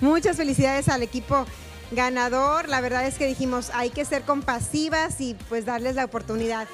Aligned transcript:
Muchas 0.00 0.38
felicidades 0.38 0.88
al 0.88 1.02
equipo 1.02 1.44
ganador. 1.90 2.68
La 2.68 2.80
verdad 2.80 3.06
es 3.06 3.18
que 3.18 3.26
dijimos, 3.26 3.70
hay 3.74 3.90
que 3.90 4.04
ser 4.04 4.22
compasivas 4.22 5.20
y 5.20 5.34
pues 5.48 5.66
darles 5.66 5.94
la 5.94 6.06
oportunidad. 6.06 6.66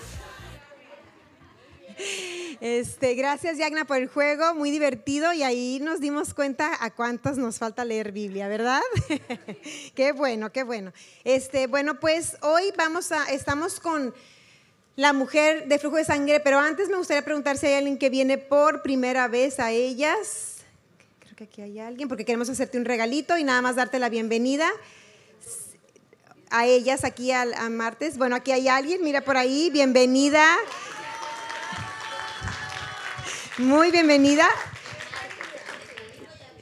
Este, 2.60 3.14
gracias 3.14 3.58
Yagna 3.58 3.84
por 3.84 3.98
el 3.98 4.08
juego, 4.08 4.54
muy 4.54 4.70
divertido 4.70 5.32
y 5.32 5.42
ahí 5.42 5.78
nos 5.82 6.00
dimos 6.00 6.34
cuenta 6.34 6.70
a 6.80 6.90
cuántos 6.90 7.36
nos 7.36 7.58
falta 7.58 7.84
leer 7.84 8.12
Biblia, 8.12 8.48
¿verdad? 8.48 8.80
qué 9.94 10.12
bueno, 10.12 10.52
qué 10.52 10.62
bueno. 10.62 10.92
Este, 11.24 11.66
bueno, 11.66 12.00
pues 12.00 12.36
hoy 12.42 12.72
vamos 12.76 13.12
a 13.12 13.24
estamos 13.26 13.80
con 13.80 14.14
la 14.94 15.12
mujer 15.12 15.68
de 15.68 15.78
flujo 15.78 15.96
de 15.96 16.04
sangre, 16.04 16.40
pero 16.40 16.58
antes 16.58 16.88
me 16.88 16.96
gustaría 16.96 17.24
preguntar 17.24 17.58
si 17.58 17.66
hay 17.66 17.74
alguien 17.74 17.98
que 17.98 18.08
viene 18.08 18.38
por 18.38 18.82
primera 18.82 19.28
vez 19.28 19.60
a 19.60 19.70
ellas. 19.70 20.55
Que 21.36 21.44
aquí 21.44 21.60
hay 21.60 21.78
alguien 21.78 22.08
porque 22.08 22.24
queremos 22.24 22.48
hacerte 22.48 22.78
un 22.78 22.86
regalito 22.86 23.36
y 23.36 23.44
nada 23.44 23.60
más 23.60 23.76
darte 23.76 23.98
la 23.98 24.08
bienvenida 24.08 24.70
a 26.48 26.64
ellas 26.64 27.04
aquí 27.04 27.30
a 27.30 27.44
martes. 27.68 28.16
Bueno, 28.16 28.36
aquí 28.36 28.52
hay 28.52 28.68
alguien, 28.68 29.02
mira 29.02 29.20
por 29.20 29.36
ahí, 29.36 29.68
bienvenida. 29.68 30.42
Muy 33.58 33.90
bienvenida. 33.90 34.48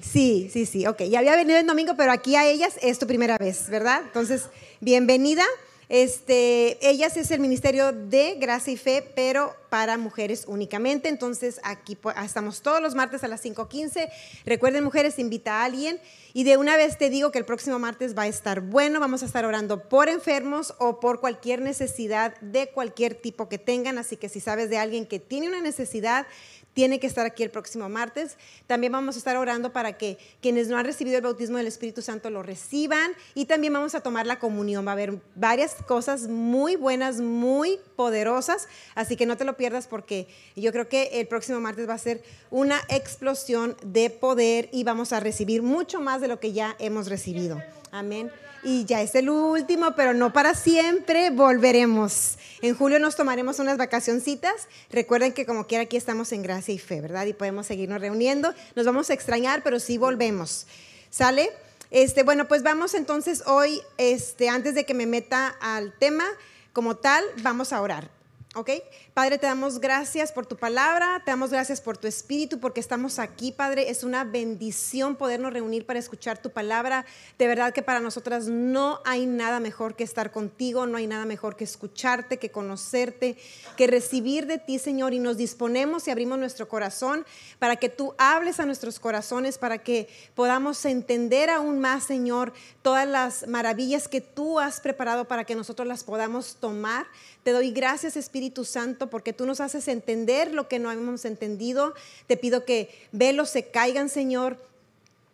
Sí, 0.00 0.50
sí, 0.52 0.66
sí, 0.66 0.88
ok. 0.88 1.02
Ya 1.02 1.20
había 1.20 1.36
venido 1.36 1.60
el 1.60 1.66
domingo, 1.68 1.94
pero 1.96 2.10
aquí 2.10 2.34
a 2.34 2.44
ellas 2.44 2.74
es 2.82 2.98
tu 2.98 3.06
primera 3.06 3.38
vez, 3.38 3.68
¿verdad? 3.68 4.02
Entonces, 4.04 4.48
bienvenida. 4.80 5.44
Este, 5.88 6.78
ellas 6.88 7.16
es 7.16 7.30
el 7.30 7.40
Ministerio 7.40 7.92
de 7.92 8.36
Gracia 8.38 8.72
y 8.72 8.76
Fe, 8.76 9.12
pero 9.14 9.54
para 9.68 9.98
mujeres 9.98 10.44
únicamente. 10.46 11.08
Entonces, 11.08 11.60
aquí 11.62 11.98
estamos 12.24 12.62
todos 12.62 12.80
los 12.80 12.94
martes 12.94 13.24
a 13.24 13.28
las 13.28 13.44
5.15. 13.44 14.08
Recuerden, 14.46 14.84
mujeres, 14.84 15.18
invita 15.18 15.60
a 15.60 15.64
alguien. 15.64 16.00
Y 16.32 16.44
de 16.44 16.56
una 16.56 16.76
vez 16.76 16.96
te 16.96 17.10
digo 17.10 17.30
que 17.30 17.38
el 17.38 17.44
próximo 17.44 17.78
martes 17.78 18.16
va 18.16 18.22
a 18.22 18.28
estar 18.28 18.60
bueno. 18.60 19.00
Vamos 19.00 19.22
a 19.22 19.26
estar 19.26 19.44
orando 19.44 19.88
por 19.88 20.08
enfermos 20.08 20.74
o 20.78 21.00
por 21.00 21.20
cualquier 21.20 21.60
necesidad 21.60 22.40
de 22.40 22.68
cualquier 22.68 23.14
tipo 23.14 23.48
que 23.48 23.58
tengan. 23.58 23.98
Así 23.98 24.16
que 24.16 24.28
si 24.28 24.40
sabes 24.40 24.70
de 24.70 24.78
alguien 24.78 25.06
que 25.06 25.18
tiene 25.18 25.48
una 25.48 25.60
necesidad, 25.60 26.26
tiene 26.74 27.00
que 27.00 27.06
estar 27.06 27.24
aquí 27.24 27.42
el 27.42 27.50
próximo 27.50 27.88
martes. 27.88 28.36
También 28.66 28.92
vamos 28.92 29.14
a 29.14 29.18
estar 29.18 29.36
orando 29.36 29.72
para 29.72 29.94
que 29.96 30.18
quienes 30.42 30.68
no 30.68 30.76
han 30.76 30.84
recibido 30.84 31.16
el 31.16 31.22
bautismo 31.22 31.56
del 31.56 31.68
Espíritu 31.68 32.02
Santo 32.02 32.28
lo 32.30 32.42
reciban 32.42 33.12
y 33.34 33.46
también 33.46 33.72
vamos 33.72 33.94
a 33.94 34.00
tomar 34.00 34.26
la 34.26 34.38
comunión. 34.38 34.86
Va 34.86 34.90
a 34.90 34.94
haber 34.94 35.20
varias 35.36 35.76
cosas 35.86 36.28
muy 36.28 36.76
buenas, 36.76 37.20
muy 37.20 37.78
poderosas, 37.96 38.68
así 38.94 39.16
que 39.16 39.24
no 39.24 39.36
te 39.36 39.44
lo 39.44 39.56
pierdas 39.56 39.86
porque 39.86 40.26
yo 40.56 40.72
creo 40.72 40.88
que 40.88 41.20
el 41.20 41.28
próximo 41.28 41.60
martes 41.60 41.88
va 41.88 41.94
a 41.94 41.98
ser 41.98 42.22
una 42.50 42.80
explosión 42.88 43.76
de 43.84 44.10
poder 44.10 44.68
y 44.72 44.84
vamos 44.84 45.12
a 45.12 45.20
recibir 45.20 45.62
mucho 45.62 46.00
más 46.00 46.20
de 46.20 46.28
lo 46.28 46.40
que 46.40 46.52
ya 46.52 46.76
hemos 46.78 47.08
recibido. 47.08 47.62
Amén 47.92 48.30
y 48.64 48.84
ya 48.84 49.02
es 49.02 49.14
el 49.14 49.30
último, 49.30 49.94
pero 49.94 50.14
no 50.14 50.32
para 50.32 50.54
siempre, 50.54 51.30
volveremos. 51.30 52.38
En 52.62 52.74
julio 52.74 52.98
nos 52.98 53.16
tomaremos 53.16 53.58
unas 53.58 53.76
vacacioncitas. 53.76 54.68
Recuerden 54.90 55.32
que 55.32 55.46
como 55.46 55.66
quiera 55.66 55.84
aquí 55.84 55.96
estamos 55.96 56.32
en 56.32 56.42
gracia 56.42 56.74
y 56.74 56.78
fe, 56.78 57.00
¿verdad? 57.00 57.26
Y 57.26 57.34
podemos 57.34 57.66
seguirnos 57.66 58.00
reuniendo. 58.00 58.54
Nos 58.74 58.86
vamos 58.86 59.10
a 59.10 59.14
extrañar, 59.14 59.62
pero 59.62 59.78
sí 59.78 59.98
volvemos. 59.98 60.66
¿Sale? 61.10 61.50
Este, 61.90 62.22
bueno, 62.22 62.48
pues 62.48 62.62
vamos 62.62 62.94
entonces 62.94 63.44
hoy, 63.46 63.80
este, 63.98 64.48
antes 64.48 64.74
de 64.74 64.84
que 64.84 64.94
me 64.94 65.06
meta 65.06 65.48
al 65.60 65.92
tema 65.98 66.24
como 66.72 66.96
tal, 66.96 67.22
vamos 67.42 67.72
a 67.72 67.80
orar. 67.80 68.10
¿Ok? 68.56 68.70
Padre, 69.14 69.36
te 69.38 69.48
damos 69.48 69.80
gracias 69.80 70.30
por 70.30 70.46
tu 70.46 70.56
palabra, 70.56 71.20
te 71.24 71.32
damos 71.32 71.50
gracias 71.50 71.80
por 71.80 71.98
tu 71.98 72.06
espíritu, 72.06 72.60
porque 72.60 72.78
estamos 72.78 73.18
aquí, 73.18 73.50
Padre. 73.50 73.90
Es 73.90 74.04
una 74.04 74.22
bendición 74.22 75.16
podernos 75.16 75.52
reunir 75.52 75.84
para 75.84 75.98
escuchar 75.98 76.38
tu 76.38 76.50
palabra. 76.50 77.04
De 77.36 77.48
verdad 77.48 77.72
que 77.72 77.82
para 77.82 77.98
nosotras 77.98 78.46
no 78.46 79.00
hay 79.04 79.26
nada 79.26 79.58
mejor 79.58 79.96
que 79.96 80.04
estar 80.04 80.30
contigo, 80.30 80.86
no 80.86 80.98
hay 80.98 81.08
nada 81.08 81.24
mejor 81.24 81.56
que 81.56 81.64
escucharte, 81.64 82.38
que 82.38 82.52
conocerte, 82.52 83.36
que 83.76 83.88
recibir 83.88 84.46
de 84.46 84.58
ti, 84.58 84.78
Señor. 84.78 85.14
Y 85.14 85.18
nos 85.18 85.36
disponemos 85.36 86.06
y 86.06 86.12
abrimos 86.12 86.38
nuestro 86.38 86.68
corazón 86.68 87.26
para 87.58 87.74
que 87.74 87.88
tú 87.88 88.14
hables 88.18 88.60
a 88.60 88.66
nuestros 88.66 89.00
corazones, 89.00 89.58
para 89.58 89.78
que 89.78 90.08
podamos 90.36 90.84
entender 90.84 91.50
aún 91.50 91.80
más, 91.80 92.04
Señor, 92.04 92.52
todas 92.82 93.08
las 93.08 93.48
maravillas 93.48 94.06
que 94.06 94.20
tú 94.20 94.60
has 94.60 94.78
preparado 94.78 95.24
para 95.24 95.42
que 95.42 95.56
nosotros 95.56 95.88
las 95.88 96.04
podamos 96.04 96.54
tomar. 96.60 97.06
Te 97.42 97.50
doy 97.50 97.72
gracias, 97.72 98.16
Espíritu 98.16 98.43
Santo, 98.64 99.10
porque 99.10 99.32
tú 99.32 99.46
nos 99.46 99.60
haces 99.60 99.88
entender 99.88 100.52
lo 100.52 100.68
que 100.68 100.78
no 100.78 100.90
hemos 100.90 101.24
entendido. 101.24 101.94
Te 102.26 102.36
pido 102.36 102.64
que 102.64 102.88
velos 103.12 103.50
se 103.50 103.66
caigan, 103.66 104.08
Señor, 104.08 104.58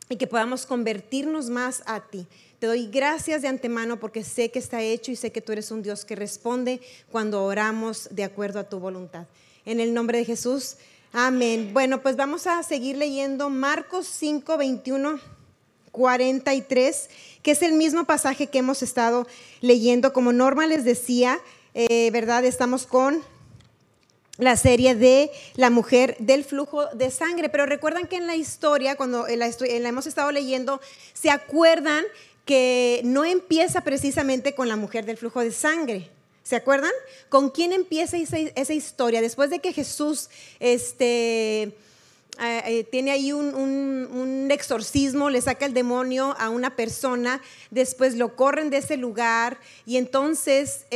y 0.09 0.16
que 0.16 0.26
podamos 0.26 0.66
convertirnos 0.66 1.50
más 1.50 1.82
a 1.87 2.00
ti. 2.00 2.26
Te 2.59 2.66
doy 2.66 2.88
gracias 2.88 3.43
de 3.43 3.48
antemano 3.48 3.98
porque 3.98 4.22
sé 4.22 4.50
que 4.50 4.59
está 4.59 4.82
hecho 4.82 5.10
y 5.10 5.16
sé 5.16 5.32
que 5.32 5.41
tú 5.41 5.53
eres 5.53 5.71
un 5.71 5.82
Dios 5.82 6.04
que 6.04 6.15
responde 6.15 6.81
cuando 7.10 7.44
oramos 7.44 8.09
de 8.10 8.25
acuerdo 8.25 8.60
a 8.60 8.69
tu 8.69 8.78
voluntad. 8.78 9.27
En 9.65 9.81
el 9.81 9.94
nombre 9.94 10.19
de 10.19 10.25
Jesús, 10.25 10.77
amén. 11.12 11.71
Bueno, 11.72 12.03
pues 12.03 12.16
vamos 12.16 12.47
a 12.47 12.62
seguir 12.62 12.97
leyendo 12.97 13.48
Marcos 13.48 14.06
5, 14.06 14.56
21. 14.59 15.21
43, 15.92 17.10
que 17.42 17.50
es 17.50 17.62
el 17.62 17.72
mismo 17.72 18.04
pasaje 18.04 18.47
que 18.47 18.59
hemos 18.59 18.82
estado 18.82 19.27
leyendo. 19.60 20.12
Como 20.12 20.32
Norma 20.32 20.66
les 20.66 20.84
decía, 20.84 21.41
eh, 21.75 22.10
¿verdad? 22.12 22.44
Estamos 22.44 22.86
con 22.86 23.22
la 24.41 24.56
serie 24.56 24.94
de 24.94 25.31
la 25.54 25.70
mujer 25.70 26.16
del 26.19 26.44
flujo 26.44 26.86
de 26.86 27.10
sangre. 27.10 27.48
Pero 27.48 27.66
recuerdan 27.66 28.06
que 28.06 28.16
en 28.16 28.26
la 28.26 28.36
historia, 28.36 28.97
cuando 28.97 29.26
la, 29.28 29.50
hemos 29.69 30.06
estado 30.06 30.32
leyendo, 30.32 30.80
se 31.12 31.30
acuerdan 31.30 32.04
que 32.44 33.03
no 33.04 33.25
empieza 33.25 33.82
precisamente 33.82 34.54
con 34.54 34.69
la 34.69 34.76
mujer 34.76 35.04
del 35.04 35.16
flujo 35.16 35.41
de 35.41 35.53
sangre. 35.53 36.09
¿Se 36.42 36.56
acuerdan? 36.56 36.91
¿Con 37.28 37.50
quién 37.50 37.72
empieza 37.72 38.16
esa, 38.16 38.72
historia? 38.72 39.20
Después 39.20 39.50
de 39.50 39.60
que 39.60 39.72
Jesús 39.72 40.30
este, 40.59 41.76
eh, 42.40 42.62
eh, 42.66 42.84
tiene 42.84 43.10
ahí 43.10 43.32
un, 43.32 44.48
exorcismo, 44.50 45.30
le 45.30 45.40
saca 45.40 45.66
el 45.66 45.74
demonio 45.74 46.34
a 46.38 46.50
una 46.50 46.74
persona, 46.74 47.40
después 47.70 48.16
lo 48.16 48.34
corren 48.34 48.68
de 48.68 48.78
ese 48.78 48.96
lugar 48.96 49.58
y 49.86 49.96
entonces 49.96 50.86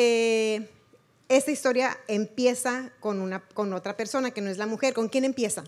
esta 1.28 1.50
historia 1.50 1.99
empieza 2.09 2.91
con, 3.00 3.21
una, 3.21 3.41
con 3.41 3.72
otra 3.72 3.97
persona 3.97 4.31
que 4.31 4.41
no 4.41 4.50
es 4.50 4.59
la 4.59 4.66
mujer. 4.66 4.94
¿Con 4.94 5.09
quién 5.09 5.25
empieza? 5.25 5.65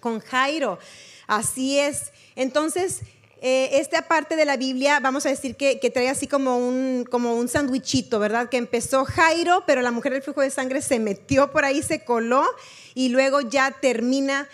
Con 0.00 0.20
Jairo. 0.20 0.78
Así 1.26 1.78
es. 1.78 2.12
Entonces, 2.36 3.00
eh, 3.40 3.80
esta 3.80 4.02
parte 4.08 4.36
de 4.36 4.44
la 4.44 4.56
Biblia, 4.56 5.00
vamos 5.00 5.26
a 5.26 5.28
decir 5.28 5.56
que, 5.56 5.76
trae 5.92 6.08
así 6.08 6.26
como 6.26 6.58
un, 6.58 7.06
como 7.10 7.34
un 7.34 7.48
sandwichito, 7.48 8.18
¿verdad? 8.18 8.48
Que 8.48 8.56
empezó 8.56 9.04
Jairo, 9.04 9.64
pero 9.66 9.82
la 9.82 9.90
mujer 9.90 10.12
del 10.12 10.22
flujo 10.22 10.40
de 10.40 10.50
sangre 10.50 10.82
se 10.82 10.98
metió 10.98 11.50
por 11.50 11.64
ahí, 11.64 11.82
se 11.82 12.04
coló 12.04 12.44
y 12.94 13.08
luego 13.08 13.40
ya 13.40 13.70
termina 13.70 14.48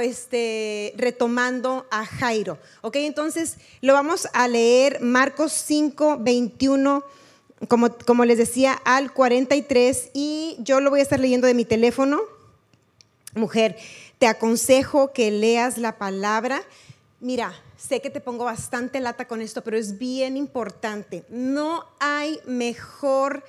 este, 0.00 0.92
retomando 0.96 1.86
a 1.90 2.04
Jairo. 2.04 2.58
¿Ok? 2.82 2.96
Entonces, 2.96 3.56
lo 3.80 3.92
vamos 3.92 4.28
a 4.32 4.48
leer 4.48 5.00
Marcos 5.00 5.52
5, 5.52 6.18
21 6.20 7.04
como, 7.68 8.24
les 8.24 8.38
decía, 8.38 8.74
al 8.84 9.12
43 9.12 10.10
y 10.12 10.56
yo 10.58 10.80
lo 10.80 10.90
voy 10.90 11.00
a 11.00 11.02
estar 11.02 11.18
leyendo 11.18 11.46
de 11.46 11.54
mi 11.54 11.64
teléfono. 11.64 12.20
Mujer, 13.34 13.76
te 14.18 14.26
aconsejo 14.26 15.12
que 15.12 15.30
leas 15.30 15.78
la 15.78 15.96
palabra. 15.96 16.62
Mira, 17.20 17.54
sé 17.78 18.00
que 18.00 18.10
te 18.10 18.20
pongo 18.20 18.44
bastante 18.44 19.00
lata 19.00 19.26
con 19.26 19.40
esto, 19.40 19.64
pero 19.64 19.78
es 19.78 19.98
bien 19.98 20.36
importante. 20.36 21.24
No 21.30 21.86
hay 21.98 22.40
mejor 22.46 23.42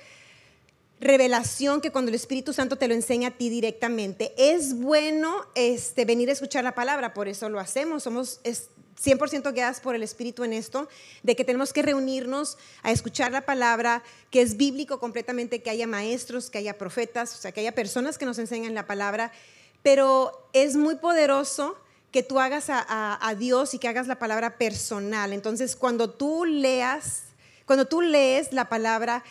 revelación 1.00 1.80
que 1.80 1.90
cuando 1.90 2.08
el 2.08 2.14
Espíritu 2.14 2.52
Santo 2.52 2.76
te 2.76 2.88
lo 2.88 2.94
enseña 2.94 3.28
a 3.28 3.30
ti 3.32 3.48
directamente. 3.48 4.32
Es 4.36 4.74
bueno 4.74 5.46
este, 5.54 6.04
venir 6.04 6.28
a 6.28 6.32
escuchar 6.32 6.64
la 6.64 6.74
palabra, 6.74 7.14
por 7.14 7.28
eso 7.28 7.48
lo 7.48 7.60
hacemos. 7.60 8.02
Somos, 8.02 8.40
100% 9.02 9.52
guiadas 9.52 9.80
por 9.80 9.94
el 9.94 10.02
Espíritu 10.02 10.44
en 10.44 10.52
esto, 10.52 10.88
de 11.22 11.36
que 11.36 11.44
tenemos 11.44 11.72
que 11.72 11.82
reunirnos 11.82 12.58
a 12.82 12.90
escuchar 12.90 13.32
la 13.32 13.42
palabra, 13.42 14.02
que 14.30 14.42
es 14.42 14.56
bíblico 14.56 14.98
completamente, 14.98 15.62
que 15.62 15.70
haya 15.70 15.86
maestros, 15.86 16.50
que 16.50 16.58
haya 16.58 16.76
profetas, 16.76 17.34
o 17.34 17.38
sea, 17.38 17.52
que 17.52 17.60
haya 17.60 17.72
personas 17.72 18.18
que 18.18 18.26
nos 18.26 18.38
enseñan 18.38 18.74
la 18.74 18.86
palabra, 18.86 19.32
pero 19.82 20.48
es 20.52 20.76
muy 20.76 20.96
poderoso 20.96 21.76
que 22.10 22.22
tú 22.22 22.40
hagas 22.40 22.66
a, 22.70 23.34
Dios 23.38 23.74
y 23.74 23.78
que 23.78 23.86
hagas 23.86 24.06
la 24.06 24.18
palabra 24.18 24.56
personal. 24.56 25.32
Entonces, 25.32 25.76
cuando 25.76 26.10
tú 26.10 26.44
leas, 26.46 27.24
cuando 27.66 27.86
tú 27.86 28.00
lees 28.00 28.52
la 28.52 28.68
palabra, 28.68 29.22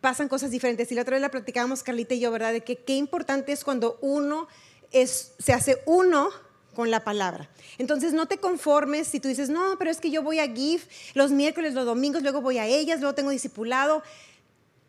pasan 0.00 0.28
cosas 0.28 0.50
diferentes. 0.50 0.90
Y 0.92 0.94
la 0.94 1.02
otra 1.02 1.14
vez 1.16 1.22
la 1.22 1.30
platicábamos 1.30 1.82
Carlita 1.82 2.14
y 2.14 2.20
yo, 2.20 2.30
¿verdad? 2.30 2.52
De 2.52 2.62
que 2.62 2.76
qué 2.76 2.96
importante 2.96 3.52
es 3.52 3.64
cuando 3.64 3.98
uno 4.00 4.48
es, 4.92 5.32
se 5.38 5.52
hace 5.52 5.82
uno 5.86 6.30
con 6.74 6.90
la 6.90 7.04
palabra. 7.04 7.50
Entonces 7.78 8.12
no 8.12 8.26
te 8.26 8.38
conformes 8.38 9.08
si 9.08 9.20
tú 9.20 9.28
dices, 9.28 9.50
no, 9.50 9.76
pero 9.78 9.90
es 9.90 10.00
que 10.00 10.10
yo 10.10 10.22
voy 10.22 10.38
a 10.38 10.48
GIF 10.48 10.86
los 11.14 11.32
miércoles, 11.32 11.74
los 11.74 11.86
domingos, 11.86 12.22
luego 12.22 12.40
voy 12.40 12.58
a 12.58 12.66
ellas, 12.66 13.00
luego 13.00 13.14
tengo 13.14 13.30
discipulado. 13.30 14.02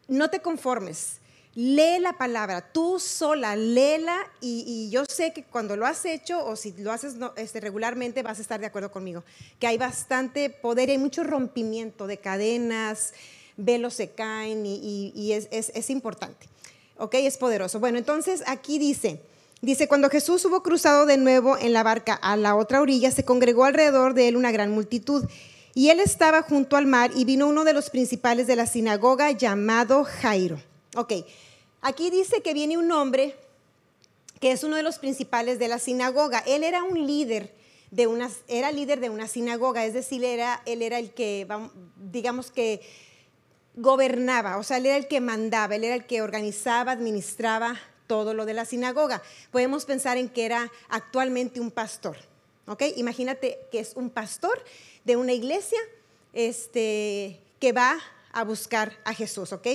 No 0.08 0.30
te 0.30 0.42
conformes. 0.42 1.18
lee 1.54 2.00
la 2.00 2.14
palabra, 2.14 2.72
tú 2.72 2.98
sola, 2.98 3.58
léela 3.58 4.18
y, 4.40 4.90
yo 4.90 5.04
sé 5.06 5.34
que 5.34 5.44
cuando 5.44 5.76
lo 5.76 5.86
has 5.86 6.06
hecho 6.06 6.46
o 6.46 6.56
si 6.56 6.72
lo 6.78 6.94
haces 6.94 7.16
este, 7.36 7.60
regularmente 7.60 8.24
vas 8.24 8.40
a 8.40 8.42
estar 8.42 8.62
de 8.62 8.68
acuerdo 8.68 8.90
conmigo, 8.90 9.26
que 9.60 9.68
hay 9.68 9.78
bastante 9.78 10.50
poder 10.50 10.90
hay 10.90 10.98
mucho 10.98 11.24
rompimiento 11.26 12.08
de 12.08 12.18
cadenas, 12.20 13.14
velos 13.58 13.94
se 13.94 14.10
caen 14.10 14.64
y, 14.66 15.32
es, 15.34 15.48
es 15.52 15.90
importante. 15.90 16.48
¿Ok? 16.98 17.16
Es 17.16 17.38
poderoso. 17.38 17.80
Bueno, 17.80 17.98
entonces 17.98 18.44
aquí 18.46 18.78
dice, 18.78 19.22
dice, 19.62 19.88
cuando 19.88 20.10
Jesús 20.10 20.46
hubo 20.46 20.62
cruzado 20.62 21.06
de 21.06 21.18
nuevo 21.18 21.58
en 21.58 21.74
la 21.74 21.84
barca 21.84 22.14
a 22.14 22.38
la 22.38 22.56
otra 22.56 22.82
orilla, 22.82 23.12
se 23.12 23.26
congregó 23.26 23.66
alrededor 23.66 24.14
de 24.14 24.28
él 24.28 24.38
una 24.38 24.52
gran 24.52 24.72
multitud. 24.72 25.26
Y 25.74 25.90
él 25.90 26.00
estaba 26.00 26.42
junto 26.42 26.76
al 26.76 26.86
mar 26.86 27.12
y 27.16 27.26
vino 27.26 27.48
uno 27.48 27.64
de 27.64 27.74
los 27.74 27.90
principales 27.90 28.46
de 28.46 28.56
la 28.56 28.66
sinagoga 28.66 29.32
llamado 29.32 30.04
Jairo 30.04 30.62
Ok, 30.96 31.14
aquí 31.82 32.10
dice 32.10 32.42
que 32.42 32.54
viene 32.54 32.78
un 32.78 32.92
hombre 32.92 33.36
que 34.42 34.52
es 34.52 34.64
uno 34.64 34.76
de 34.76 34.84
los 34.84 35.00
principales 35.00 35.60
de 35.60 35.70
la 35.70 35.80
sinagoga. 35.80 36.40
Él 36.40 36.64
era 36.64 36.84
un 36.84 37.08
líder 37.08 37.54
de 37.92 38.08
una, 38.08 38.30
era 38.48 38.72
líder 38.72 39.00
de 39.00 39.10
una 39.10 39.28
sinagoga, 39.28 39.86
es 39.86 39.94
decir, 39.94 40.26
era, 40.26 40.62
él 40.66 40.82
era 40.82 40.98
el 40.98 41.12
que, 41.12 41.48
digamos 41.96 42.52
que, 42.52 42.82
gobernaba, 43.76 44.58
o 44.58 44.64
sea, 44.64 44.78
él 44.78 44.86
era 44.86 44.98
el 44.98 45.08
que 45.08 45.22
mandaba, 45.22 45.76
él 45.76 45.84
era 45.84 45.96
el 45.96 46.06
que 46.06 46.22
organizaba, 46.22 46.92
administraba 46.92 47.80
todo 48.08 48.34
lo 48.34 48.46
de 48.46 48.54
la 48.54 48.66
sinagoga. 48.66 49.22
Podemos 49.52 49.86
pensar 49.86 50.18
en 50.18 50.28
que 50.28 50.46
era 50.46 50.72
actualmente 50.90 51.62
un 51.62 51.72
pastor, 51.72 52.18
¿ok? 52.68 52.84
Imagínate 52.98 53.60
que 53.72 53.80
es 53.80 53.94
un 53.96 54.10
pastor 54.10 54.62
de 55.06 55.16
una 55.16 55.32
iglesia 55.32 55.80
este, 56.34 57.40
que 57.60 57.72
va 57.72 57.98
a 58.34 58.44
buscar 58.44 58.98
a 59.06 59.14
Jesús, 59.14 59.54
¿ok? 59.54 59.68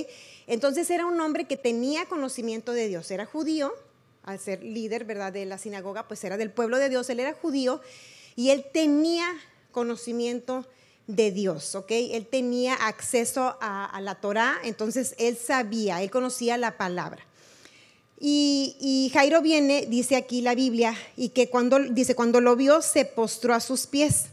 Entonces 0.46 0.90
era 0.90 1.06
un 1.06 1.20
hombre 1.20 1.46
que 1.46 1.56
tenía 1.56 2.06
conocimiento 2.06 2.72
de 2.72 2.88
Dios, 2.88 3.10
era 3.10 3.24
judío, 3.26 3.74
al 4.22 4.38
ser 4.38 4.62
líder, 4.62 5.04
¿verdad?, 5.04 5.32
de 5.32 5.46
la 5.46 5.56
sinagoga, 5.56 6.08
pues 6.08 6.22
era 6.24 6.36
del 6.36 6.50
pueblo 6.50 6.78
de 6.78 6.88
Dios, 6.88 7.08
él 7.10 7.20
era 7.20 7.32
judío 7.32 7.80
y 8.34 8.50
él 8.50 8.66
tenía 8.72 9.26
conocimiento 9.70 10.66
de 11.06 11.30
Dios, 11.30 11.74
¿ok? 11.74 11.90
Él 11.90 12.26
tenía 12.26 12.74
acceso 12.74 13.56
a, 13.60 13.98
la 14.00 14.16
Torah, 14.16 14.56
entonces 14.64 15.14
él 15.18 15.36
sabía, 15.36 16.02
él 16.02 16.10
conocía 16.10 16.56
la 16.56 16.76
palabra. 16.76 17.24
Y, 18.18 18.76
y, 18.80 19.10
Jairo 19.12 19.42
viene, 19.42 19.86
dice 19.86 20.16
aquí 20.16 20.40
la 20.40 20.54
Biblia, 20.54 20.96
y 21.16 21.28
que 21.30 21.48
cuando, 21.50 21.78
dice, 21.78 22.14
cuando 22.14 22.40
lo 22.40 22.56
vio 22.56 22.80
se 22.82 23.04
postró 23.04 23.52
a 23.54 23.60
sus 23.60 23.86
pies 23.86 24.26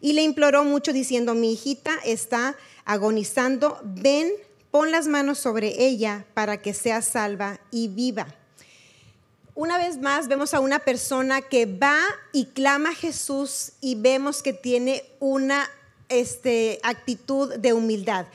y 0.00 0.12
le 0.12 0.22
imploró 0.22 0.64
mucho 0.64 0.92
diciendo, 0.92 1.34
mi 1.34 1.52
hijita 1.52 1.98
está 2.04 2.56
agonizando, 2.84 3.80
ven, 3.82 4.30
pon 4.70 4.90
las 4.90 5.08
manos 5.08 5.38
sobre 5.38 5.84
ella 5.84 6.24
para 6.34 6.62
que 6.62 6.72
sea 6.72 7.02
salva 7.02 7.60
y 7.70 7.88
viva. 7.88 8.37
Una 9.58 9.76
vez 9.76 9.98
más 9.98 10.28
vemos 10.28 10.54
a 10.54 10.60
una 10.60 10.78
persona 10.78 11.40
que 11.40 11.66
va 11.66 11.98
y 12.32 12.46
clama 12.46 12.90
a 12.90 12.94
Jesús 12.94 13.72
y 13.80 13.96
vemos 13.96 14.40
que 14.40 14.52
tiene 14.52 15.02
una 15.18 15.68
este, 16.08 16.78
actitud 16.84 17.56
de 17.56 17.72
humildad. 17.72 18.26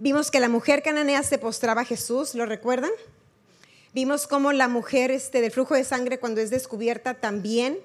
Vimos 0.00 0.32
que 0.32 0.40
la 0.40 0.48
mujer 0.48 0.82
cananea 0.82 1.22
se 1.22 1.38
postraba 1.38 1.82
a 1.82 1.84
Jesús, 1.84 2.34
¿lo 2.34 2.44
recuerdan? 2.44 2.90
Vimos 3.92 4.26
cómo 4.26 4.50
la 4.50 4.66
mujer 4.66 5.12
este, 5.12 5.40
del 5.40 5.52
flujo 5.52 5.74
de 5.74 5.84
sangre 5.84 6.18
cuando 6.18 6.40
es 6.40 6.50
descubierta 6.50 7.14
también 7.14 7.78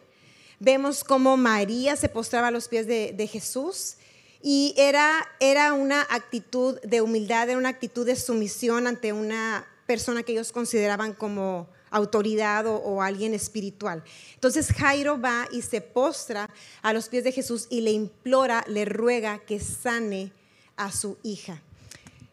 Vemos 0.60 1.06
cómo 1.06 1.38
María 1.38 1.96
se 1.96 2.10
postraba 2.10 2.48
a 2.48 2.52
los 2.52 2.68
pies 2.68 2.88
de, 2.88 3.30
Jesús 3.32 3.98
y 4.42 4.74
era, 4.78 5.26
era 5.40 5.74
una 5.74 6.02
actitud 6.10 6.82
de 6.82 7.02
humildad, 7.02 7.50
era 7.50 7.58
una 7.60 7.70
actitud 7.70 8.06
de 8.06 8.18
sumisión 8.18 8.88
ante 8.88 9.14
una 9.14 9.66
persona 9.86 10.24
que 10.24 10.34
ellos 10.34 10.52
consideraban 10.52 11.14
como 11.14 11.70
autoridad 11.92 12.66
o, 12.68 13.02
alguien 13.02 13.34
espiritual. 13.34 14.04
Entonces 14.36 14.72
Jairo 14.72 15.20
va 15.20 15.48
y 15.52 15.62
se 15.62 15.82
postra 15.82 16.50
a 16.82 16.94
los 16.94 17.10
pies 17.10 17.24
de 17.24 17.32
Jesús 17.32 17.68
y 17.70 17.82
le 17.82 17.92
implora, 17.92 18.64
le 18.68 18.86
ruega 18.86 19.40
que 19.40 19.60
sane 19.60 20.32
a 20.76 20.92
su 20.92 21.18
hija. 21.24 21.62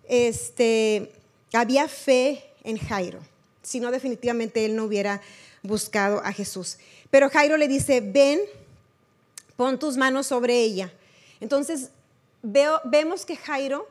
Este, 0.09 1.13
había 1.53 1.89
fe 1.89 2.45
en 2.65 2.79
Jairo, 2.79 3.21
si 3.63 3.81
no 3.81 3.91
definitivamente 3.91 4.65
él 4.65 4.77
no 4.77 4.85
hubiera 4.85 5.21
buscado 5.63 6.21
a 6.25 6.33
Jesús. 6.33 6.79
Pero 7.11 7.31
Jairo 7.31 7.57
le 7.57 7.69
dice, 7.69 8.01
ven, 8.01 8.41
pon 9.57 9.79
tus 9.79 9.97
manos 9.97 10.27
sobre 10.27 10.61
ella. 10.61 10.93
Entonces 11.41 11.91
veo, 12.43 12.81
vemos 12.85 13.25
que 13.25 13.37
Jairo 13.37 13.89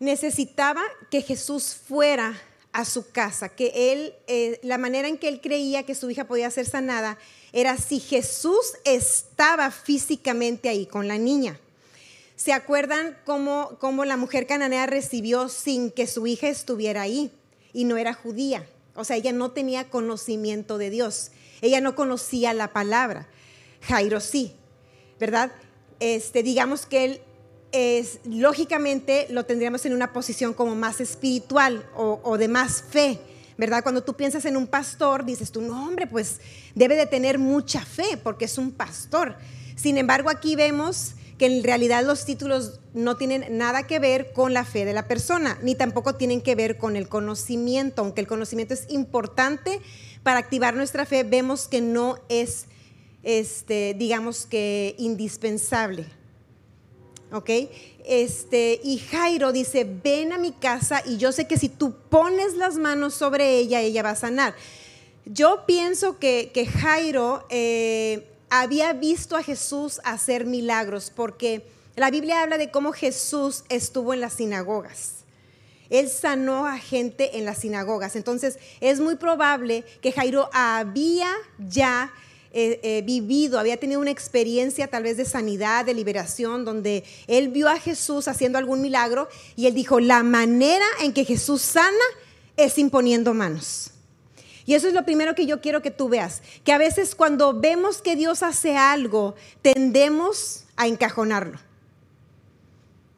necesitaba 0.00 0.82
que 1.10 1.22
Jesús 1.22 1.74
fuera 1.74 2.34
a 2.74 2.84
su 2.84 3.08
casa, 3.10 3.48
que 3.48 3.92
él, 3.92 4.14
eh, 4.26 4.58
la 4.64 4.78
manera 4.78 5.06
en 5.06 5.16
que 5.16 5.28
él 5.28 5.40
creía 5.40 5.84
que 5.84 5.94
su 5.94 6.10
hija 6.10 6.24
podía 6.24 6.50
ser 6.50 6.66
sanada 6.66 7.18
era 7.52 7.78
si 7.78 8.00
Jesús 8.00 8.72
estaba 8.84 9.70
físicamente 9.70 10.68
ahí 10.68 10.84
con 10.84 11.06
la 11.06 11.16
niña. 11.16 11.60
¿Se 12.34 12.52
acuerdan 12.52 13.16
cómo, 13.24 13.78
cómo 13.78 14.04
la 14.04 14.16
mujer 14.16 14.48
cananea 14.48 14.86
recibió 14.86 15.48
sin 15.48 15.92
que 15.92 16.08
su 16.08 16.26
hija 16.26 16.48
estuviera 16.48 17.02
ahí 17.02 17.30
y 17.72 17.84
no 17.84 17.96
era 17.96 18.12
judía? 18.12 18.68
O 18.96 19.04
sea, 19.04 19.14
ella 19.14 19.30
no 19.30 19.52
tenía 19.52 19.88
conocimiento 19.88 20.76
de 20.76 20.90
Dios. 20.90 21.30
Ella 21.60 21.80
no 21.80 21.94
conocía 21.94 22.52
la 22.54 22.72
palabra. 22.72 23.28
Jairo 23.82 24.18
sí, 24.18 24.52
¿verdad? 25.20 25.52
Este, 26.00 26.42
digamos 26.42 26.86
que 26.86 27.04
él 27.04 27.20
es, 27.74 28.20
lógicamente 28.24 29.26
lo 29.30 29.44
tendríamos 29.44 29.84
en 29.84 29.92
una 29.92 30.12
posición 30.12 30.54
como 30.54 30.76
más 30.76 31.00
espiritual 31.00 31.84
o, 31.96 32.38
de 32.38 32.46
más 32.46 32.84
fe, 32.88 33.18
¿verdad? 33.58 33.82
Cuando 33.82 34.04
tú 34.04 34.14
piensas 34.14 34.44
en 34.44 34.56
un 34.56 34.68
pastor, 34.68 35.24
dices 35.24 35.50
tú, 35.50 35.60
no, 35.60 35.84
hombre, 35.84 36.06
pues 36.06 36.40
debe 36.76 36.94
de 36.94 37.06
tener 37.06 37.40
mucha 37.40 37.84
fe 37.84 38.16
porque 38.22 38.44
es 38.44 38.58
un 38.58 38.70
pastor. 38.70 39.36
Sin 39.74 39.98
embargo, 39.98 40.30
aquí 40.30 40.54
vemos 40.54 41.14
que 41.36 41.46
en 41.46 41.64
realidad 41.64 42.04
los 42.04 42.24
títulos 42.24 42.78
no 42.94 43.16
tienen 43.16 43.58
nada 43.58 43.88
que 43.88 43.98
ver 43.98 44.32
con 44.32 44.54
la 44.54 44.64
fe 44.64 44.84
de 44.84 44.92
la 44.92 45.08
persona, 45.08 45.58
ni 45.60 45.74
tampoco 45.74 46.14
tienen 46.14 46.42
que 46.42 46.54
ver 46.54 46.78
con 46.78 46.94
el 46.94 47.08
conocimiento, 47.08 48.02
aunque 48.02 48.20
el 48.20 48.28
conocimiento 48.28 48.74
es 48.74 48.86
importante 48.88 49.80
para 50.22 50.38
activar 50.38 50.76
nuestra 50.76 51.06
fe, 51.06 51.24
vemos 51.24 51.66
que 51.66 51.80
no 51.80 52.18
es, 52.28 52.66
este, 53.24 53.96
digamos 53.98 54.46
que, 54.46 54.94
indispensable. 54.96 56.06
¿Ok? 57.34 57.50
Este, 58.04 58.80
y 58.84 58.98
Jairo 58.98 59.52
dice, 59.52 59.84
ven 59.84 60.32
a 60.32 60.38
mi 60.38 60.52
casa 60.52 61.02
y 61.04 61.16
yo 61.16 61.32
sé 61.32 61.48
que 61.48 61.58
si 61.58 61.68
tú 61.68 61.92
pones 62.08 62.54
las 62.54 62.76
manos 62.76 63.14
sobre 63.14 63.58
ella, 63.58 63.80
ella 63.80 64.04
va 64.04 64.10
a 64.10 64.16
sanar. 64.16 64.54
Yo 65.24 65.64
pienso 65.66 66.20
que, 66.20 66.68
Jairo 66.80 67.44
eh, 67.50 68.24
había 68.50 68.92
visto 68.92 69.36
a 69.36 69.42
Jesús 69.42 70.00
hacer 70.04 70.44
milagros, 70.44 71.10
porque 71.14 71.66
la 71.96 72.10
Biblia 72.12 72.40
habla 72.40 72.56
de 72.56 72.70
cómo 72.70 72.92
Jesús 72.92 73.64
estuvo 73.68 74.14
en 74.14 74.20
las 74.20 74.34
sinagogas. 74.34 75.24
Él 75.90 76.08
sanó 76.08 76.66
a 76.66 76.78
gente 76.78 77.36
en 77.36 77.44
las 77.44 77.58
sinagogas. 77.58 78.14
Entonces 78.14 78.58
es 78.80 79.00
muy 79.00 79.16
probable 79.16 79.84
que 80.00 80.12
Jairo 80.12 80.50
había 80.52 81.32
ya 81.58 82.12
eh, 82.56 82.78
eh, 82.84 83.02
vivido, 83.04 83.58
había 83.58 83.78
tenido 83.78 84.00
una 84.00 84.12
experiencia 84.12 84.86
tal 84.86 85.02
vez 85.02 85.16
de 85.16 85.24
sanidad, 85.24 85.84
de 85.84 85.92
liberación, 85.92 86.64
donde 86.64 87.02
él 87.26 87.48
vio 87.48 87.68
a 87.68 87.80
Jesús 87.80 88.28
haciendo 88.28 88.58
algún 88.58 88.80
milagro 88.80 89.28
y 89.56 89.66
él 89.66 89.74
dijo, 89.74 89.98
la 89.98 90.22
manera 90.22 90.86
en 91.02 91.12
que 91.12 91.24
Jesús 91.24 91.62
sana 91.62 92.04
es 92.56 92.78
imponiendo 92.78 93.34
manos. 93.34 93.90
Y 94.66 94.74
eso 94.74 94.86
es 94.86 94.94
lo 94.94 95.04
primero 95.04 95.34
que 95.34 95.46
yo 95.46 95.60
quiero 95.60 95.82
que 95.82 95.90
tú 95.90 96.08
veas, 96.08 96.42
que 96.62 96.72
a 96.72 96.78
veces 96.78 97.16
cuando 97.16 97.58
vemos 97.58 98.00
que 98.00 98.14
Dios 98.14 98.44
hace 98.44 98.76
algo, 98.76 99.34
tendemos 99.60 100.64
a 100.76 100.86
encajonarlo. 100.86 101.58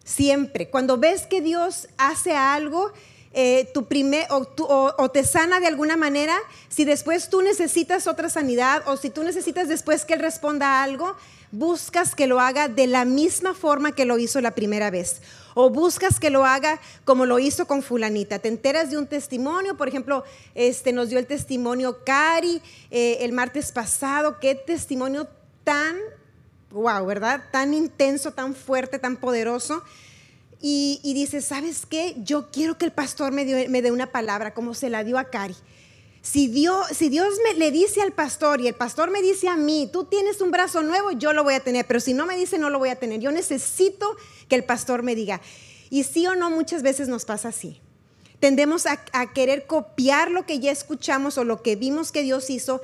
Siempre. 0.03 0.71
Cuando 0.71 0.97
ves 0.97 1.27
que 1.27 1.43
Dios 1.43 1.89
hace 1.99 2.35
algo, 2.35 2.93
eh, 3.39 3.69
tu 3.75 3.85
primer, 3.85 4.27
o, 4.31 5.11
te 5.11 5.23
sana 5.23 5.61
de 5.61 5.67
alguna 5.67 5.99
manera, 5.99 6.35
si 6.71 6.87
después 6.87 7.29
tú 7.29 7.43
necesitas 7.43 8.07
otra 8.07 8.31
sanidad 8.31 8.83
o 8.87 8.97
si 8.97 9.11
tú 9.11 9.23
necesitas 9.23 9.69
después 9.69 10.07
que 10.07 10.15
Él 10.15 10.21
responda 10.21 10.83
algo, 10.83 11.15
buscas 11.53 12.15
que 12.15 12.27
lo 12.27 12.41
haga 12.41 12.69
de 12.69 12.87
la 12.87 13.05
misma 13.05 13.53
forma 13.53 13.93
que 13.93 14.07
lo 14.07 14.17
hizo 14.17 14.41
la 14.41 14.55
primera 14.55 14.91
vez. 14.91 15.21
O 15.53 15.69
buscas 15.69 16.19
que 16.19 16.31
lo 16.31 16.47
haga 16.47 16.81
como 17.05 17.27
lo 17.27 17.39
hizo 17.39 17.67
con 17.67 17.83
fulanita. 17.83 18.39
Te 18.39 18.49
enteras 18.49 18.91
de 18.91 18.97
un 18.97 19.07
testimonio, 19.07 19.77
por 19.77 19.89
ejemplo, 19.89 20.25
este, 20.55 20.95
nos 20.95 21.11
dio 21.11 21.19
el 21.19 21.27
testimonio 21.27 22.05
Cari 22.07 22.63
eh, 22.91 23.19
el 23.21 23.33
martes 23.33 23.71
pasado. 23.71 24.41
Qué 24.41 24.55
testimonio 24.55 25.29
tan, 25.63 25.99
wow, 26.71 27.05
¿verdad? 27.05 27.45
Tan 27.53 27.75
intenso, 27.75 28.33
tan 28.33 28.55
fuerte, 28.55 28.99
tan 28.99 29.19
poderoso. 29.19 29.83
Y, 30.61 31.01
dices, 31.15 31.45
¿sabes 31.45 31.85
qué? 31.87 32.17
Yo 32.19 32.51
quiero 32.51 32.79
que 32.79 32.87
el 32.87 32.93
pastor 32.93 33.33
me, 33.33 33.45
dé 33.45 33.93
una 33.93 34.11
palabra 34.11 34.55
como 34.55 34.75
se 34.75 34.91
la 34.91 35.05
dio 35.05 35.19
a 35.19 35.25
Cari. 35.25 35.55
Si 36.23 36.49
Dios, 36.49 36.89
si 36.93 37.09
Dios 37.09 37.35
me, 37.45 37.55
le 37.55 37.71
dice 37.71 38.03
al 38.03 38.13
pastor 38.13 38.61
y 38.61 38.67
el 38.67 38.75
pastor 38.75 39.11
me 39.11 39.23
dice 39.23 39.49
a 39.49 39.57
mí, 39.57 39.89
tú 39.93 40.05
tienes 40.07 40.41
un 40.41 40.51
brazo 40.51 40.83
nuevo, 40.83 41.13
yo 41.13 41.33
lo 41.33 41.45
voy 41.45 41.55
a 41.55 41.61
tener, 41.61 41.87
pero 41.87 42.01
si 42.01 42.15
no 42.15 42.27
me 42.27 42.37
dice, 42.37 42.59
no 42.59 42.69
lo 42.69 42.81
voy 42.81 42.89
a 42.89 42.97
tener. 42.97 43.21
Yo 43.21 43.31
necesito 43.31 44.17
que 44.49 44.57
el 44.57 44.65
pastor 44.65 45.05
me 45.05 45.15
diga. 45.15 45.41
Y 45.89 46.03
sí 46.03 46.27
o 46.27 46.35
no, 46.35 46.51
muchas 46.51 46.83
veces 46.83 47.07
nos 47.07 47.25
pasa 47.25 47.49
así. 47.49 47.81
tendemos 48.41 48.87
a, 48.87 49.05
a 49.13 49.33
querer 49.33 49.67
copiar 49.67 50.31
lo 50.31 50.47
que 50.47 50.59
ya 50.59 50.73
escuchamos 50.73 51.39
o 51.39 51.45
lo 51.45 51.63
que 51.63 51.77
vimos 51.77 52.11
que 52.11 52.23
Dios 52.23 52.51
hizo 52.51 52.81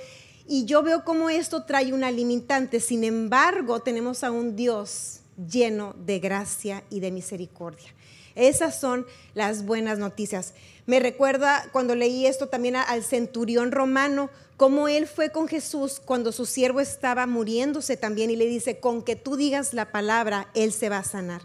y 0.47 0.65
yo 0.65 0.83
veo 0.83 1.05
cómo 1.05 1.31
esto 1.31 1.65
trae 1.65 1.93
una 1.93 2.11
limitante. 2.11 2.81
Sin 2.81 3.05
embargo, 3.05 3.81
tenemos 3.81 4.25
a 4.25 4.31
un 4.31 4.57
Dios 4.57 5.22
lleno 5.51 5.95
de 5.99 6.19
gracia 6.19 6.83
y 6.91 7.01
de 7.01 7.11
misericordia. 7.11 7.95
Esas 8.35 8.81
son 8.81 9.07
las 9.35 9.65
buenas 9.65 9.99
noticias. 9.99 10.55
Me 10.87 11.01
recuerda 11.01 11.69
cuando 11.73 11.95
leí 11.95 12.27
esto 12.27 12.49
también 12.49 12.77
al 12.77 13.03
centurión 13.05 13.73
romano, 13.73 14.31
cómo 14.57 14.89
él 14.89 15.07
fue 15.07 15.31
con 15.31 15.49
Jesús 15.49 16.01
cuando 16.05 16.33
su 16.33 16.47
siervo 16.47 16.81
estaba 16.81 17.27
muriéndose 17.27 17.97
también 17.97 18.31
y 18.31 18.37
le 18.37 18.47
dice, 18.47 18.81
con 18.81 19.03
que 19.03 19.17
tú 19.17 19.37
digas 19.37 19.75
la 19.75 19.93
palabra, 19.93 20.49
él 20.55 20.73
se 20.73 20.89
va 20.89 20.99
a 20.99 21.05
sanar. 21.05 21.43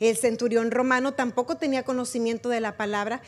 El 0.00 0.16
centurión 0.16 0.70
romano 0.70 1.12
tampoco 1.12 1.56
tenía 1.56 1.82
conocimiento 1.82 2.48
de 2.48 2.60
la 2.60 2.76
palabra 2.76 3.22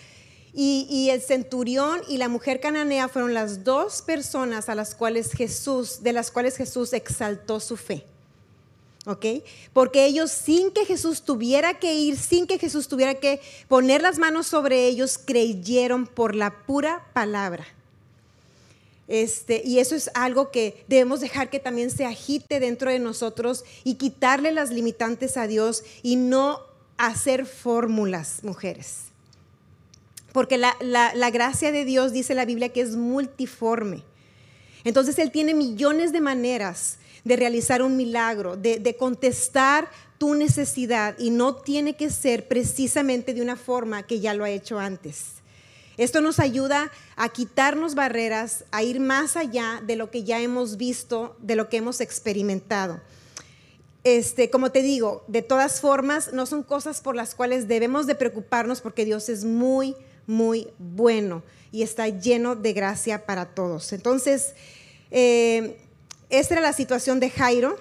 y, 0.54 1.08
el 1.10 1.22
centurión 1.22 2.02
y 2.08 2.18
la 2.18 2.28
mujer 2.28 2.60
cananea 2.60 3.08
fueron 3.08 3.32
las 3.32 3.64
dos 3.64 4.02
personas 4.02 4.68
a 4.68 4.74
las 4.74 4.94
cuales 4.94 5.32
Jesús, 5.32 6.02
de 6.02 6.12
las 6.12 6.30
cuales 6.30 6.56
Jesús 6.56 6.92
exaltó 6.92 7.58
su 7.58 7.76
fe. 7.76 8.04
¿Ok? 9.06 9.26
Porque 9.72 10.04
ellos 10.06 10.30
sin 10.30 10.70
que 10.70 10.84
Jesús 10.84 11.22
tuviera 11.22 11.78
que 11.78 11.94
ir, 11.94 12.16
sin 12.16 12.46
que 12.46 12.58
Jesús 12.58 12.88
tuviera 12.88 13.14
que 13.14 13.40
poner 13.68 14.02
las 14.02 14.18
manos 14.18 14.46
sobre 14.46 14.86
ellos, 14.86 15.18
creyeron 15.18 16.06
por 16.06 16.34
la 16.34 16.64
pura 16.66 17.06
palabra. 17.12 17.66
Este, 19.08 19.62
y 19.64 19.78
eso 19.78 19.94
es 19.94 20.10
algo 20.14 20.50
que 20.50 20.84
debemos 20.88 21.20
dejar 21.20 21.50
que 21.50 21.58
también 21.58 21.90
se 21.90 22.06
agite 22.06 22.60
dentro 22.60 22.90
de 22.90 22.98
nosotros 22.98 23.64
y 23.84 23.94
quitarle 23.94 24.52
las 24.52 24.70
limitantes 24.70 25.36
a 25.36 25.46
Dios 25.46 25.82
y 26.02 26.16
no 26.16 26.60
hacer 26.96 27.46
fórmulas, 27.46 28.44
mujeres. 28.44 29.06
Porque 30.32 30.56
la, 30.56 30.76
la 30.80 31.30
gracia 31.30 31.72
de 31.72 31.84
Dios 31.84 32.12
dice 32.12 32.34
la 32.34 32.46
Biblia 32.46 32.70
que 32.70 32.80
es 32.80 32.96
multiforme. 32.96 34.02
Entonces 34.84 35.18
Él 35.18 35.30
tiene 35.30 35.52
millones 35.52 36.12
de 36.12 36.20
maneras 36.20 36.98
de 37.24 37.36
realizar 37.36 37.82
un 37.82 37.96
milagro, 37.96 38.56
de, 38.56 38.96
contestar 38.98 39.88
tu 40.18 40.34
necesidad 40.34 41.16
y 41.18 41.30
no 41.30 41.56
tiene 41.56 41.94
que 41.94 42.10
ser 42.10 42.48
precisamente 42.48 43.34
de 43.34 43.42
una 43.42 43.56
forma 43.56 44.04
que 44.04 44.20
ya 44.20 44.34
lo 44.34 44.44
ha 44.44 44.50
hecho 44.50 44.78
antes. 44.78 45.34
Esto 45.98 46.20
nos 46.20 46.40
ayuda 46.40 46.90
a 47.16 47.28
quitarnos 47.28 47.94
barreras, 47.94 48.64
a 48.70 48.82
ir 48.82 48.98
más 48.98 49.36
allá 49.36 49.82
de 49.86 49.96
lo 49.96 50.10
que 50.10 50.24
ya 50.24 50.40
hemos 50.40 50.76
visto, 50.76 51.36
de 51.40 51.54
lo 51.54 51.68
que 51.68 51.76
hemos 51.76 52.00
experimentado. 52.00 53.00
Este, 54.04 54.50
como 54.50 54.72
te 54.72 54.82
digo, 54.82 55.22
de 55.28 55.42
todas 55.42 55.80
formas, 55.80 56.32
no 56.32 56.46
son 56.46 56.62
cosas 56.62 57.00
por 57.00 57.14
las 57.14 57.34
cuales 57.34 57.68
debemos 57.68 58.06
de 58.06 58.14
preocuparnos 58.14 58.80
porque 58.80 59.04
Dios 59.04 59.28
es 59.28 59.44
muy, 59.44 59.94
muy 60.26 60.68
bueno 60.78 61.42
y 61.70 61.82
está 61.82 62.08
lleno 62.08 62.56
de 62.56 62.72
gracia 62.72 63.26
para 63.26 63.54
todos. 63.54 63.92
Entonces, 63.92 64.54
eh, 65.10 65.78
esta 66.32 66.54
era 66.54 66.62
la 66.62 66.72
situación 66.72 67.20
de 67.20 67.30
Jairo. 67.30 67.78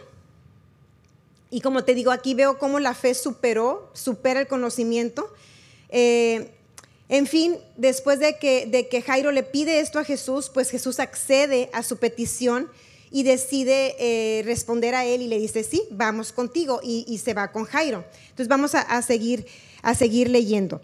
Y 1.50 1.62
como 1.62 1.84
te 1.84 1.96
digo, 1.96 2.12
aquí 2.12 2.34
veo 2.34 2.60
cómo 2.60 2.80
la 2.80 2.94
fe 2.94 3.14
superó, 3.14 3.90
supera 3.94 4.42
el 4.42 4.48
conocimiento. 4.48 5.34
Eh, 5.90 6.52
en 7.10 7.28
fin, 7.28 7.58
después 7.78 8.20
de 8.20 8.38
que, 8.38 8.66
de 8.66 8.88
que 8.88 9.02
Jairo 9.02 9.32
le 9.32 9.44
pide 9.44 9.80
esto 9.80 10.00
a 10.00 10.04
Jesús, 10.04 10.50
pues 10.54 10.70
Jesús 10.70 11.00
accede 11.00 11.70
a 11.74 11.82
su 11.82 11.98
petición 11.98 12.70
y 13.10 13.24
decide 13.24 13.96
eh, 14.00 14.44
responder 14.44 14.96
a 14.96 15.06
él 15.06 15.22
y 15.22 15.28
le 15.28 15.40
dice, 15.40 15.64
sí, 15.64 15.84
vamos 15.90 16.32
contigo 16.32 16.80
y, 16.84 17.18
se 17.18 17.34
va 17.34 17.52
con 17.52 17.66
Jairo. 17.66 18.06
Entonces 18.24 18.48
vamos 18.48 18.76
a, 18.76 19.02
seguir, 19.02 19.46
a 19.82 19.96
seguir 19.96 20.30
leyendo 20.30 20.82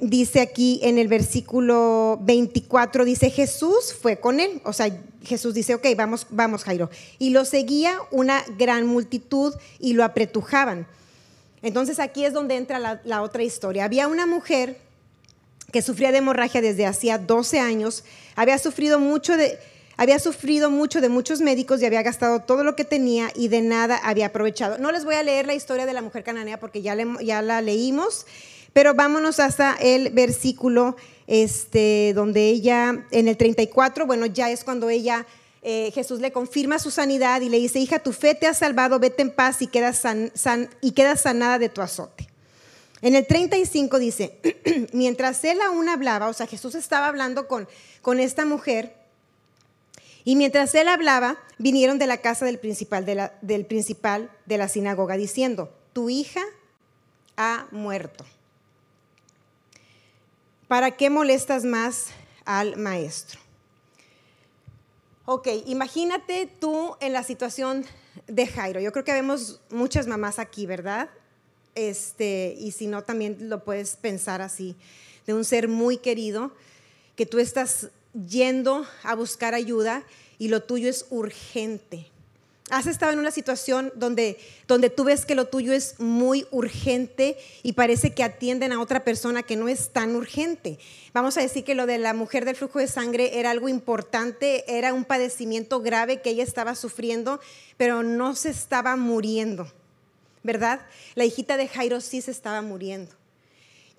dice 0.00 0.40
aquí 0.40 0.80
en 0.82 0.98
el 0.98 1.08
versículo 1.08 2.18
24, 2.22 3.04
dice 3.04 3.30
Jesús 3.30 3.94
fue 4.00 4.18
con 4.18 4.40
él. 4.40 4.60
O 4.64 4.72
sea, 4.72 4.88
Jesús 5.24 5.54
dice, 5.54 5.74
ok, 5.74 5.86
vamos, 5.96 6.26
vamos 6.30 6.64
Jairo. 6.64 6.90
Y 7.18 7.30
lo 7.30 7.44
seguía 7.44 7.94
una 8.10 8.44
gran 8.56 8.86
multitud 8.86 9.54
y 9.78 9.92
lo 9.92 10.04
apretujaban. 10.04 10.86
Entonces 11.62 11.98
aquí 11.98 12.24
es 12.24 12.32
donde 12.32 12.56
entra 12.56 12.78
la, 12.78 13.22
otra 13.22 13.42
historia. 13.42 13.84
Había 13.84 14.06
una 14.06 14.26
mujer 14.26 14.78
que 15.72 15.82
sufría 15.82 16.12
de 16.12 16.18
hemorragia 16.18 16.62
desde 16.62 16.86
hacía 16.86 17.18
12 17.18 17.60
años, 17.60 18.04
había 18.36 18.58
sufrido 18.58 18.98
mucho 18.98 19.36
de... 19.36 19.58
Había 20.00 20.20
sufrido 20.20 20.70
mucho 20.70 21.00
de 21.00 21.08
muchos 21.08 21.40
médicos 21.40 21.82
y 21.82 21.84
había 21.84 22.02
gastado 22.02 22.38
todo 22.38 22.62
lo 22.62 22.76
que 22.76 22.84
tenía 22.84 23.32
y 23.34 23.48
de 23.48 23.62
nada 23.62 23.96
había 23.96 24.26
aprovechado. 24.26 24.78
No 24.78 24.92
les 24.92 25.04
voy 25.04 25.16
a 25.16 25.24
leer 25.24 25.44
la 25.44 25.54
historia 25.54 25.86
de 25.86 25.92
la 25.92 26.02
mujer 26.02 26.22
cananea 26.22 26.60
porque 26.60 26.82
ya, 26.82 26.96
ya 27.20 27.42
la 27.42 27.60
leímos 27.62 28.24
pero 28.72 28.94
vámonos 28.94 29.40
hasta 29.40 29.74
el 29.80 30.10
versículo 30.10 30.96
este, 31.26 32.12
donde 32.14 32.48
ella, 32.48 33.04
en 33.10 33.28
el 33.28 33.36
34, 33.36 34.06
bueno, 34.06 34.26
ya 34.26 34.50
es 34.50 34.64
cuando 34.64 34.88
ella, 34.88 35.26
eh, 35.62 35.90
Jesús 35.94 36.20
le 36.20 36.32
confirma 36.32 36.78
su 36.78 36.90
sanidad 36.90 37.40
y 37.40 37.48
le 37.48 37.58
dice, 37.58 37.78
hija, 37.78 37.98
tu 37.98 38.12
fe 38.12 38.34
te 38.34 38.46
ha 38.46 38.54
salvado, 38.54 38.98
vete 38.98 39.22
en 39.22 39.30
paz 39.30 39.60
y 39.60 39.66
quedas, 39.66 40.02
y 40.80 40.92
quedas 40.92 41.20
sanada 41.20 41.58
de 41.58 41.68
tu 41.68 41.82
azote. 41.82 42.28
En 43.00 43.14
el 43.14 43.26
35 43.26 43.98
dice, 43.98 44.38
mientras 44.92 45.44
él 45.44 45.60
aún 45.60 45.88
hablaba, 45.88 46.28
o 46.28 46.32
sea, 46.32 46.46
Jesús 46.46 46.74
estaba 46.74 47.08
hablando 47.08 47.46
con, 47.46 47.68
con 48.02 48.20
esta 48.20 48.44
mujer, 48.44 48.94
y 50.24 50.36
mientras 50.36 50.74
él 50.74 50.88
hablaba, 50.88 51.38
vinieron 51.58 51.98
de 51.98 52.06
la 52.06 52.18
casa 52.18 52.44
del 52.44 52.58
principal 52.58 53.06
de 53.06 53.14
la, 53.14 53.34
del 53.40 53.64
principal 53.64 54.30
de 54.46 54.58
la 54.58 54.68
sinagoga 54.68 55.16
diciendo, 55.16 55.72
tu 55.92 56.10
hija 56.10 56.42
ha 57.36 57.66
muerto. 57.70 58.24
¿Para 60.68 60.90
qué 60.90 61.08
molestas 61.08 61.64
más 61.64 62.08
al 62.44 62.76
maestro? 62.76 63.40
Ok, 65.24 65.48
imagínate 65.64 66.46
tú 66.60 66.94
en 67.00 67.14
la 67.14 67.22
situación 67.22 67.86
de 68.26 68.46
Jairo. 68.46 68.78
Yo 68.78 68.92
creo 68.92 69.04
que 69.04 69.14
vemos 69.14 69.62
muchas 69.70 70.06
mamás 70.06 70.38
aquí, 70.38 70.66
¿verdad? 70.66 71.08
Este, 71.74 72.54
y 72.58 72.72
si 72.72 72.86
no, 72.86 73.02
también 73.02 73.48
lo 73.48 73.64
puedes 73.64 73.96
pensar 73.96 74.42
así, 74.42 74.76
de 75.26 75.32
un 75.32 75.46
ser 75.46 75.68
muy 75.68 75.96
querido, 75.96 76.52
que 77.16 77.24
tú 77.24 77.38
estás 77.38 77.88
yendo 78.12 78.86
a 79.04 79.14
buscar 79.14 79.54
ayuda 79.54 80.04
y 80.38 80.48
lo 80.48 80.62
tuyo 80.62 80.90
es 80.90 81.06
urgente. 81.08 82.08
¿Has 82.70 82.86
estado 82.86 83.12
en 83.12 83.18
una 83.18 83.30
situación 83.30 83.92
donde, 83.94 84.38
donde 84.66 84.90
tú 84.90 85.04
ves 85.04 85.24
que 85.24 85.34
lo 85.34 85.46
tuyo 85.46 85.72
es 85.72 85.98
muy 85.98 86.46
urgente 86.50 87.38
y 87.62 87.72
parece 87.72 88.12
que 88.12 88.22
atienden 88.22 88.72
a 88.72 88.80
otra 88.80 89.04
persona 89.04 89.42
que 89.42 89.56
no 89.56 89.68
es 89.68 89.90
tan 89.90 90.14
urgente? 90.14 90.78
Vamos 91.14 91.38
a 91.38 91.40
decir 91.40 91.64
que 91.64 91.74
lo 91.74 91.86
de 91.86 91.96
la 91.96 92.12
mujer 92.12 92.44
del 92.44 92.56
flujo 92.56 92.78
de 92.78 92.86
sangre 92.86 93.38
era 93.38 93.50
algo 93.50 93.70
importante, 93.70 94.64
era 94.68 94.92
un 94.92 95.04
padecimiento 95.04 95.80
grave 95.80 96.20
que 96.20 96.30
ella 96.30 96.44
estaba 96.44 96.74
sufriendo, 96.74 97.40
pero 97.78 98.02
no 98.02 98.34
se 98.34 98.50
estaba 98.50 98.96
muriendo, 98.96 99.72
¿verdad? 100.42 100.82
La 101.14 101.24
hijita 101.24 101.56
de 101.56 101.68
Jairo 101.68 102.02
sí 102.02 102.20
se 102.20 102.30
estaba 102.30 102.60
muriendo. 102.60 103.17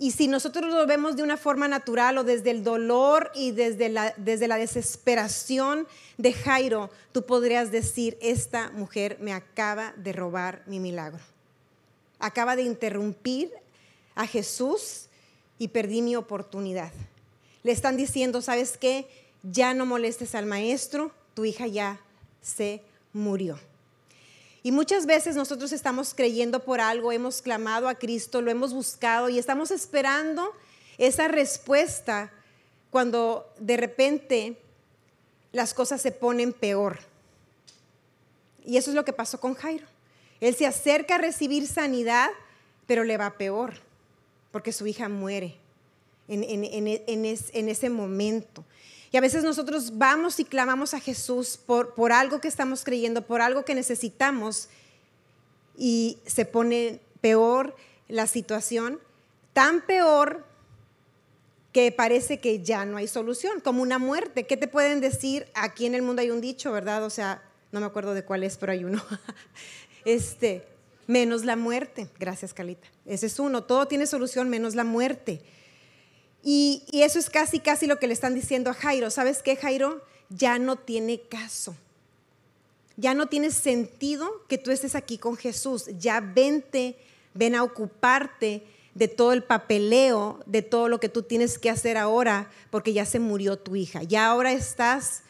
Y 0.02 0.12
si 0.12 0.30
nosotros 0.30 0.74
lo 0.74 0.88
vemos 0.88 1.18
de 1.18 1.24
una 1.24 1.36
forma 1.36 1.68
natural 1.68 2.18
o 2.18 2.24
desde 2.24 2.52
el 2.52 2.64
dolor 2.64 3.32
y 3.36 3.52
desde 3.52 3.90
la, 3.90 4.14
desde 4.16 4.48
la 4.48 4.56
desesperación 4.56 5.86
de 6.18 6.32
Jairo, 6.32 6.90
tú 7.12 7.26
podrías 7.26 7.70
decir, 7.70 8.18
esta 8.22 8.72
mujer 8.72 9.18
me 9.20 9.34
acaba 9.34 9.94
de 9.98 10.14
robar 10.14 10.64
mi 10.68 10.80
milagro. 10.80 11.20
Acaba 12.18 12.56
de 12.56 12.64
interrumpir 12.64 13.52
a 14.16 14.26
Jesús 14.26 15.08
y 15.58 15.68
perdí 15.68 16.02
mi 16.02 16.16
oportunidad. 16.16 16.94
Le 17.64 17.74
están 17.74 17.98
diciendo, 17.98 18.42
¿sabes 18.42 18.78
qué? 18.78 19.06
Ya 19.44 19.74
no 19.74 19.86
molestes 19.86 20.34
al 20.34 20.46
maestro, 20.46 21.12
tu 21.34 21.44
hija 21.44 21.68
ya 21.68 22.00
se 22.42 22.82
murió. 23.12 23.60
Y 24.70 24.72
muchas 24.72 25.08
veces 25.08 25.36
nosotros 25.36 25.72
estamos 25.72 26.14
creyendo 26.14 26.64
por 26.64 26.80
algo, 26.80 27.12
hemos 27.12 27.42
clamado 27.42 27.88
a 27.88 27.96
Cristo, 27.96 28.40
lo 28.40 28.52
hemos 28.52 28.72
buscado 28.72 29.28
y 29.28 29.40
estamos 29.40 29.72
esperando 29.72 30.54
esa 31.00 31.28
respuesta 31.28 32.32
cuando 32.92 33.52
de 33.58 33.78
repente 33.78 34.62
las 35.54 35.74
cosas 35.74 36.04
se 36.04 36.12
ponen 36.12 36.54
peor. 36.54 37.00
Y 38.64 38.78
eso 38.78 38.92
es 38.92 38.96
lo 38.96 39.04
que 39.04 39.12
pasó 39.12 39.40
con 39.40 39.56
Jairo. 39.56 39.88
Él 40.40 40.54
se 40.54 40.68
acerca 40.68 41.16
a 41.16 41.18
recibir 41.18 41.66
sanidad, 41.66 42.30
pero 42.86 43.04
le 43.04 43.18
va 43.18 43.40
peor, 43.40 43.74
porque 44.52 44.72
su 44.72 44.86
hija 44.86 45.10
muere 45.10 45.56
en, 46.28 47.26
ese 47.26 47.90
momento. 47.90 48.64
Y 49.12 49.18
a 49.18 49.22
veces 49.22 49.44
nosotros 49.44 49.98
vamos 49.98 50.40
y 50.40 50.46
clamamos 50.46 50.94
a 50.94 51.00
Jesús 51.00 51.58
por, 51.58 51.96
por 51.96 52.12
algo 52.12 52.40
que 52.40 52.48
estamos 52.48 52.84
creyendo, 52.84 53.26
por 53.26 53.42
algo 53.42 53.66
que 53.66 53.74
necesitamos, 53.74 54.70
y 55.78 56.18
se 56.26 56.46
pone 56.46 57.00
peor 57.22 57.76
la 58.08 58.28
situación, 58.28 59.00
tan 59.54 59.82
peor 59.82 60.46
que 61.72 61.92
parece 61.92 62.40
que 62.40 62.62
ya 62.64 62.86
no 62.86 62.98
hay 62.98 63.08
solución, 63.08 63.60
como 63.62 63.82
una 63.82 64.00
muerte. 64.00 64.46
¿Qué 64.46 64.58
te 64.58 64.68
pueden 64.68 65.02
decir? 65.02 65.48
Aquí 65.54 65.86
en 65.86 65.96
el 65.96 66.02
mundo 66.02 66.22
hay 66.22 66.32
un 66.32 66.42
dicho, 66.42 66.72
¿verdad? 66.72 67.04
O 67.04 67.10
sea, 67.10 67.44
no 67.72 67.80
me 67.80 67.86
acuerdo 67.86 68.14
de 68.14 68.24
cuál 68.24 68.44
es, 68.44 68.58
pero 68.58 68.72
hay 68.72 68.84
uno. 68.84 69.04
este, 70.06 70.66
menos 71.08 71.46
la 71.46 71.56
muerte. 71.56 72.08
Gracias, 72.20 72.54
Calita. 72.54 72.88
Ese 73.06 73.28
es 73.28 73.40
uno. 73.40 73.64
Todo 73.64 73.88
tiene 73.88 74.08
solución 74.08 74.50
menos 74.50 74.76
la 74.76 74.84
muerte. 74.84 75.42
Y, 76.44 76.84
eso 76.94 77.20
es 77.20 77.30
casi, 77.30 77.60
casi 77.60 77.88
lo 77.88 78.00
que 78.00 78.08
le 78.08 78.14
están 78.14 78.36
diciendo 78.36 78.70
a 78.70 78.74
Jairo. 78.74 79.10
¿Sabes 79.10 79.44
qué, 79.44 79.56
Jairo? 79.56 80.02
Ya 80.30 80.60
no 80.60 80.78
tiene 80.78 81.20
caso. 81.20 81.76
Ya 82.98 83.14
no 83.14 83.28
tiene 83.28 83.52
sentido 83.52 84.30
que 84.48 84.58
tú 84.58 84.72
estés 84.72 84.96
aquí 84.96 85.18
con 85.18 85.38
Jesús. 85.38 85.86
Ya 86.00 86.22
vente, 86.22 86.96
ven 87.34 87.56
a 87.56 87.64
ocuparte 87.64 88.64
de 88.94 89.08
todo 89.08 89.34
el 89.34 89.44
papeleo, 89.44 90.42
de 90.46 90.62
todo 90.62 90.90
lo 90.90 91.00
que 91.00 91.10
tú 91.10 91.24
tienes 91.24 91.58
que 91.58 91.70
hacer 91.70 91.98
ahora, 91.98 92.50
porque 92.70 92.94
ya 92.94 93.06
se 93.06 93.20
murió 93.20 93.58
tu 93.58 93.76
hija. 93.76 94.04
Ya 94.04 94.28
ahora 94.28 94.52
estás 94.52 95.24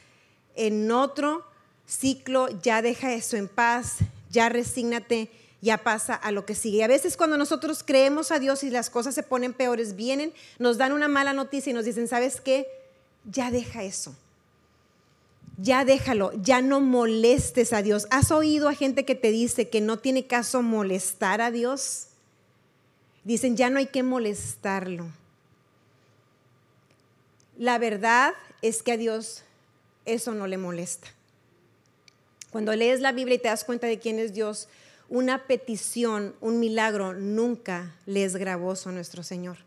en 0.56 0.92
otro 0.92 1.46
ciclo, 1.86 2.48
ya 2.62 2.82
deja 2.82 3.14
eso 3.14 3.38
en 3.38 3.48
paz, 3.48 3.98
ya 4.30 4.50
resígnate, 4.50 5.32
ya 5.62 5.80
pasa 5.80 6.14
a 6.16 6.32
lo 6.32 6.46
que 6.46 6.56
sigue. 6.56 6.78
Y 6.78 6.82
a 6.82 6.88
veces 6.88 7.18
cuando 7.18 7.38
nosotros 7.38 7.84
creemos 7.86 8.32
a 8.32 8.40
Dios 8.40 8.64
y 8.64 8.70
las 8.70 8.90
cosas 8.90 9.16
se 9.16 9.24
ponen 9.24 9.54
peores, 9.54 9.96
vienen, 9.96 10.34
nos 10.58 10.78
dan 10.78 10.94
una 10.94 11.08
mala 11.08 11.34
noticia 11.34 11.72
y 11.72 11.74
nos 11.74 11.86
dicen, 11.86 12.08
¿sabes 12.08 12.42
qué? 12.42 12.68
Ya 13.26 13.52
deja 13.52 13.84
eso. 13.84 14.16
Ya 15.62 15.84
déjalo, 15.84 16.32
ya 16.42 16.62
no 16.62 16.80
molestes 16.80 17.74
a 17.74 17.82
Dios. 17.82 18.08
¿Has 18.12 18.32
oído 18.32 18.70
a 18.70 18.76
gente 18.76 19.04
que 19.04 19.16
te 19.16 19.32
dice 19.32 19.68
que 19.68 19.82
no 19.82 20.00
tiene 20.00 20.26
caso 20.26 20.62
molestar 20.62 21.42
a 21.42 21.52
Dios? 21.52 22.08
Dicen, 23.26 23.58
ya 23.58 23.70
no 23.70 23.80
hay 23.80 23.88
que 23.88 24.02
molestarlo. 24.02 25.08
La 27.58 27.78
verdad 27.78 28.34
es 28.62 28.82
que 28.82 28.94
a 28.94 28.98
Dios 28.98 29.44
eso 30.06 30.34
no 30.34 30.48
le 30.48 30.58
molesta. 30.58 31.10
Cuando 32.52 32.74
lees 32.74 33.02
la 33.02 33.12
Biblia 33.12 33.36
y 33.36 33.40
te 33.40 33.50
das 33.50 33.66
cuenta 33.66 33.86
de 33.86 34.00
quién 34.00 34.18
es 34.18 34.34
Dios, 34.34 34.70
una 35.10 35.48
petición, 35.48 36.36
un 36.42 36.60
milagro, 36.60 37.14
nunca 37.14 37.96
le 38.06 38.24
es 38.24 38.36
gravoso 38.36 38.90
a 38.90 38.92
nuestro 38.92 39.24
Señor. 39.24 39.58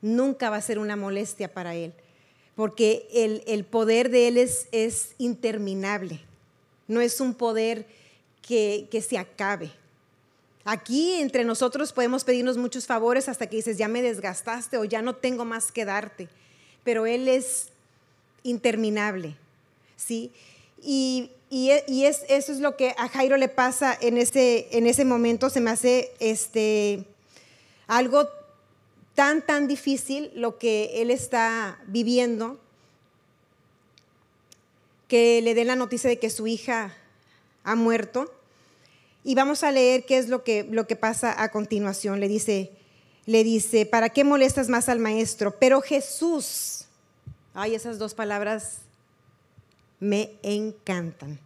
Nunca 0.00 0.50
va 0.50 0.56
a 0.56 0.62
ser 0.62 0.78
una 0.78 0.96
molestia 0.96 1.52
para 1.52 1.74
Él, 1.74 1.92
porque 2.54 3.08
el, 3.12 3.64
poder 3.64 4.10
de 4.10 4.28
Él 4.28 4.38
es, 4.38 4.68
es, 4.72 5.14
interminable. 5.18 6.20
No 6.86 7.00
es 7.00 7.20
un 7.20 7.34
poder 7.34 7.86
que, 8.40 8.88
que 8.90 9.02
se 9.02 9.18
acabe. 9.18 9.70
Aquí 10.64 11.14
entre 11.14 11.44
nosotros 11.44 11.92
podemos 11.92 12.24
pedirnos 12.24 12.56
muchos 12.56 12.86
favores 12.86 13.28
hasta 13.28 13.48
que 13.48 13.56
dices, 13.56 13.78
ya 13.78 13.88
me 13.88 14.02
desgastaste 14.02 14.78
o 14.78 14.84
ya 14.84 15.02
no 15.02 15.16
tengo 15.16 15.44
más 15.44 15.72
que 15.72 15.84
darte. 15.84 16.28
Pero 16.84 17.06
Él 17.06 17.26
es 17.26 17.68
interminable. 18.42 19.36
¿sí? 19.98 20.32
Y, 20.82 21.30
es, 21.50 22.24
eso 22.28 22.52
es 22.52 22.60
lo 22.60 22.76
que 22.76 22.94
a 22.98 23.08
Jairo 23.08 23.36
le 23.36 23.48
pasa 23.48 23.96
en 24.00 24.18
ese, 24.18 24.68
en 24.72 24.86
ese 24.86 25.04
momento. 25.04 25.50
Se 25.50 25.60
me 25.60 25.70
hace 25.70 26.12
este, 26.20 27.04
algo 27.86 28.28
tan, 29.14 29.42
tan 29.44 29.66
difícil 29.66 30.30
lo 30.34 30.58
que 30.58 31.02
él 31.02 31.10
está 31.10 31.78
viviendo, 31.86 32.60
que 35.08 35.40
le 35.42 35.54
den 35.54 35.68
la 35.68 35.76
noticia 35.76 36.10
de 36.10 36.18
que 36.18 36.30
su 36.30 36.46
hija 36.46 36.94
ha 37.64 37.74
muerto. 37.74 38.32
Y 39.24 39.34
vamos 39.34 39.64
a 39.64 39.72
leer 39.72 40.04
qué 40.06 40.18
es 40.18 40.28
lo 40.28 40.44
que, 40.44 40.64
lo 40.70 40.86
que 40.86 40.96
pasa 40.96 41.42
a 41.42 41.50
continuación. 41.50 42.20
Le 42.20 42.28
dice, 42.28 42.70
le 43.26 43.44
dice, 43.44 43.84
¿para 43.84 44.10
qué 44.10 44.24
molestas 44.24 44.68
más 44.68 44.88
al 44.88 45.00
maestro? 45.00 45.58
Pero 45.58 45.80
Jesús, 45.80 46.86
ay, 47.54 47.74
esas 47.74 47.98
dos 47.98 48.14
palabras 48.14 48.82
me 50.00 50.32
encantan. 50.42 51.38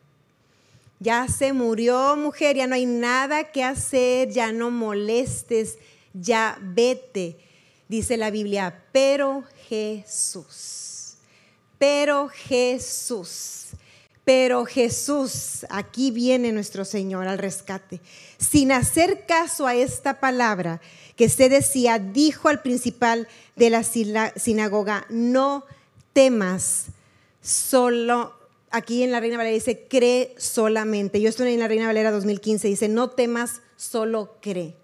Ya 1.00 1.26
se 1.26 1.52
murió 1.52 2.16
mujer, 2.16 2.56
ya 2.56 2.66
no 2.66 2.76
hay 2.76 2.87
nada 2.87 3.50
que 3.50 3.64
hacer, 3.64 4.30
ya 4.30 4.52
no 4.52 4.71
molestes, 4.71 5.78
ya 6.14 6.59
vete, 6.61 7.37
dice 7.88 8.16
la 8.16 8.30
Biblia. 8.30 8.85
Pero 8.92 9.42
Jesús, 9.68 11.14
pero 11.78 12.28
Jesús, 12.28 13.71
pero 14.25 14.64
Jesús, 14.64 15.66
aquí 15.71 16.12
viene 16.12 16.52
nuestro 16.52 16.85
Señor 16.85 17.26
al 17.26 17.38
rescate. 17.38 18.00
Sin 18.38 18.71
hacer 18.71 19.26
caso 19.26 19.66
a 19.66 19.75
esta 19.75 20.21
palabra 20.21 20.80
que 21.16 21.28
se 21.28 21.49
decía, 21.49 21.99
dijo 21.99 22.49
al 22.49 22.62
principal 22.62 23.26
de 23.56 23.71
la 23.71 23.82
sinagoga, 23.82 25.04
no 25.08 25.65
temas, 26.12 26.86
solo 27.41 28.42
aquí 28.73 29.02
en 29.02 29.13
la 29.13 29.21
Reina 29.21 29.37
Valera 29.37 29.54
dice, 29.54 29.87
cree 29.89 30.35
solamente. 30.39 31.21
Yo 31.21 31.28
estoy 31.28 31.52
en 31.52 31.61
la 31.61 31.69
Reina 31.69 31.87
Valera 31.87 32.11
2015, 32.11 32.69
dice, 32.69 32.89
no 32.89 33.11
temas, 33.11 33.61
solo 33.76 34.37
cree. 34.41 34.75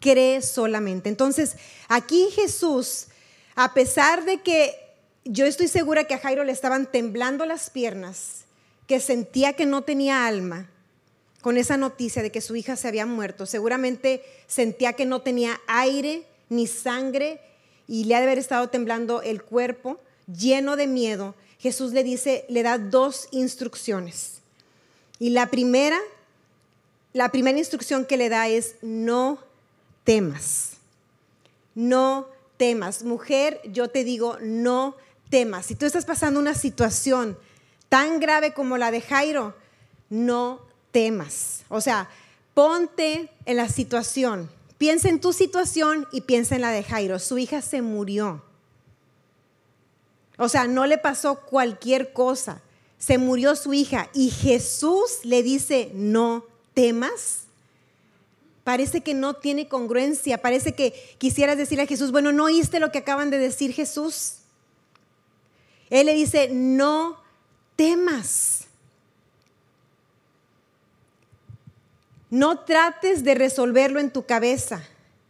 Cree 0.00 0.42
solamente. 0.42 1.08
Entonces, 1.08 1.56
aquí 1.88 2.28
Jesús, 2.34 3.06
a 3.54 3.74
pesar 3.74 4.24
de 4.24 4.40
que 4.40 4.74
yo 5.24 5.46
estoy 5.46 5.68
segura 5.68 6.04
que 6.04 6.14
a 6.14 6.18
Jairo 6.18 6.44
le 6.44 6.52
estaban 6.52 6.90
temblando 6.90 7.44
las 7.46 7.70
piernas, 7.70 8.46
que 8.86 8.98
sentía 8.98 9.52
que 9.52 9.66
no 9.66 9.82
tenía 9.82 10.26
alma, 10.26 10.70
con 11.42 11.56
esa 11.56 11.76
noticia 11.76 12.22
de 12.22 12.32
que 12.32 12.40
su 12.40 12.56
hija 12.56 12.76
se 12.76 12.88
había 12.88 13.06
muerto, 13.06 13.46
seguramente 13.46 14.22
sentía 14.46 14.94
que 14.94 15.06
no 15.06 15.22
tenía 15.22 15.60
aire 15.66 16.24
ni 16.48 16.66
sangre 16.66 17.40
y 17.86 18.04
le 18.04 18.14
ha 18.14 18.18
de 18.18 18.26
haber 18.26 18.38
estado 18.38 18.68
temblando 18.68 19.22
el 19.22 19.42
cuerpo, 19.42 20.00
lleno 20.26 20.76
de 20.76 20.86
miedo. 20.86 21.34
Jesús 21.60 21.92
le 21.92 22.02
dice, 22.02 22.46
le 22.48 22.62
da 22.62 22.78
dos 22.78 23.28
instrucciones. 23.32 24.40
Y 25.18 25.30
la 25.30 25.50
primera, 25.50 25.98
la 27.12 27.30
primera 27.30 27.58
instrucción 27.58 28.06
que 28.06 28.16
le 28.16 28.30
da 28.30 28.48
es 28.48 28.76
no 28.80 29.38
temas. 30.04 30.78
No 31.74 32.26
temas. 32.56 33.02
Mujer, 33.02 33.60
yo 33.64 33.88
te 33.88 34.04
digo, 34.04 34.38
no 34.40 34.96
temas. 35.28 35.66
Si 35.66 35.74
tú 35.74 35.84
estás 35.84 36.06
pasando 36.06 36.40
una 36.40 36.54
situación 36.54 37.38
tan 37.90 38.20
grave 38.20 38.54
como 38.54 38.78
la 38.78 38.90
de 38.90 39.02
Jairo, 39.02 39.54
no 40.08 40.62
temas. 40.92 41.64
O 41.68 41.82
sea, 41.82 42.08
ponte 42.54 43.28
en 43.44 43.56
la 43.58 43.68
situación. 43.68 44.50
Piensa 44.78 45.10
en 45.10 45.20
tu 45.20 45.34
situación 45.34 46.08
y 46.10 46.22
piensa 46.22 46.54
en 46.54 46.62
la 46.62 46.70
de 46.70 46.82
Jairo. 46.82 47.18
Su 47.18 47.36
hija 47.36 47.60
se 47.60 47.82
murió. 47.82 48.42
O 50.42 50.48
sea, 50.48 50.66
no 50.66 50.86
le 50.86 50.96
pasó 50.96 51.38
cualquier 51.38 52.14
cosa. 52.14 52.62
Se 52.98 53.18
murió 53.18 53.54
su 53.56 53.74
hija 53.74 54.08
y 54.14 54.30
Jesús 54.30 55.18
le 55.22 55.42
dice, 55.42 55.90
no 55.92 56.46
temas. 56.72 57.42
Parece 58.64 59.02
que 59.02 59.12
no 59.12 59.34
tiene 59.34 59.68
congruencia. 59.68 60.40
Parece 60.40 60.72
que 60.72 60.94
quisieras 61.18 61.58
decirle 61.58 61.84
a 61.84 61.86
Jesús, 61.86 62.10
bueno, 62.10 62.32
¿no 62.32 62.44
oíste 62.44 62.80
lo 62.80 62.90
que 62.90 62.96
acaban 62.96 63.28
de 63.28 63.36
decir 63.36 63.74
Jesús? 63.74 64.36
Él 65.90 66.06
le 66.06 66.14
dice, 66.14 66.48
no 66.50 67.20
temas. 67.76 68.64
No 72.30 72.60
trates 72.60 73.24
de 73.24 73.34
resolverlo 73.34 74.00
en 74.00 74.10
tu 74.10 74.24
cabeza. 74.24 74.82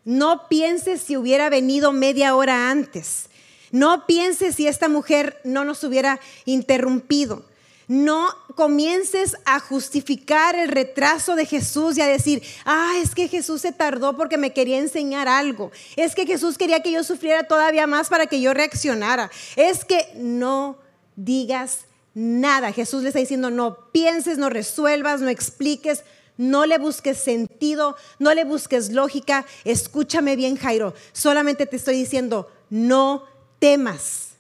No 0.05 0.47
pienses 0.47 1.01
si 1.01 1.17
hubiera 1.17 1.51
venido 1.51 1.91
media 1.91 2.37
hora 2.37 2.71
antes. 2.71 3.30
No 3.71 4.07
pienses 4.07 4.57
si 4.57 4.67
esta 4.67 4.89
mujer 4.89 5.41
no 5.45 5.65
nos 5.65 5.85
hubiera 5.85 6.21
interrumpido. 6.45 7.45
No 7.91 8.29
comiences 8.55 9.37
a 9.45 9.59
justificar 9.59 10.55
el 10.55 10.69
retraso 10.69 11.35
de 11.35 11.45
Jesús 11.45 11.99
y 11.99 12.01
a 12.01 12.07
decir, 12.07 12.41
ah, 12.65 12.93
es 13.03 13.17
que 13.17 13.27
Jesús 13.27 13.63
se 13.63 13.73
tardó 13.73 14.17
porque 14.17 14.39
me 14.39 14.53
quería 14.53 14.79
enseñar 14.79 15.27
algo. 15.27 15.73
Es 15.97 16.15
que 16.15 16.25
Jesús 16.25 16.57
quería 16.57 16.83
que 16.83 16.93
yo 16.93 17.03
sufriera 17.03 17.45
todavía 17.45 17.89
más 17.89 18.09
para 18.09 18.27
que 18.27 18.41
yo 18.41 18.55
reaccionara. 18.55 19.29
Es 19.57 19.85
que 19.85 20.07
no 20.15 20.79
digas 21.17 21.87
nada. 22.15 22.73
Jesús 22.73 23.03
le 23.03 23.09
está 23.09 23.19
diciendo, 23.19 23.51
no 23.51 23.91
pienses, 23.91 24.39
no 24.39 24.51
resuelvas, 24.51 25.21
no 25.21 25.29
expliques, 25.29 26.05
no 26.37 26.67
le 26.67 26.79
busques 26.79 27.19
sentido, 27.19 27.97
no 28.19 28.35
le 28.35 28.45
busques 28.45 28.91
lógica. 28.91 29.47
Escúchame 29.65 30.37
bien, 30.37 30.57
Jairo. 30.57 30.95
Solamente 31.13 31.67
te 31.67 31.77
estoy 31.77 31.97
diciendo, 31.97 32.51
no 32.71 33.25
temas. 33.61 34.31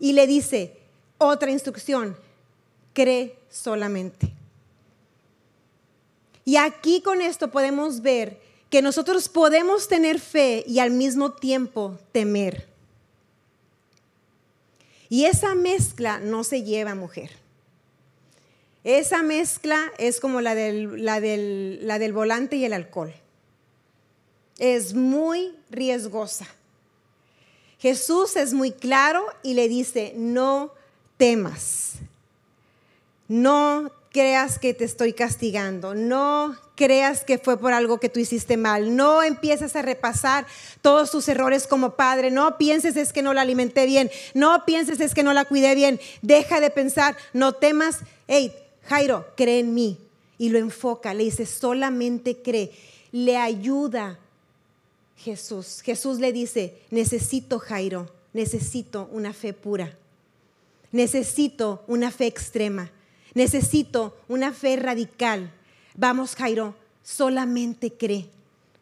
Y 0.00 0.14
le 0.14 0.26
dice, 0.26 0.78
otra 1.18 1.50
instrucción, 1.50 2.16
cree 2.94 3.38
solamente. 3.50 4.32
Y 6.46 6.56
aquí 6.56 7.02
con 7.02 7.20
esto 7.20 7.50
podemos 7.50 8.00
ver 8.00 8.40
que 8.70 8.80
nosotros 8.80 9.28
podemos 9.28 9.88
tener 9.88 10.18
fe 10.18 10.64
y 10.66 10.78
al 10.78 10.90
mismo 10.90 11.32
tiempo 11.32 11.98
temer. 12.12 12.66
Y 15.10 15.24
esa 15.24 15.54
mezcla 15.54 16.20
no 16.20 16.44
se 16.44 16.62
lleva, 16.62 16.94
mujer. 16.94 17.30
Esa 18.84 19.22
mezcla 19.22 19.92
es 19.98 20.20
como 20.20 20.40
la 20.40 20.54
del, 20.54 21.04
la 21.04 21.20
del, 21.20 21.86
la 21.86 21.98
del 21.98 22.12
volante 22.12 22.56
y 22.56 22.64
el 22.64 22.72
alcohol. 22.72 23.12
Es 24.58 24.94
muy 24.94 25.54
riesgosa. 25.70 26.46
Jesús 27.78 28.36
es 28.36 28.52
muy 28.54 28.72
claro 28.72 29.24
y 29.42 29.54
le 29.54 29.68
dice, 29.68 30.12
no 30.16 30.72
temas, 31.16 31.94
no 33.28 33.92
creas 34.10 34.58
que 34.58 34.74
te 34.74 34.84
estoy 34.84 35.12
castigando, 35.12 35.94
no 35.94 36.56
creas 36.74 37.24
que 37.24 37.38
fue 37.38 37.58
por 37.58 37.72
algo 37.72 38.00
que 38.00 38.08
tú 38.08 38.18
hiciste 38.20 38.56
mal, 38.56 38.96
no 38.96 39.22
empieces 39.22 39.76
a 39.76 39.82
repasar 39.82 40.46
todos 40.80 41.10
tus 41.10 41.28
errores 41.28 41.66
como 41.66 41.94
padre, 41.94 42.30
no 42.30 42.58
pienses 42.58 42.96
es 42.96 43.12
que 43.12 43.22
no 43.22 43.34
la 43.34 43.42
alimenté 43.42 43.86
bien, 43.86 44.10
no 44.34 44.64
pienses 44.64 45.00
es 45.00 45.14
que 45.14 45.22
no 45.22 45.32
la 45.32 45.44
cuidé 45.44 45.74
bien, 45.74 46.00
deja 46.22 46.60
de 46.60 46.70
pensar, 46.70 47.16
no 47.32 47.52
temas, 47.52 47.98
hey, 48.26 48.52
Jairo, 48.88 49.26
cree 49.36 49.60
en 49.60 49.74
mí. 49.74 49.98
Y 50.40 50.50
lo 50.50 50.58
enfoca, 50.58 51.14
le 51.14 51.24
dice, 51.24 51.46
solamente 51.46 52.42
cree, 52.42 52.72
le 53.10 53.36
ayuda 53.36 54.18
Jesús. 55.18 55.82
Jesús 55.82 56.18
le 56.18 56.32
dice, 56.32 56.78
necesito 56.90 57.58
Jairo, 57.58 58.10
necesito 58.32 59.08
una 59.12 59.32
fe 59.32 59.52
pura, 59.52 59.96
necesito 60.92 61.84
una 61.86 62.10
fe 62.10 62.26
extrema 62.26 62.90
Necesito 63.38 64.16
una 64.26 64.52
fe 64.52 64.76
radical. 64.76 65.52
Vamos, 65.94 66.34
Jairo, 66.34 66.74
solamente 67.02 67.92
cree, 67.92 68.28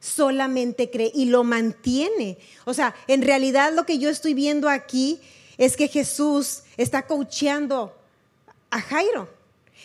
solamente 0.01 0.91
cree 0.91 1.11
y 1.15 1.27
lo 1.27 1.45
mantiene. 1.45 2.39
O 2.65 2.73
sea, 2.73 2.95
en 3.07 3.21
realidad 3.21 3.75
lo 3.75 3.85
que 3.85 3.99
yo 3.99 4.09
estoy 4.09 4.33
viendo 4.35 4.71
aquí 4.71 5.21
es 5.59 5.77
que 5.77 5.89
Jesús 5.89 6.63
está 6.79 7.07
coacheando 7.07 7.95
a 8.71 8.81
Jairo. 8.81 9.29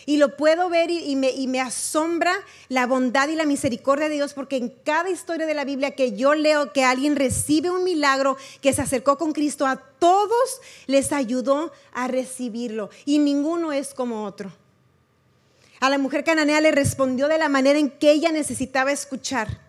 Y 0.06 0.16
lo 0.16 0.36
puedo 0.36 0.68
ver 0.68 0.90
y, 0.90 1.14
me, 1.16 1.60
asombra 1.60 2.34
la 2.68 2.86
bondad 2.86 3.28
y 3.28 3.36
la 3.36 3.46
misericordia 3.46 4.08
de 4.08 4.16
Dios, 4.16 4.34
porque 4.34 4.56
en 4.56 4.68
cada 4.68 5.10
historia 5.10 5.46
de 5.46 5.54
la 5.54 5.64
Biblia 5.64 5.92
que 5.92 6.16
yo 6.16 6.34
leo 6.34 6.72
que 6.72 6.84
alguien 6.84 7.16
recibe 7.16 7.70
un 7.70 7.84
milagro, 7.84 8.36
que 8.60 8.72
se 8.72 8.82
acercó 8.82 9.18
con 9.18 9.32
Cristo, 9.32 9.66
a 9.66 9.76
todos 9.76 10.60
les 10.86 11.12
ayudó 11.12 11.72
a 11.92 12.08
recibirlo. 12.08 12.90
Y 13.04 13.18
ninguno 13.18 13.72
es 13.72 13.94
como 13.94 14.24
otro. 14.24 14.52
A 15.80 15.90
la 15.90 15.98
mujer 15.98 16.24
cananea 16.24 16.60
le 16.60 16.70
respondió 16.70 17.28
de 17.28 17.38
la 17.38 17.48
manera 17.48 17.78
en 17.78 17.90
que 17.90 18.12
ella 18.12 18.30
necesitaba 18.30 18.92
escuchar. 18.92 19.60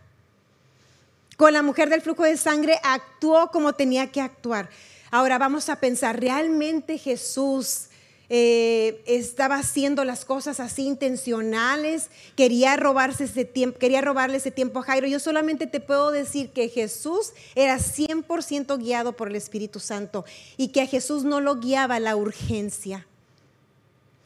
Con 1.37 1.53
la 1.53 1.63
mujer 1.63 1.89
del 1.89 2.01
flujo 2.01 2.23
de 2.23 2.37
sangre 2.37 2.79
actuó 2.83 3.49
como 3.49 3.73
tenía 3.73 4.11
que 4.11 4.21
actuar. 4.21 4.69
Ahora 5.09 5.37
vamos 5.37 5.69
a 5.69 5.79
pensar, 5.79 6.19
¿realmente 6.19 6.97
Jesús 6.97 7.87
eh, 8.35 9.03
estaba 9.05 9.57
haciendo 9.57 10.03
las 10.03 10.25
cosas 10.25 10.59
así 10.59 10.87
intencionales? 10.87 12.09
Quería 12.35 12.75
robarse 12.77 13.25
ese 13.25 13.45
tiempo, 13.45 13.77
quería 13.77 14.01
robarle 14.01 14.37
ese 14.37 14.49
tiempo 14.49 14.79
a 14.79 14.81
Jairo. 14.81 15.05
Yo 15.05 15.19
solamente 15.19 15.67
te 15.67 15.79
puedo 15.79 16.09
decir 16.09 16.49
que 16.49 16.67
Jesús 16.67 17.33
era 17.53 17.77
100% 17.77 18.79
guiado 18.79 19.15
por 19.15 19.27
el 19.27 19.35
Espíritu 19.35 19.79
Santo 19.79 20.25
y 20.57 20.69
que 20.69 20.81
a 20.81 20.87
Jesús 20.87 21.23
no 21.25 21.41
lo 21.41 21.57
guiaba 21.57 21.99
la 21.99 22.15
urgencia. 22.15 23.05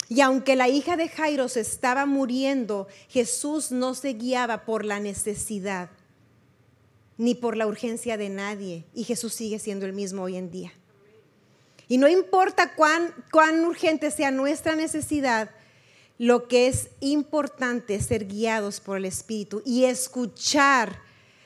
Y 0.08 0.22
aunque 0.22 0.56
la 0.56 0.70
hija 0.70 0.96
de 0.96 1.10
Jairo 1.10 1.50
se 1.50 1.60
estaba 1.60 2.06
muriendo, 2.06 2.88
Jesús 3.10 3.74
no 3.74 3.93
se 3.93 4.13
guiaba 4.13 4.63
por 4.63 4.86
la 4.86 5.02
necesidad 5.02 5.89
ni 7.17 7.36
por 7.36 7.58
la 7.58 7.67
urgencia 7.67 8.15
de 8.15 8.30
nadie. 8.30 8.86
Y 8.93 9.04
Jesús 9.04 9.34
sigue 9.34 9.60
siendo 9.60 9.86
el 9.86 9.91
mismo 9.91 10.24
hoy 10.24 10.38
en 10.38 10.50
día. 10.50 10.72
Y 11.88 11.97
no 11.97 12.08
importa 12.08 12.73
cuán, 12.73 13.13
cuán 13.32 13.63
urgente 13.63 14.12
sea 14.12 14.32
nuestra 14.32 14.76
necesidad, 14.76 15.50
lo 16.17 16.47
que 16.47 16.67
es 16.67 16.89
importante 17.00 17.95
es 17.95 18.08
ser 18.08 18.26
guiados 18.26 18.80
por 18.80 18.97
el 18.97 19.06
Espíritu 19.06 19.62
y 19.65 19.86
escuchar 19.86 21.00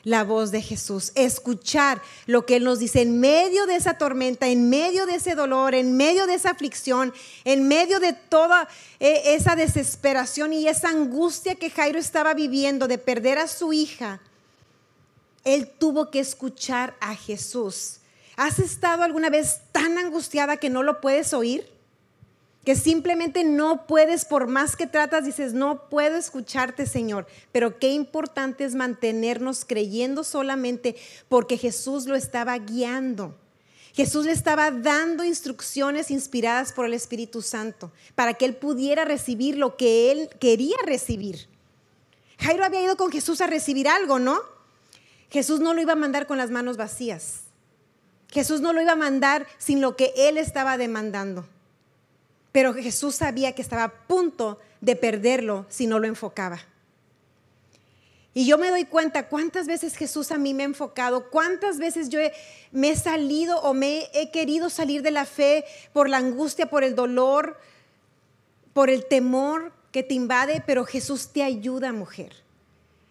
la 0.04 0.24
voz 0.24 0.52
de 0.52 0.62
Jesús, 0.62 1.12
escuchar 1.16 2.02
lo 2.26 2.46
que 2.46 2.56
Él 2.56 2.64
nos 2.64 2.80
dice 2.80 3.02
en 3.02 3.20
medio 3.20 3.66
de 3.68 3.76
esa 3.76 3.96
tormenta, 3.98 4.48
en 4.48 4.70
medio 4.70 5.06
de 5.06 5.16
ese 5.16 5.36
dolor, 5.36 5.76
en 5.76 5.96
medio 5.96 6.26
de 6.26 6.36
esa 6.36 6.52
aflicción, 6.52 7.14
en 7.44 7.68
medio 7.68 8.00
de 8.00 8.14
toda 8.14 8.68
eh, 9.00 9.22
esa 9.36 9.56
desesperación 9.56 10.54
y 10.54 10.68
esa 10.68 10.90
angustia 10.90 11.56
que 11.56 11.70
Jairo 11.70 12.00
estaba 12.00 12.34
viviendo 12.34 12.88
de 12.88 12.98
perder 12.98 13.38
a 13.38 13.48
su 13.48 13.74
hija. 13.74 14.22
Él 15.44 15.68
tuvo 15.68 16.10
que 16.10 16.20
escuchar 16.20 16.96
a 17.00 17.16
Jesús. 17.16 18.01
¿Has 18.42 18.58
estado 18.58 19.04
alguna 19.04 19.30
vez 19.30 19.62
tan 19.72 20.00
angustiada 20.00 20.58
que 20.58 20.72
no 20.72 20.82
lo 20.82 21.00
puedes 21.00 21.32
oír? 21.32 21.70
que 22.66 22.76
simplemente 22.76 23.44
no 23.44 23.86
puedes, 23.88 24.26
por 24.26 24.48
más 24.48 24.76
que 24.76 24.86
tratas, 24.86 25.26
dices, 25.26 25.54
no 25.54 25.90
puedo 25.90 26.16
escucharte, 26.16 26.86
Señor. 26.86 27.28
Pero 27.52 27.78
qué 27.80 27.92
importante 27.92 28.64
es 28.64 28.76
mantenernos 28.76 29.66
creyendo 29.66 30.24
solamente 30.24 30.96
porque 31.28 31.58
Jesús 31.58 32.06
lo 32.06 32.16
estaba 32.16 32.58
guiando. 32.58 33.36
Jesús 33.94 34.26
le 34.26 34.32
estaba 34.32 34.70
dando 34.70 35.24
instrucciones 35.24 36.12
inspiradas 36.12 36.72
por 36.72 36.86
el 36.86 36.94
Espíritu 36.94 37.42
Santo 37.42 37.92
para 38.14 38.36
que 38.36 38.46
él 38.46 38.56
pudiera 38.56 39.06
recibir 39.06 39.58
lo 39.58 39.76
que 39.76 40.12
él 40.12 40.30
quería 40.40 40.78
recibir. 40.86 41.48
Jairo 42.40 42.64
había 42.64 42.84
ido 42.84 42.98
con 42.98 43.12
Jesús 43.12 43.42
a 43.42 43.48
recibir 43.48 43.88
algo, 43.88 44.18
¿no? 44.20 44.40
Jesús 45.30 45.60
no 45.60 45.74
lo 45.76 45.82
iba 45.82 45.94
a 45.94 45.96
mandar 45.96 46.26
con 46.28 46.38
las 46.40 46.52
manos 46.52 46.78
vacías. 46.78 47.41
Jesús 48.32 48.62
no 48.62 48.74
lo 48.74 48.82
iba 48.82 48.94
a 48.94 48.96
mandar 48.96 49.46
sin 49.58 49.82
lo 49.82 49.96
que 49.96 50.14
él 50.16 50.38
estaba 50.38 50.78
demandando. 50.78 51.46
Pero 52.52 52.74
Jesús 52.74 53.16
sabía 53.16 53.54
que 53.54 53.62
estaba 53.62 53.84
a 53.84 54.08
punto 54.08 54.60
de 54.80 54.96
perderlo 54.96 55.66
si 55.70 55.86
no 55.86 56.00
lo 56.00 56.08
enfocaba. 56.08 56.60
Y 58.34 58.46
yo 58.46 58.58
me 58.58 58.70
doy 58.70 58.86
cuenta 58.86 59.28
cuántas 59.28 59.68
veces 59.68 59.96
Jesús 59.96 60.32
a 60.32 60.38
mí 60.38 60.54
me 60.54 60.64
ha 60.64 60.68
enfocado, 60.68 61.30
cuántas 61.30 61.78
veces 61.78 62.08
yo 62.08 62.20
me 62.72 62.92
he 62.92 62.96
salido 62.96 63.60
o 63.60 63.74
me 63.74 64.10
he 64.14 64.32
querido 64.32 64.70
salir 64.70 65.02
de 65.02 65.12
la 65.12 65.26
fe 65.26 65.66
por 65.92 66.08
la 66.08 66.18
angustia, 66.18 66.70
por 66.70 66.86
el 66.86 66.96
dolor, 66.96 67.60
por 68.74 68.90
el 68.90 69.06
temor 69.06 69.74
que 69.92 70.04
te 70.04 70.14
invade, 70.14 70.64
pero 70.66 70.86
Jesús 70.86 71.34
te 71.34 71.44
ayuda, 71.44 71.92
mujer. 71.92 72.34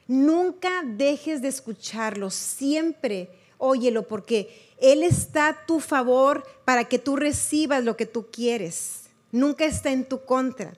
Nunca 0.09 0.83
dejes 0.85 1.43
de 1.43 1.49
escucharlo, 1.49 2.31
siempre 2.31 3.29
óyelo, 3.59 4.09
porque 4.09 4.70
Él 4.81 5.03
está 5.03 5.49
a 5.49 5.67
tu 5.67 5.81
favor 5.81 6.47
para 6.65 6.85
que 6.85 6.99
tú 6.99 7.17
recibas 7.17 7.85
lo 7.85 7.97
que 7.97 8.07
tú 8.07 8.27
quieres 8.31 9.01
nunca 9.33 9.65
está 9.65 9.91
en 9.91 10.05
tu 10.05 10.25
contra. 10.25 10.75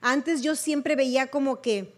Antes 0.00 0.42
yo 0.42 0.54
siempre 0.56 0.96
veía 0.96 1.28
como 1.28 1.60
que 1.60 1.94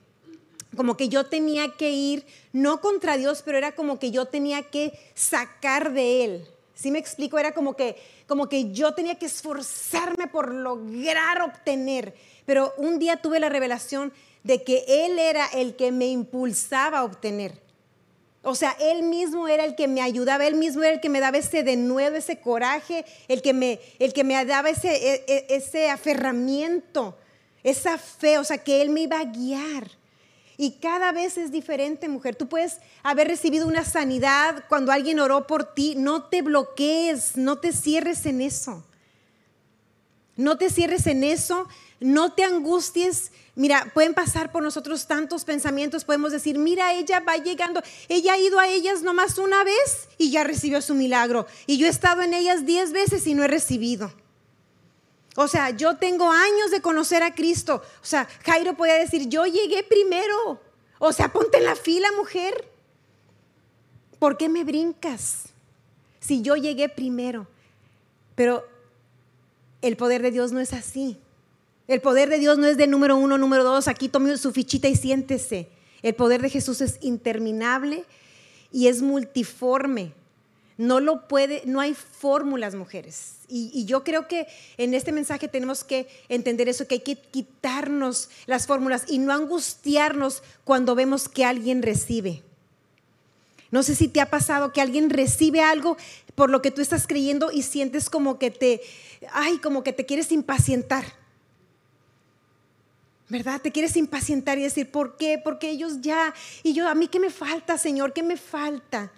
como 0.77 0.99
que 0.99 1.09
yo 1.09 1.25
tenía 1.25 1.73
que 1.77 1.91
ir 1.91 2.27
no 2.53 2.83
contra 2.83 3.17
Dios, 3.17 3.43
pero 3.43 3.57
era 3.57 3.73
como 3.73 3.99
que 3.99 4.11
yo 4.11 4.27
tenía 4.27 4.63
que 4.65 4.93
sacar 5.15 5.93
de 5.93 6.25
él. 6.25 6.47
¿Sí 6.75 6.91
me 6.91 6.99
explico? 6.99 7.39
Era 7.39 7.53
como 7.53 7.75
que 7.75 7.97
como 8.27 8.49
que 8.49 8.71
yo 8.73 8.93
tenía 8.93 9.19
que 9.19 9.27
esforzarme 9.27 10.29
por 10.29 10.53
lograr 10.53 11.41
obtener, 11.43 12.15
pero 12.45 12.75
un 12.77 12.99
día 12.99 13.17
tuve 13.17 13.41
la 13.41 13.49
revelación 13.49 14.13
de 14.45 14.63
que 14.63 14.85
él 14.87 15.19
era 15.19 15.47
el 15.47 15.75
que 15.75 15.91
me 15.91 16.07
impulsaba 16.07 16.99
a 16.99 17.05
obtener. 17.05 17.61
O 18.43 18.55
sea, 18.55 18.77
Él 18.81 19.03
mismo 19.03 19.49
era 19.49 19.65
el 19.65 19.75
que 19.75 19.89
me 19.89 20.01
ayudaba, 20.01 20.47
Él 20.47 20.55
mismo 20.55 20.83
era 20.83 20.95
el 20.95 21.01
que 21.01 21.09
me 21.09 21.21
daba 21.21 21.39
ese 21.39 21.63
de 21.63 21.77
nuevo, 21.77 22.17
ese 22.17 22.41
coraje, 22.41 23.05
el 23.27 23.43
que 23.43 23.53
me, 23.53 23.81
el 23.99 24.13
que 24.13 24.25
me 24.25 24.43
daba 24.45 24.71
ese, 24.71 24.95
e, 24.95 25.25
e, 25.27 25.47
ese 25.51 25.91
aferramiento, 25.91 27.19
esa 27.65 27.99
fe, 27.99 28.39
o 28.39 28.45
sea, 28.45 28.59
que 28.59 28.81
Él 28.81 28.91
me 28.91 29.03
iba 29.03 29.19
a 29.19 29.25
guiar. 29.25 29.91
Y 30.61 30.73
cada 30.81 31.13
vez 31.13 31.39
es 31.39 31.53
diferente, 31.53 32.09
mujer. 32.09 32.35
Tú 32.35 32.49
puedes 32.49 32.79
haber 33.05 33.29
recibido 33.29 33.69
una 33.69 33.85
sanidad 33.85 34.65
cuando 34.69 34.91
alguien 34.91 35.21
oró 35.21 35.47
por 35.47 35.73
ti. 35.73 35.95
No 35.97 36.25
te 36.25 36.43
bloquees, 36.43 37.37
no 37.37 37.59
te 37.59 37.73
cierres 37.73 38.27
en 38.27 38.41
eso. 38.41 38.85
No 40.35 40.59
te 40.59 40.69
cierres 40.69 41.07
en 41.07 41.23
eso, 41.23 41.69
no 42.01 42.33
te 42.33 42.45
angusties, 42.45 43.31
Mira, 43.59 43.91
pueden 43.93 44.15
pasar 44.15 44.53
por 44.53 44.63
nosotros 44.63 45.09
tantos 45.09 45.45
pensamientos, 45.45 46.05
podemos 46.05 46.31
decir, 46.31 46.61
mira, 46.61 46.95
ella 46.95 47.19
va 47.19 47.39
llegando, 47.39 47.83
ella 48.09 48.35
ha 48.35 48.39
ido 48.39 48.61
a 48.61 48.69
ellas 48.69 49.03
nomás 49.03 49.37
una 49.37 49.65
vez 49.65 50.09
y 50.17 50.31
ya 50.31 50.45
recibió 50.45 50.81
su 50.81 50.95
milagro. 50.95 51.45
Y 51.67 51.77
yo 51.77 51.89
he 51.89 51.91
estado 51.91 52.23
en 52.23 52.35
ellas 52.35 52.67
diez 52.67 52.93
veces 52.93 53.27
y 53.27 53.35
no 53.35 53.43
he 53.43 53.49
recibido. 53.49 54.13
O 55.35 55.49
sea, 55.49 55.71
yo 55.71 55.97
tengo 55.97 56.31
años 56.31 56.71
de 56.71 56.81
conocer 56.81 57.25
a 57.25 57.35
Cristo. 57.35 57.83
O 58.01 58.07
sea, 58.07 58.29
Jairo 58.45 58.77
podía 58.77 58.95
decir, 58.95 59.29
yo 59.29 59.45
llegué 59.45 59.83
primero. 59.83 60.63
O 61.01 61.13
sea, 61.13 61.33
ponte 61.33 61.59
en 61.59 61.65
la 61.65 61.75
fila, 61.75 62.13
mujer. 62.17 62.71
¿Por 64.21 64.37
qué 64.37 64.49
me 64.49 64.63
brincas? 64.63 65.47
Si 66.21 66.43
yo 66.43 66.55
llegué 66.55 66.89
primero. 66.89 67.49
Pero 68.37 68.65
el 69.83 69.97
poder 69.97 70.23
de 70.23 70.31
Dios 70.31 70.53
no 70.53 70.61
es 70.61 70.73
así. 70.73 71.19
El 71.89 72.03
poder 72.03 72.29
de 72.29 72.39
Dios 72.39 72.59
no 72.59 72.67
es 72.67 72.77
de 72.77 72.87
número 72.87 73.17
uno, 73.17 73.39
número 73.39 73.65
dos, 73.65 73.89
aquí 73.89 74.11
tome 74.11 74.37
su 74.37 74.53
fichita 74.53 74.89
y 74.89 74.95
siéntese. 74.95 75.69
El 76.03 76.15
poder 76.15 76.43
de 76.43 76.51
Jesús 76.51 76.83
es 76.83 76.99
interminable 77.01 78.05
y 78.71 78.89
es 78.89 79.01
multiforme. 79.01 80.13
No 80.77 81.01
lo 81.01 81.27
puede, 81.27 81.63
no 81.65 81.81
hay 81.81 81.95
fórmulas, 81.95 82.75
mujeres. 82.75 83.37
Y, 83.49 83.71
y, 83.73 83.87
yo 83.87 84.05
creo 84.05 84.29
que 84.29 84.47
en 84.77 84.93
este 84.93 85.11
mensaje 85.11 85.49
tenemos 85.49 85.83
que 85.83 86.07
entender 86.29 86.69
eso, 86.69 86.87
que 86.87 86.97
hay 86.97 87.01
que 87.01 87.17
quitarnos 87.17 88.29
las 88.47 88.67
fórmulas 88.67 89.05
y 89.09 89.19
no 89.19 89.33
angustiarnos 89.33 90.43
cuando 90.65 90.95
vemos 90.95 91.29
que 91.29 91.47
alguien 91.47 91.83
recibe. 91.83 92.43
No 93.71 93.83
sé 93.83 93.95
si 93.95 94.09
te 94.09 94.21
ha 94.21 94.31
pasado 94.31 94.73
que 94.73 94.83
alguien 94.83 95.09
recibe 95.09 95.63
algo 95.63 95.97
por 96.35 96.51
lo 96.51 96.61
que 96.63 96.71
tú 96.71 96.83
estás 96.83 97.07
creyendo 97.07 97.51
y 97.51 97.63
sientes 97.63 98.11
como 98.11 98.39
que 98.39 98.51
te, 98.51 98.83
ay, 99.33 99.59
como 99.59 99.83
que 99.83 99.95
te 99.95 100.07
quieres 100.07 100.31
impacientar 100.31 101.18
¿Verdad? 103.29 103.61
Te 103.61 103.73
quieres 103.73 103.97
impacientar 103.97 104.59
y 104.59 104.63
decir, 104.63 104.91
¿por 104.91 105.17
qué? 105.17 105.39
Porque 105.43 105.71
ellos 105.71 106.01
ya, 106.01 106.35
y 106.63 106.73
yo, 106.73 106.89
a 106.89 106.95
mí 106.95 107.09
qué 107.09 107.21
me 107.21 107.31
falta, 107.31 107.77
Señor, 107.77 108.13
¿qué 108.13 108.23
me 108.23 108.37
falta? 108.37 109.13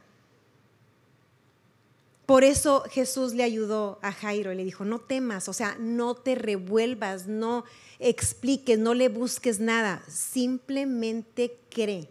Por 2.27 2.45
eso 2.45 2.85
Jesús 2.91 3.35
le 3.35 3.43
ayudó 3.43 3.99
a 4.03 4.13
Jairo 4.13 4.53
y 4.53 4.57
le 4.57 4.65
dijo, 4.65 4.85
no 4.85 5.01
temas, 5.01 5.49
o 5.49 5.53
sea, 5.53 5.77
no 5.81 6.15
te 6.15 6.37
revuelvas, 6.37 7.27
no 7.27 7.65
expliques, 7.99 8.79
no 8.79 8.95
le 8.95 9.09
busques 9.09 9.59
nada, 9.59 10.03
simplemente 10.09 11.57
cree. 11.71 12.09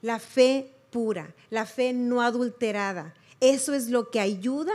La 0.00 0.18
fe 0.18 0.70
pura, 0.90 1.34
la 1.50 1.66
fe 1.66 1.92
no 1.92 2.22
adulterada, 2.22 3.14
eso 3.40 3.74
es 3.74 3.88
lo 3.88 4.10
que 4.10 4.20
ayuda 4.20 4.72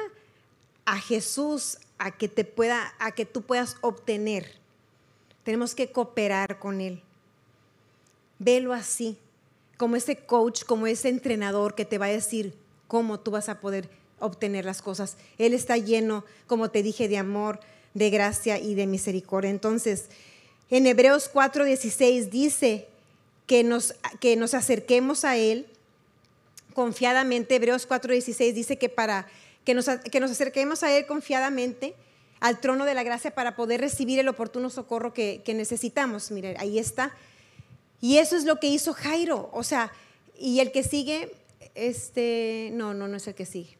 a 0.85 0.99
Jesús 0.99 1.79
a 1.97 2.11
que 2.11 2.27
te 2.27 2.45
pueda 2.45 2.93
a 2.99 3.13
que 3.13 3.25
tú 3.25 3.41
puedas 3.41 3.77
obtener. 3.81 4.64
Tenemos 5.45 5.75
que 5.75 5.91
cooperar 5.91 6.59
con 6.59 6.81
él. 6.81 7.01
Velo 8.39 8.73
así, 8.73 9.15
como 9.77 9.95
ese 9.95 10.17
coach, 10.17 10.63
como 10.65 10.87
ese 10.87 11.07
entrenador 11.07 11.75
que 11.75 11.85
te 11.85 11.99
va 11.99 12.07
a 12.07 12.09
decir 12.09 12.53
cómo 12.87 13.19
tú 13.19 13.31
vas 13.31 13.47
a 13.47 13.61
poder 13.61 13.87
obtener 14.19 14.65
las 14.65 14.81
cosas. 14.81 15.17
Él 15.37 15.53
está 15.53 15.77
lleno, 15.77 16.25
como 16.47 16.71
te 16.71 16.81
dije, 16.81 17.07
de 17.07 17.19
amor, 17.19 17.59
de 17.93 18.09
gracia 18.09 18.57
y 18.57 18.73
de 18.73 18.87
misericordia. 18.87 19.51
Entonces, 19.51 20.05
en 20.71 20.87
Hebreos 20.87 21.29
4:16 21.31 22.29
dice 22.31 22.87
que 23.45 23.63
nos, 23.63 23.93
que 24.19 24.35
nos 24.35 24.55
acerquemos 24.55 25.25
a 25.25 25.37
Él 25.37 25.67
confiadamente. 26.73 27.55
Hebreos 27.55 27.87
4:16 27.87 28.53
dice 28.53 28.77
que 28.77 28.89
para 28.89 29.27
que 29.63 29.75
nos, 29.75 29.87
que 30.11 30.19
nos 30.19 30.31
acerquemos 30.31 30.81
a 30.81 30.97
Él 30.97 31.05
confiadamente 31.05 31.93
al 32.45 32.59
trono 32.59 32.85
de 32.85 32.93
la 32.93 33.01
gracia 33.01 33.33
para 33.33 33.55
poder 33.55 33.81
recibir 33.81 34.19
el 34.19 34.27
oportuno 34.27 34.69
socorro 34.69 35.13
que, 35.13 35.41
que 35.43 35.55
necesitamos. 35.55 36.29
Mire, 36.29 36.55
ahí 36.59 36.77
está. 36.77 37.11
Y 38.01 38.19
eso 38.19 38.35
es 38.35 38.45
lo 38.45 38.59
que 38.59 38.67
hizo 38.67 38.93
Jairo. 38.93 39.49
O 39.51 39.63
sea, 39.63 39.91
y 40.37 40.59
el 40.59 40.71
que 40.71 40.83
sigue, 40.83 41.35
este, 41.73 42.69
no, 42.73 42.93
no, 42.93 43.07
no 43.07 43.17
es 43.17 43.25
el 43.25 43.33
que 43.33 43.47
sigue. 43.47 43.79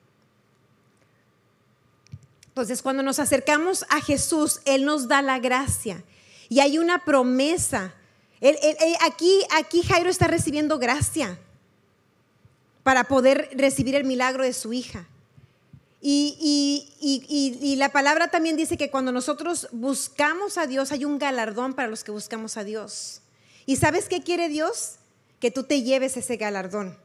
Entonces, 2.48 2.82
cuando 2.82 3.04
nos 3.04 3.20
acercamos 3.20 3.86
a 3.90 4.02
Jesús, 4.02 4.62
Él 4.66 4.84
nos 4.84 5.08
da 5.08 5.22
la 5.22 5.38
gracia. 5.38 6.04
Y 6.50 6.60
hay 6.60 6.80
una 6.80 7.06
promesa. 7.06 7.94
aquí, 9.02 9.42
aquí 9.52 9.84
Jairo 9.84 10.10
está 10.10 10.26
recibiendo 10.26 10.80
gracia 10.80 11.38
para 12.82 13.04
poder 13.04 13.50
recibir 13.54 13.94
el 13.94 14.06
milagro 14.06 14.44
de 14.44 14.54
su 14.54 14.74
hija. 14.74 15.08
Y, 16.02 16.88
y, 17.02 17.76
la 17.78 17.90
palabra 17.90 18.30
también 18.30 18.56
dice 18.56 18.78
que 18.78 18.92
cuando 18.92 19.12
nosotros 19.12 19.68
buscamos 19.72 20.58
a 20.58 20.68
Dios 20.68 20.92
hay 20.92 21.04
un 21.04 21.18
galardón 21.18 21.74
para 21.74 21.88
los 21.88 22.04
que 22.04 22.12
buscamos 22.12 22.58
a 22.58 22.64
Dios. 22.64 23.22
¿Y 23.66 23.78
sabes 23.78 24.08
qué 24.08 24.22
quiere 24.22 24.48
Dios? 24.48 24.98
Que 25.40 25.50
tú 25.50 25.64
te 25.64 25.82
lleves 25.82 26.16
ese 26.16 26.38
galardón. 26.38 26.98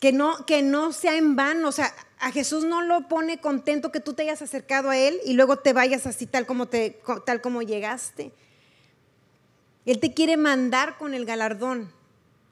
Que 0.00 0.12
no, 0.12 0.46
que 0.46 0.62
no 0.62 0.92
sea 0.92 1.16
en 1.16 1.34
vano, 1.34 1.68
o 1.68 1.72
sea, 1.72 1.92
a 2.18 2.30
Jesús 2.30 2.64
no 2.64 2.82
lo 2.82 3.08
pone 3.08 3.40
contento 3.40 3.90
que 3.90 4.00
tú 4.00 4.12
te 4.12 4.22
hayas 4.22 4.42
acercado 4.42 4.90
a 4.90 4.98
Él 4.98 5.18
y 5.24 5.32
luego 5.32 5.56
te 5.56 5.72
vayas 5.72 6.06
así 6.06 6.26
tal 6.26 6.46
como, 6.46 6.66
te, 6.66 7.00
tal 7.24 7.40
como 7.40 7.62
llegaste. 7.62 8.32
Él 9.84 10.00
te 10.00 10.12
quiere 10.12 10.36
mandar 10.36 10.98
con 10.98 11.14
el 11.14 11.24
galardón. 11.24 11.90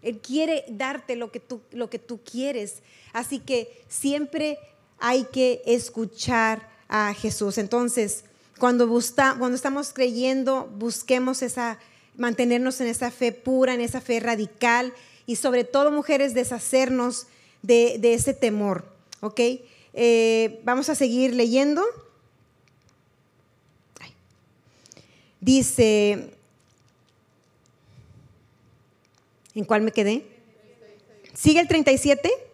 Él 0.02 0.20
quiere 0.20 0.64
darte 0.68 1.16
lo 1.16 1.32
que 1.32 1.40
tú, 1.40 1.62
lo 1.72 1.90
que 1.90 1.98
tú 1.98 2.20
quieres. 2.22 2.82
Así 3.12 3.38
que 3.38 3.84
siempre 3.88 4.58
hay 5.06 5.24
que 5.24 5.60
escuchar 5.66 6.66
a 6.88 7.12
Jesús. 7.12 7.58
Entonces, 7.58 8.24
cuando, 8.58 8.88
cuando 8.88 9.54
estamos 9.54 9.92
creyendo, 9.92 10.64
busquemos 10.78 11.42
esa, 11.42 11.78
mantenernos 12.16 12.80
en 12.80 12.86
esa 12.86 13.10
fe 13.10 13.30
pura, 13.30 13.74
en 13.74 13.82
esa 13.82 14.00
fe 14.00 14.18
radical 14.18 14.94
y 15.26 15.36
sobre 15.36 15.64
todo, 15.64 15.90
mujeres, 15.90 16.32
deshacernos 16.32 17.26
de, 17.60 18.00
ese 18.14 18.32
temor. 18.32 18.86
¿Ok? 19.20 19.40
Eh, 19.92 20.60
vamos 20.64 20.88
a 20.88 20.94
seguir 20.94 21.34
leyendo. 21.34 21.84
Dice, 25.38 26.30
¿en 29.54 29.64
cuál 29.66 29.82
me 29.82 29.92
quedé? 29.92 30.26
¿Sigue 31.34 31.60
el 31.60 31.68
37? 31.68 32.53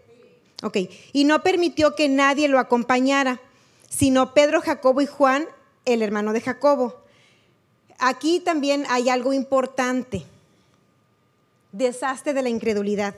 Ok, 0.63 0.77
y 1.13 1.25
no 1.25 1.43
permitió 1.43 1.95
que 1.95 2.09
nadie 2.09 2.49
lo 2.49 2.59
acompañara, 2.59 3.41
sino 3.89 4.35
Pedro, 4.35 4.61
Jacobo 4.61 5.01
y 5.01 5.07
Juan, 5.07 5.47
el 5.85 6.03
hermano 6.03 6.33
de 6.33 6.41
Jacobo. 6.41 7.01
Aquí 7.99 8.41
también 8.41 8.85
hay 8.89 9.09
algo 9.09 9.33
importante, 9.33 10.25
desastre 11.73 12.35
de 12.35 12.43
la 12.43 12.49
incredulidad 12.49 13.15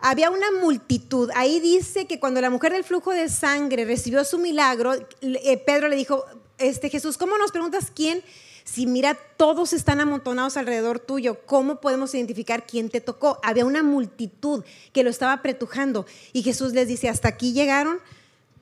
había 0.00 0.30
una 0.30 0.50
multitud. 0.50 1.30
Ahí 1.34 1.60
dice 1.60 2.06
que 2.06 2.18
cuando 2.18 2.40
la 2.40 2.50
mujer 2.50 2.72
del 2.72 2.84
flujo 2.84 3.12
de 3.12 3.28
sangre 3.28 3.84
recibió 3.84 4.24
su 4.24 4.38
milagro, 4.38 4.94
eh, 5.20 5.56
Pedro 5.58 5.88
le 5.88 5.96
dijo, 5.96 6.24
este 6.58 6.90
Jesús, 6.90 7.18
¿cómo 7.18 7.36
nos 7.38 7.52
preguntas 7.52 7.92
quién? 7.94 8.22
Si 8.64 8.86
mira, 8.86 9.16
todos 9.36 9.72
están 9.72 10.00
amontonados 10.00 10.56
alrededor 10.56 10.98
tuyo, 10.98 11.40
¿cómo 11.46 11.80
podemos 11.80 12.14
identificar 12.14 12.66
quién 12.66 12.90
te 12.90 13.00
tocó? 13.00 13.38
Había 13.42 13.64
una 13.64 13.82
multitud 13.82 14.64
que 14.92 15.02
lo 15.02 15.10
estaba 15.10 15.32
apretujando 15.32 16.06
y 16.32 16.42
Jesús 16.42 16.72
les 16.72 16.88
dice, 16.88 17.08
hasta 17.08 17.28
aquí 17.28 17.52
llegaron 17.52 17.98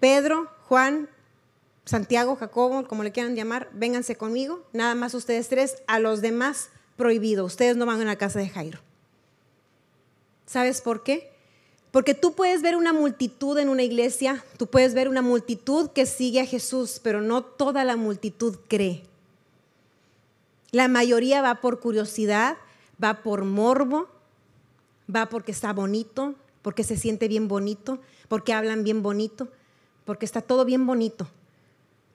Pedro, 0.00 0.50
Juan, 0.68 1.08
Santiago, 1.84 2.36
Jacobo, 2.36 2.86
como 2.86 3.02
le 3.02 3.12
quieran 3.12 3.34
llamar, 3.34 3.70
vénganse 3.72 4.16
conmigo, 4.16 4.62
nada 4.72 4.94
más 4.94 5.14
ustedes 5.14 5.48
tres, 5.48 5.82
a 5.86 5.98
los 5.98 6.20
demás 6.20 6.68
prohibido, 6.96 7.44
ustedes 7.44 7.76
no 7.76 7.86
van 7.86 8.00
a 8.02 8.04
la 8.04 8.16
casa 8.16 8.38
de 8.38 8.48
Jairo. 8.48 8.80
¿Sabes 10.46 10.80
por 10.80 11.02
qué? 11.02 11.30
Porque 11.90 12.14
tú 12.14 12.34
puedes 12.34 12.60
ver 12.60 12.76
una 12.76 12.92
multitud 12.92 13.56
en 13.58 13.68
una 13.68 13.82
iglesia, 13.82 14.44
tú 14.58 14.66
puedes 14.66 14.94
ver 14.94 15.08
una 15.08 15.22
multitud 15.22 15.90
que 15.90 16.06
sigue 16.06 16.40
a 16.40 16.46
Jesús, 16.46 17.00
pero 17.02 17.22
no 17.22 17.42
toda 17.42 17.84
la 17.84 17.96
multitud 17.96 18.56
cree. 18.68 19.04
La 20.70 20.88
mayoría 20.88 21.42
va 21.42 21.56
por 21.56 21.80
curiosidad, 21.80 22.56
va 23.02 23.22
por 23.22 23.44
morbo, 23.44 24.08
va 25.14 25.28
porque 25.28 25.52
está 25.52 25.72
bonito, 25.72 26.34
porque 26.62 26.84
se 26.84 26.96
siente 26.96 27.28
bien 27.28 27.48
bonito, 27.48 28.00
porque 28.28 28.52
hablan 28.52 28.84
bien 28.84 29.02
bonito, 29.02 29.48
porque 30.04 30.26
está 30.26 30.42
todo 30.42 30.64
bien 30.64 30.86
bonito, 30.86 31.28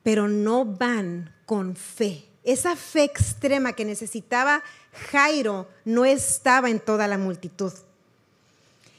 pero 0.03 0.27
no 0.27 0.65
van 0.65 1.33
con 1.45 1.75
fe. 1.75 2.25
Esa 2.43 2.75
fe 2.75 3.03
extrema 3.05 3.73
que 3.73 3.85
necesitaba 3.85 4.63
Jairo 5.11 5.67
no 5.85 6.05
estaba 6.05 6.69
en 6.69 6.79
toda 6.79 7.07
la 7.07 7.17
multitud. 7.17 7.71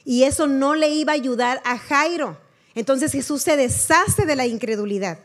Y 0.05 0.25
eso 0.25 0.47
no 0.47 0.75
le 0.75 0.89
iba 0.89 1.13
a 1.13 1.17
ayudar 1.17 1.63
a 1.65 1.79
Jairo. 1.79 2.39
Entonces 2.75 3.13
Jesús 3.13 3.43
se 3.43 3.57
deshace 3.57 4.27
de 4.27 4.37
la 4.37 4.47
incredulidad. 4.47 5.19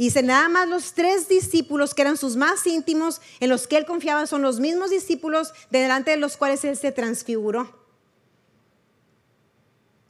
Y 0.00 0.04
dice, 0.04 0.22
nada 0.22 0.48
más 0.48 0.66
los 0.66 0.94
tres 0.94 1.28
discípulos 1.28 1.92
que 1.92 2.00
eran 2.00 2.16
sus 2.16 2.34
más 2.34 2.66
íntimos, 2.66 3.20
en 3.38 3.50
los 3.50 3.66
que 3.66 3.76
él 3.76 3.84
confiaba, 3.84 4.26
son 4.26 4.40
los 4.40 4.58
mismos 4.58 4.88
discípulos 4.88 5.52
delante 5.68 6.12
de 6.12 6.16
los 6.16 6.38
cuales 6.38 6.64
él 6.64 6.78
se 6.78 6.90
transfiguró. 6.90 7.70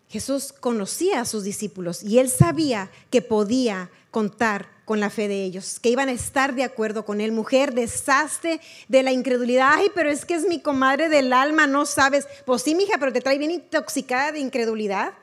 Jesús 0.09 0.53
conocía 0.53 1.23
a 1.23 1.25
sus 1.25 1.43
discípulos 1.43 2.05
y 2.05 2.21
él 2.21 2.29
sabía 2.29 2.89
que 3.11 3.21
podía 3.21 3.91
contar 4.13 4.69
con 4.85 5.01
la 5.01 5.11
fe 5.11 5.27
de 5.27 5.43
ellos, 5.43 5.81
que 5.81 5.89
iban 5.89 6.09
a 6.09 6.13
estar 6.13 6.55
de 6.55 6.63
acuerdo 6.63 7.05
con 7.05 7.21
él. 7.21 7.33
Mujer, 7.33 7.75
desastre 7.75 8.61
de 8.87 9.03
la 9.03 9.11
incredulidad. 9.11 9.73
Ay, 9.75 9.89
pero 9.93 10.09
es 10.09 10.25
que 10.25 10.35
es 10.35 10.47
mi 10.47 10.61
comadre 10.61 11.09
del 11.09 11.33
alma, 11.33 11.67
no 11.67 11.85
sabes. 11.85 12.29
Pues 12.47 12.63
sí, 12.63 12.77
mija, 12.77 12.97
pero 13.01 13.13
te 13.13 13.23
trae 13.23 13.39
bien 13.39 13.51
intoxicada 13.51 14.31
de 14.31 14.39
incredulidad. 14.39 15.15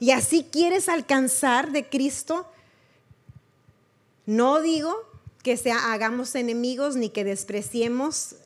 Y 0.00 0.10
así 0.10 0.44
quieres 0.50 0.88
alcanzar 0.88 1.70
de 1.70 1.88
Cristo. 1.88 2.48
No 4.26 4.60
digo 4.60 4.94
que 5.42 5.56
sea, 5.56 5.92
hagamos 5.92 6.34
enemigos 6.34 6.96
ni 6.96 7.10
que 7.10 7.24
despreciemos. 7.24 8.36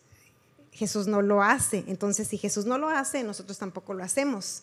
Jesús 0.72 1.06
no 1.06 1.22
lo 1.22 1.42
hace. 1.42 1.84
Entonces, 1.86 2.28
si 2.28 2.38
Jesús 2.38 2.64
no 2.66 2.78
lo 2.78 2.88
hace, 2.88 3.22
nosotros 3.22 3.58
tampoco 3.58 3.94
lo 3.94 4.04
hacemos. 4.04 4.62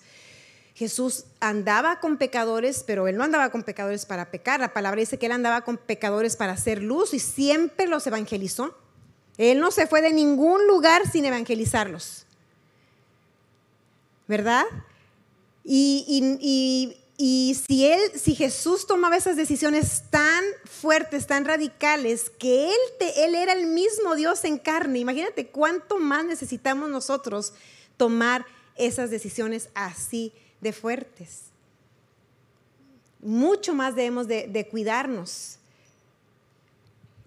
Jesús 0.75 1.25
andaba 1.39 1.99
con 1.99 2.17
pecadores, 2.17 2.83
pero 2.85 3.07
él 3.07 3.15
no 3.15 3.23
andaba 3.23 3.51
con 3.51 3.63
pecadores 3.63 4.05
para 4.05 4.31
pecar. 4.31 4.59
La 4.59 4.73
palabra 4.73 4.99
dice 4.99 5.19
que 5.19 5.27
él 5.27 5.31
andaba 5.31 5.61
con 5.61 5.77
pecadores 5.77 6.35
para 6.35 6.53
hacer 6.53 6.81
luz 6.81 7.13
y 7.13 7.19
siempre 7.19 7.87
los 7.87 8.07
evangelizó. 8.07 8.75
Él 9.37 9.59
no 9.59 9.71
se 9.71 9.87
fue 9.87 10.01
de 10.01 10.13
ningún 10.13 10.65
lugar 10.67 11.09
sin 11.09 11.25
evangelizarlos. 11.25 12.25
¿Verdad? 14.27 14.65
Y, 15.63 16.97
si 17.25 17.85
él, 17.85 18.01
si 18.15 18.35
Jesús 18.35 18.85
tomaba 18.85 19.15
esas 19.15 19.37
decisiones 19.37 20.03
tan 20.09 20.43
fuertes, 20.65 21.25
tan 21.25 21.45
radicales, 21.45 22.29
que 22.29 22.65
él, 22.65 22.79
él 23.15 23.35
era 23.35 23.53
el 23.53 23.67
mismo 23.67 24.15
Dios 24.15 24.43
en 24.43 24.57
carne, 24.57 24.99
imagínate 24.99 25.47
cuánto 25.47 25.99
más 25.99 26.25
necesitamos 26.25 26.89
nosotros 26.89 27.53
tomar 27.95 28.45
esas 28.75 29.09
decisiones 29.09 29.69
así 29.73 30.33
de 30.59 30.73
fuertes. 30.73 31.43
Mucho 33.21 33.73
más 33.73 33.95
debemos 33.95 34.27
de, 34.27 34.67
cuidarnos. 34.69 35.59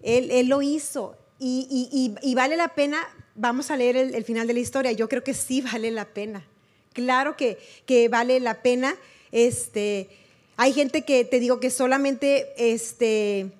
Él, 0.03 0.47
lo 0.47 0.61
hizo. 0.61 1.17
Y, 1.39 2.33
vale 2.35 2.55
la 2.55 2.75
pena, 2.75 2.99
vamos 3.33 3.71
a 3.71 3.77
leer 3.77 3.97
el, 3.97 4.23
final 4.25 4.45
de 4.45 4.53
la 4.53 4.59
historia, 4.59 4.91
yo 4.91 5.09
creo 5.09 5.23
que 5.23 5.33
sí 5.33 5.61
vale 5.61 5.89
la 5.89 6.05
pena. 6.05 6.45
Claro 6.93 7.35
que, 7.35 7.57
que 7.87 8.09
vale 8.09 8.39
la 8.39 8.61
pena. 8.61 8.95
Este, 9.31 10.09
hay 10.55 10.73
gente 10.73 11.03
que 11.03 11.25
te 11.25 11.39
digo 11.39 11.59
que 11.59 11.69
solamente 11.69 12.53
este, 12.57 13.51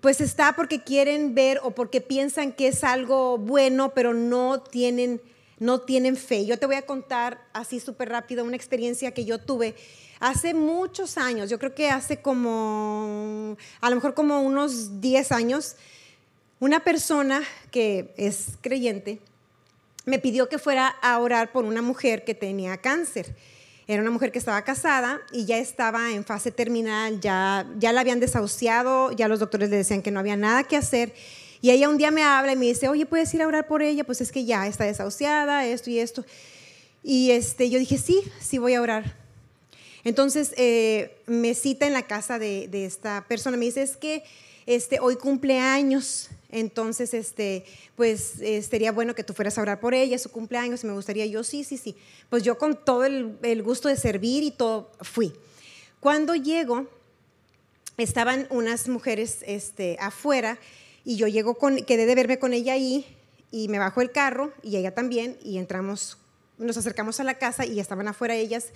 pues 0.00 0.20
está 0.20 0.54
porque 0.56 0.82
quieren 0.82 1.34
ver 1.34 1.60
o 1.62 1.70
porque 1.70 2.00
piensan 2.00 2.52
que 2.52 2.68
es 2.68 2.84
algo 2.84 3.38
bueno, 3.38 3.94
pero 3.94 4.14
no 4.14 4.60
tienen, 4.60 5.20
no 5.58 5.80
tienen 5.80 6.16
fe. 6.16 6.46
Yo 6.46 6.58
te 6.58 6.66
voy 6.66 6.76
a 6.76 6.86
contar 6.86 7.40
así 7.52 7.80
súper 7.80 8.08
rápido 8.08 8.44
una 8.44 8.56
experiencia 8.56 9.12
que 9.12 9.24
yo 9.24 9.38
tuve 9.38 9.74
hace 10.20 10.54
muchos 10.54 11.18
años, 11.18 11.50
yo 11.50 11.58
creo 11.58 11.74
que 11.74 11.90
hace 11.90 12.22
como, 12.22 13.56
a 13.80 13.90
lo 13.90 13.96
mejor 13.96 14.14
como 14.14 14.40
unos 14.40 15.00
10 15.00 15.32
años, 15.32 15.76
una 16.60 16.82
persona 16.82 17.42
que 17.70 18.14
es 18.16 18.58
creyente 18.62 19.20
me 20.06 20.18
pidió 20.18 20.48
que 20.48 20.58
fuera 20.58 20.88
a 20.88 21.18
orar 21.18 21.52
por 21.52 21.64
una 21.64 21.82
mujer 21.82 22.24
que 22.24 22.34
tenía 22.34 22.76
cáncer. 22.76 23.34
Era 23.86 24.00
una 24.00 24.10
mujer 24.10 24.32
que 24.32 24.38
estaba 24.38 24.62
casada 24.62 25.20
y 25.30 25.44
ya 25.44 25.58
estaba 25.58 26.12
en 26.12 26.24
fase 26.24 26.50
terminal, 26.50 27.20
ya, 27.20 27.66
ya 27.78 27.92
la 27.92 28.00
habían 28.00 28.18
desahuciado, 28.18 29.12
ya 29.12 29.28
los 29.28 29.40
doctores 29.40 29.68
le 29.68 29.76
decían 29.76 30.00
que 30.00 30.10
no 30.10 30.20
había 30.20 30.36
nada 30.36 30.64
que 30.64 30.76
hacer. 30.76 31.12
Y 31.60 31.70
ella 31.70 31.88
un 31.88 31.98
día 31.98 32.10
me 32.10 32.22
habla 32.22 32.52
y 32.52 32.56
me 32.56 32.66
dice, 32.66 32.88
oye, 32.88 33.04
¿puedes 33.06 33.32
ir 33.34 33.42
a 33.42 33.46
orar 33.46 33.66
por 33.66 33.82
ella? 33.82 34.04
Pues 34.04 34.20
es 34.20 34.32
que 34.32 34.44
ya 34.44 34.66
está 34.66 34.84
desahuciada, 34.84 35.66
esto 35.66 35.90
y 35.90 35.98
esto. 35.98 36.24
Y 37.02 37.30
este, 37.32 37.68
yo 37.68 37.78
dije, 37.78 37.98
sí, 37.98 38.22
sí 38.40 38.58
voy 38.58 38.74
a 38.74 38.80
orar. 38.80 39.16
Entonces 40.04 40.52
eh, 40.56 41.16
me 41.26 41.54
cita 41.54 41.86
en 41.86 41.92
la 41.92 42.02
casa 42.02 42.38
de, 42.38 42.68
esta 42.84 43.24
persona, 43.26 43.56
me 43.56 43.66
dice, 43.66 43.82
es 43.82 43.96
que 43.96 44.22
este, 44.66 45.00
hoy 45.00 45.16
cumpleaños, 45.16 46.30
entonces 46.54 47.14
este, 47.14 47.64
pues 47.96 48.40
eh, 48.40 48.62
sería 48.62 48.92
bueno 48.92 49.14
que 49.14 49.24
tú 49.24 49.34
fueras 49.34 49.58
a 49.58 49.62
orar 49.62 49.80
por 49.80 49.92
ella, 49.92 50.18
su 50.18 50.30
cumpleaños, 50.30 50.84
y 50.84 50.86
me 50.86 50.92
gustaría, 50.92 51.26
yo 51.26 51.42
sí, 51.42 51.64
sí, 51.64 51.76
sí. 51.76 51.96
Pues 52.30 52.44
yo 52.44 52.56
con 52.58 52.84
todo 52.84 53.04
el, 53.04 53.62
gusto 53.62 53.88
de 53.88 53.96
servir 53.96 54.44
y 54.44 54.52
todo, 54.52 54.92
fui. 55.00 55.32
Cuando 55.98 56.36
llego, 56.36 56.86
estaban 57.96 58.46
unas 58.50 58.88
mujeres 58.88 59.38
este, 59.46 59.96
afuera 60.00 60.58
y 61.04 61.16
yo 61.16 61.26
llego 61.26 61.56
con, 61.56 61.84
quedé 61.84 62.06
de 62.06 62.14
verme 62.14 62.38
con 62.38 62.52
ella 62.52 62.74
ahí 62.74 63.04
y 63.50 63.68
me 63.68 63.80
bajo 63.80 64.00
el 64.00 64.12
carro 64.12 64.52
y 64.62 64.76
ella 64.76 64.94
también 64.94 65.36
y 65.42 65.58
entramos, 65.58 66.18
nos 66.58 66.76
acercamos 66.76 67.18
a 67.18 67.24
la 67.24 67.34
casa 67.34 67.66
y 67.66 67.80
estaban 67.80 68.06
afuera 68.06 68.36
ellas 68.36 68.68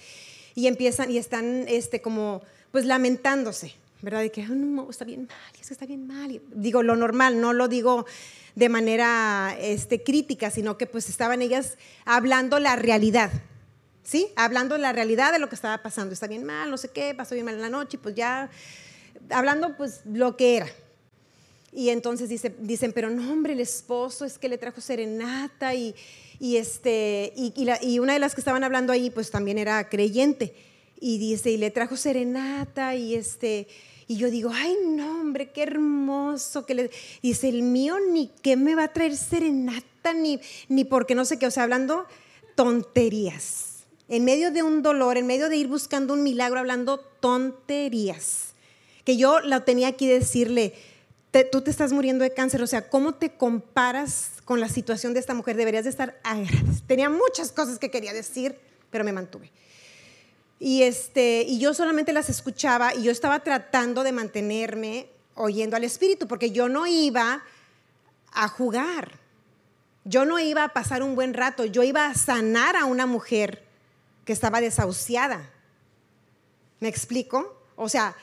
y 0.56 0.66
empiezan 0.66 1.12
y 1.12 1.18
están 1.18 1.66
este, 1.68 2.00
como 2.00 2.42
pues 2.72 2.84
lamentándose, 2.84 3.74
¿verdad? 4.02 4.20
De 4.20 4.30
que 4.30 4.46
está 4.90 5.04
bien 5.04 5.26
mal, 5.26 5.60
es 5.60 5.68
que 5.68 5.72
está 5.72 5.86
bien 5.86 6.06
mal. 6.06 6.40
digo 6.54 6.82
lo 6.82 6.96
normal, 6.96 7.40
no 7.40 7.52
lo 7.52 7.68
digo 7.68 8.06
de 8.54 8.68
manera 8.68 9.56
este, 9.60 10.02
crítica, 10.02 10.50
sino 10.50 10.76
que 10.76 10.86
pues 10.86 11.08
estaban 11.08 11.42
ellas 11.42 11.78
hablando 12.04 12.58
la 12.58 12.76
realidad, 12.76 13.30
¿sí? 14.02 14.28
Hablando 14.36 14.78
la 14.78 14.92
realidad 14.92 15.32
de 15.32 15.38
lo 15.38 15.48
que 15.48 15.54
estaba 15.54 15.78
pasando. 15.82 16.12
Está 16.12 16.26
bien 16.26 16.44
mal, 16.44 16.70
no 16.70 16.76
sé 16.76 16.88
qué, 16.88 17.14
pasó 17.14 17.34
bien 17.34 17.44
mal 17.44 17.54
en 17.54 17.62
la 17.62 17.70
noche, 17.70 17.98
pues 17.98 18.14
ya, 18.14 18.50
hablando 19.30 19.76
pues 19.76 20.02
lo 20.04 20.36
que 20.36 20.56
era. 20.56 20.68
Y 21.72 21.90
entonces 21.90 22.28
dice, 22.28 22.54
dicen, 22.60 22.92
pero 22.92 23.10
no, 23.10 23.30
hombre, 23.30 23.52
el 23.52 23.60
esposo 23.60 24.24
es 24.24 24.38
que 24.38 24.48
le 24.48 24.58
trajo 24.58 24.80
serenata 24.80 25.74
y, 25.74 25.94
y, 26.40 26.56
este, 26.56 27.32
y, 27.36 27.98
una 27.98 28.14
de 28.14 28.18
las 28.18 28.34
que 28.34 28.40
estaban 28.40 28.64
hablando 28.64 28.92
ahí, 28.92 29.10
pues 29.10 29.30
también 29.30 29.58
era 29.58 29.88
creyente. 29.88 30.54
Y 31.00 31.18
dice, 31.18 31.50
y 31.50 31.56
le 31.56 31.70
trajo 31.70 31.96
serenata 31.96 32.94
y 32.94 33.14
este... 33.14 33.68
Y 34.10 34.16
yo 34.16 34.30
digo, 34.30 34.50
ay, 34.54 34.74
no, 34.86 35.20
hombre, 35.20 35.50
qué 35.50 35.62
hermoso 35.62 36.64
que 36.64 36.74
le... 36.74 36.90
Dice, 37.22 37.48
el 37.48 37.62
mío 37.62 37.96
ni 38.10 38.30
qué 38.42 38.56
me 38.56 38.74
va 38.74 38.84
a 38.84 38.92
traer 38.92 39.16
serenata, 39.16 40.14
ni, 40.14 40.40
ni 40.68 40.84
porque 40.84 41.14
no 41.14 41.24
sé 41.24 41.38
qué, 41.38 41.46
o 41.46 41.50
sea, 41.50 41.64
hablando 41.64 42.06
tonterías. 42.54 43.84
En 44.08 44.24
medio 44.24 44.50
de 44.50 44.62
un 44.62 44.82
dolor, 44.82 45.18
en 45.18 45.26
medio 45.26 45.50
de 45.50 45.56
ir 45.56 45.68
buscando 45.68 46.14
un 46.14 46.22
milagro, 46.22 46.58
hablando 46.58 46.98
tonterías. 46.98 48.54
Que 49.04 49.18
yo 49.18 49.40
la 49.40 49.64
tenía 49.64 49.88
aquí 49.88 50.08
decirle, 50.08 50.72
tú 51.52 51.60
te 51.60 51.70
estás 51.70 51.92
muriendo 51.92 52.24
de 52.24 52.32
cáncer, 52.32 52.62
o 52.62 52.66
sea, 52.66 52.88
¿cómo 52.88 53.14
te 53.14 53.30
comparas 53.30 54.32
con 54.44 54.60
la 54.60 54.68
situación 54.68 55.12
de 55.12 55.20
esta 55.20 55.34
mujer? 55.34 55.56
Deberías 55.56 55.84
de 55.84 55.90
estar 55.90 56.18
agradecida. 56.24 56.86
Tenía 56.86 57.10
muchas 57.10 57.52
cosas 57.52 57.78
que 57.78 57.90
quería 57.90 58.12
decir, 58.12 58.56
pero 58.90 59.04
me 59.04 59.12
mantuve. 59.12 59.52
Y, 60.60 60.82
este, 60.82 61.42
y 61.42 61.58
yo 61.58 61.72
solamente 61.72 62.12
las 62.12 62.28
escuchaba 62.28 62.94
y 62.94 63.04
yo 63.04 63.12
estaba 63.12 63.40
tratando 63.40 64.02
de 64.02 64.12
mantenerme 64.12 65.08
oyendo 65.34 65.76
al 65.76 65.84
Espíritu, 65.84 66.26
porque 66.26 66.50
yo 66.50 66.68
no 66.68 66.86
iba 66.86 67.42
a 68.32 68.48
jugar, 68.48 69.12
yo 70.04 70.24
no 70.24 70.38
iba 70.38 70.64
a 70.64 70.72
pasar 70.72 71.02
un 71.02 71.14
buen 71.14 71.34
rato, 71.34 71.64
yo 71.64 71.82
iba 71.82 72.06
a 72.06 72.14
sanar 72.14 72.76
a 72.76 72.84
una 72.84 73.06
mujer 73.06 73.64
que 74.24 74.32
estaba 74.32 74.60
desahuciada. 74.60 75.48
¿Me 76.80 76.88
explico? 76.88 77.62
O 77.76 77.88
sea, 77.88 78.16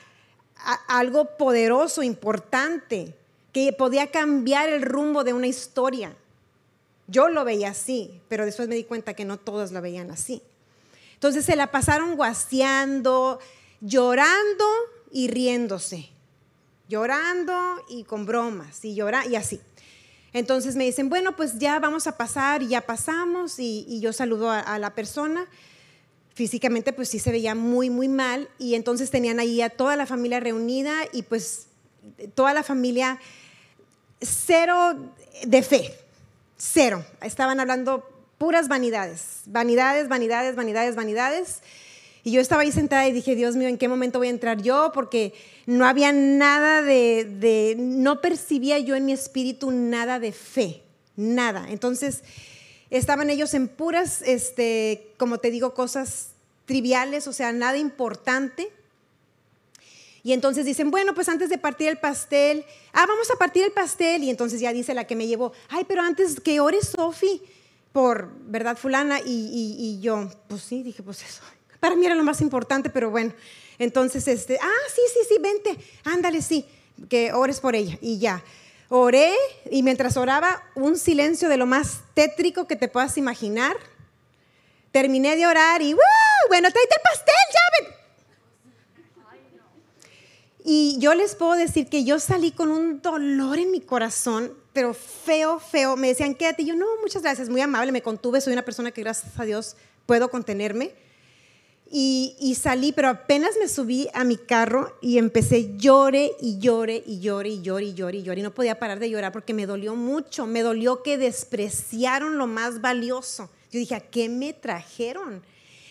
algo 0.88 1.36
poderoso, 1.36 2.02
importante, 2.02 3.14
que 3.52 3.72
podía 3.72 4.10
cambiar 4.10 4.68
el 4.68 4.82
rumbo 4.82 5.24
de 5.24 5.32
una 5.32 5.46
historia. 5.46 6.14
Yo 7.06 7.28
lo 7.28 7.44
veía 7.44 7.70
así, 7.70 8.20
pero 8.28 8.44
después 8.44 8.68
me 8.68 8.74
di 8.74 8.84
cuenta 8.84 9.14
que 9.14 9.24
no 9.24 9.38
todos 9.38 9.72
lo 9.72 9.80
veían 9.80 10.10
así. 10.10 10.42
Entonces 11.16 11.44
se 11.44 11.56
la 11.56 11.70
pasaron 11.70 12.16
guaseando, 12.16 13.40
llorando 13.80 14.64
y 15.10 15.28
riéndose. 15.28 16.08
Llorando 16.88 17.84
y 17.88 18.04
con 18.04 18.24
bromas 18.24 18.84
y 18.84 18.94
llora 18.94 19.26
y 19.26 19.34
así. 19.36 19.60
Entonces 20.32 20.76
me 20.76 20.84
dicen, 20.84 21.08
bueno, 21.08 21.34
pues 21.34 21.58
ya 21.58 21.80
vamos 21.80 22.06
a 22.06 22.16
pasar 22.16 22.62
ya 22.62 22.80
pasamos 22.80 23.58
y, 23.58 24.00
yo 24.00 24.12
saludo 24.12 24.50
a 24.50 24.78
la 24.78 24.94
persona 24.94 25.48
físicamente 26.36 26.92
pues 26.92 27.08
sí 27.08 27.18
se 27.18 27.32
veía 27.32 27.54
muy, 27.54 27.88
muy 27.88 28.08
mal 28.08 28.50
y 28.58 28.74
entonces 28.74 29.10
tenían 29.10 29.40
ahí 29.40 29.62
a 29.62 29.70
toda 29.70 29.96
la 29.96 30.04
familia 30.04 30.38
reunida 30.38 30.92
y 31.10 31.22
pues 31.22 31.68
toda 32.34 32.52
la 32.52 32.62
familia 32.62 33.18
cero 34.20 35.14
de 35.46 35.62
fe, 35.62 35.98
cero. 36.58 37.02
Estaban 37.22 37.58
hablando 37.58 38.06
puras 38.38 38.68
vanidades, 38.68 39.42
vanidades, 39.46 40.08
vanidades, 40.08 40.56
vanidades, 40.56 40.94
vanidades. 40.94 41.62
Y 42.22 42.32
yo 42.32 42.40
estaba 42.40 42.62
ahí 42.62 42.72
sentada 42.72 43.06
y 43.06 43.12
dije, 43.12 43.36
Dios 43.36 43.54
mío, 43.54 43.68
¿en 43.68 43.78
qué 43.78 43.88
momento 43.88 44.18
voy 44.18 44.26
a 44.26 44.30
entrar 44.30 44.60
yo? 44.60 44.90
Porque 44.92 45.32
no 45.64 45.86
había 45.86 46.12
nada 46.12 46.82
de, 46.82 47.76
no 47.78 48.20
percibía 48.20 48.78
yo 48.80 48.96
en 48.96 49.06
mi 49.06 49.12
espíritu 49.12 49.70
nada 49.70 50.18
de 50.18 50.32
fe, 50.32 50.82
nada. 51.14 51.66
Entonces 51.68 52.22
estaban 52.90 53.30
ellos 53.30 53.54
en 53.54 53.68
puras, 53.68 54.22
este, 54.22 55.12
como 55.18 55.38
te 55.38 55.50
digo, 55.50 55.72
cosas 55.72 56.30
triviales, 56.64 57.28
o 57.28 57.32
sea, 57.32 57.52
nada 57.52 57.78
importante. 57.78 58.72
Y 60.24 60.32
entonces 60.32 60.66
dicen, 60.66 60.90
bueno, 60.90 61.14
pues 61.14 61.28
antes 61.28 61.48
de 61.48 61.58
partir 61.58 61.86
el 61.86 61.98
pastel, 61.98 62.64
ah, 62.92 63.06
vamos 63.06 63.30
a 63.30 63.36
partir 63.36 63.62
el 63.62 63.70
pastel. 63.70 64.24
Y 64.24 64.30
entonces 64.30 64.58
ya 64.58 64.72
dice 64.72 64.94
la 64.94 65.06
que 65.06 65.14
me 65.14 65.28
llevó, 65.28 65.52
ay, 65.68 65.84
pero 65.86 66.02
antes 66.02 66.40
que 66.40 66.58
ore 66.58 66.82
Sofi 66.82 67.40
por, 67.96 68.28
¿verdad, 68.42 68.76
fulana? 68.76 69.20
Y, 69.20 69.74
y, 69.78 70.00
yo, 70.02 70.28
pues 70.48 70.60
sí, 70.60 70.82
dije, 70.82 71.02
pues 71.02 71.22
eso. 71.22 71.40
Para 71.80 71.96
mí 71.96 72.04
era 72.04 72.14
lo 72.14 72.24
más 72.24 72.42
importante, 72.42 72.90
pero 72.90 73.08
bueno. 73.08 73.32
Entonces, 73.78 74.28
este, 74.28 74.58
ah, 74.60 74.84
sí, 74.94 75.00
sí, 75.14 75.20
sí, 75.26 75.40
vente, 75.40 75.82
ándale, 76.04 76.42
sí, 76.42 76.68
que 77.08 77.32
ores 77.32 77.58
por 77.58 77.74
ella. 77.74 77.96
Y 78.02 78.18
ya. 78.18 78.44
Oré 78.90 79.32
y 79.70 79.82
mientras 79.82 80.18
oraba, 80.18 80.62
un 80.74 80.98
silencio 80.98 81.48
de 81.48 81.56
lo 81.56 81.64
más 81.64 82.00
tétrico 82.12 82.66
que 82.66 82.76
te 82.76 82.88
puedas 82.88 83.16
imaginar. 83.16 83.74
Terminé 84.92 85.34
de 85.34 85.46
orar 85.46 85.80
y, 85.80 85.94
bueno, 86.48 86.68
tráete 86.70 86.96
el 86.96 87.02
pastel, 87.02 87.34
ya 87.50 87.60
ven. 87.80 87.95
Y 90.68 90.98
yo 90.98 91.14
les 91.14 91.36
puedo 91.36 91.52
decir 91.52 91.86
que 91.86 92.02
yo 92.02 92.18
salí 92.18 92.50
con 92.50 92.72
un 92.72 93.00
dolor 93.00 93.56
en 93.56 93.70
mi 93.70 93.80
corazón, 93.80 94.52
pero 94.72 94.94
feo, 94.94 95.60
feo. 95.60 95.96
Me 95.96 96.08
decían, 96.08 96.34
quédate. 96.34 96.62
Y 96.62 96.66
yo, 96.66 96.74
no, 96.74 96.86
muchas 97.00 97.22
gracias, 97.22 97.48
muy 97.48 97.60
amable, 97.60 97.92
me 97.92 98.02
contuve. 98.02 98.40
Soy 98.40 98.52
una 98.52 98.64
persona 98.64 98.90
que, 98.90 99.00
gracias 99.00 99.38
a 99.38 99.44
Dios, 99.44 99.76
puedo 100.06 100.28
contenerme. 100.28 100.92
Y, 101.88 102.56
salí, 102.60 102.90
pero 102.90 103.08
apenas 103.08 103.52
me 103.60 103.68
subí 103.68 104.08
a 104.12 104.24
mi 104.24 104.36
carro 104.36 104.98
y 105.00 105.18
empecé 105.18 105.76
llore 105.76 106.32
y 106.40 106.58
llore 106.58 107.00
y 107.06 107.20
llore 107.20 107.50
y 107.50 107.62
llore 107.62 107.84
y 107.84 107.94
llore 107.94 108.18
y 108.18 108.22
llore 108.24 108.40
y 108.40 108.42
no 108.42 108.52
podía 108.52 108.80
parar 108.80 108.98
de 108.98 109.08
llorar 109.08 109.30
porque 109.30 109.54
me 109.54 109.66
dolió 109.66 109.94
mucho, 109.94 110.48
me 110.48 110.62
dolió 110.62 111.04
que 111.04 111.16
despreciaron 111.16 112.38
lo 112.38 112.48
más 112.48 112.80
valioso. 112.80 113.48
Yo 113.70 113.78
dije, 113.78 113.94
¿a 113.94 114.00
qué 114.00 114.28
me 114.28 114.52
trajeron? 114.52 115.44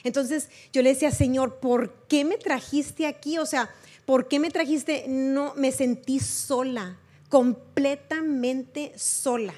Entonces 0.03 0.49
yo 0.73 0.81
le 0.81 0.89
decía, 0.89 1.11
Señor, 1.11 1.59
¿por 1.61 1.93
qué 2.09 2.25
me 2.25 2.37
trajiste 2.37 3.07
aquí? 3.07 3.37
O 3.37 3.45
sea, 3.45 3.69
¿por 4.05 4.27
qué 4.27 4.39
me 4.39 4.51
trajiste? 4.51 5.05
No, 5.07 5.53
me 5.55 5.71
sentí 5.71 6.19
sola, 6.19 6.97
completamente 7.29 8.93
sola 8.97 9.53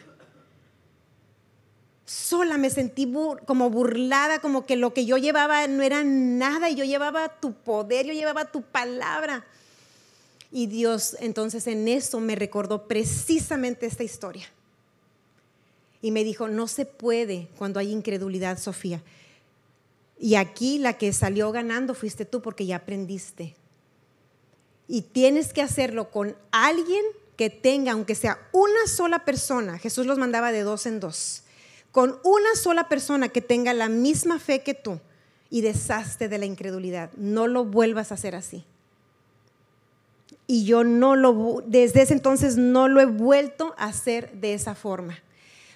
sola, 2.07 2.57
me 2.57 2.69
sentí 2.69 3.11
como 3.45 3.69
burlada, 3.69 4.39
como 4.39 4.65
que 4.65 4.77
lo 4.77 4.93
que 4.93 5.05
yo 5.05 5.17
llevaba 5.17 5.67
no 5.67 5.83
era 5.83 6.05
nada 6.05 6.69
y 6.69 6.75
yo 6.75 6.85
llevaba 6.85 7.27
tu 7.27 7.53
poder, 7.53 8.05
yo 8.05 8.13
llevaba 8.13 8.45
tu 8.45 8.61
palabra. 8.61 9.45
Y 10.49 10.67
Dios 10.67 11.17
entonces 11.19 11.67
en 11.67 11.89
eso 11.89 12.21
me 12.21 12.35
recordó 12.35 12.87
precisamente 12.87 13.85
esta 13.85 14.05
historia. 14.05 14.47
Y 16.01 16.11
me 16.11 16.23
dijo, 16.23 16.47
no 16.47 16.67
se 16.67 16.85
puede 16.85 17.49
cuando 17.57 17.79
hay 17.79 17.91
incredulidad, 17.91 18.57
Sofía. 18.57 19.03
Y 20.17 20.35
aquí 20.35 20.79
la 20.79 20.93
que 20.93 21.11
salió 21.11 21.51
ganando 21.51 21.93
fuiste 21.93 22.23
tú 22.23 22.41
porque 22.41 22.65
ya 22.65 22.77
aprendiste. 22.77 23.53
Y 24.87 25.01
tienes 25.01 25.53
que 25.53 25.61
hacerlo 25.61 26.11
con 26.11 26.35
alguien 26.51 27.03
que 27.35 27.49
tenga, 27.49 27.91
aunque 27.91 28.15
sea 28.15 28.39
una 28.51 28.87
sola 28.87 29.25
persona, 29.25 29.77
Jesús 29.77 30.05
los 30.05 30.17
mandaba 30.17 30.51
de 30.51 30.63
dos 30.63 30.85
en 30.85 30.99
dos, 30.99 31.43
con 31.91 32.19
una 32.23 32.55
sola 32.55 32.89
persona 32.89 33.29
que 33.29 33.41
tenga 33.41 33.73
la 33.73 33.89
misma 33.89 34.39
fe 34.39 34.63
que 34.63 34.73
tú 34.73 34.99
y 35.49 35.61
deshazte 35.61 36.29
de 36.29 36.37
la 36.37 36.45
incredulidad. 36.45 37.11
No 37.15 37.47
lo 37.47 37.63
vuelvas 37.63 38.11
a 38.11 38.15
hacer 38.15 38.35
así. 38.35 38.65
Y 40.47 40.65
yo 40.65 40.83
no 40.83 41.15
lo, 41.15 41.63
desde 41.65 42.01
ese 42.01 42.13
entonces 42.13 42.57
no 42.57 42.87
lo 42.87 43.01
he 43.01 43.05
vuelto 43.05 43.75
a 43.77 43.85
hacer 43.85 44.31
de 44.33 44.53
esa 44.53 44.75
forma. 44.75 45.19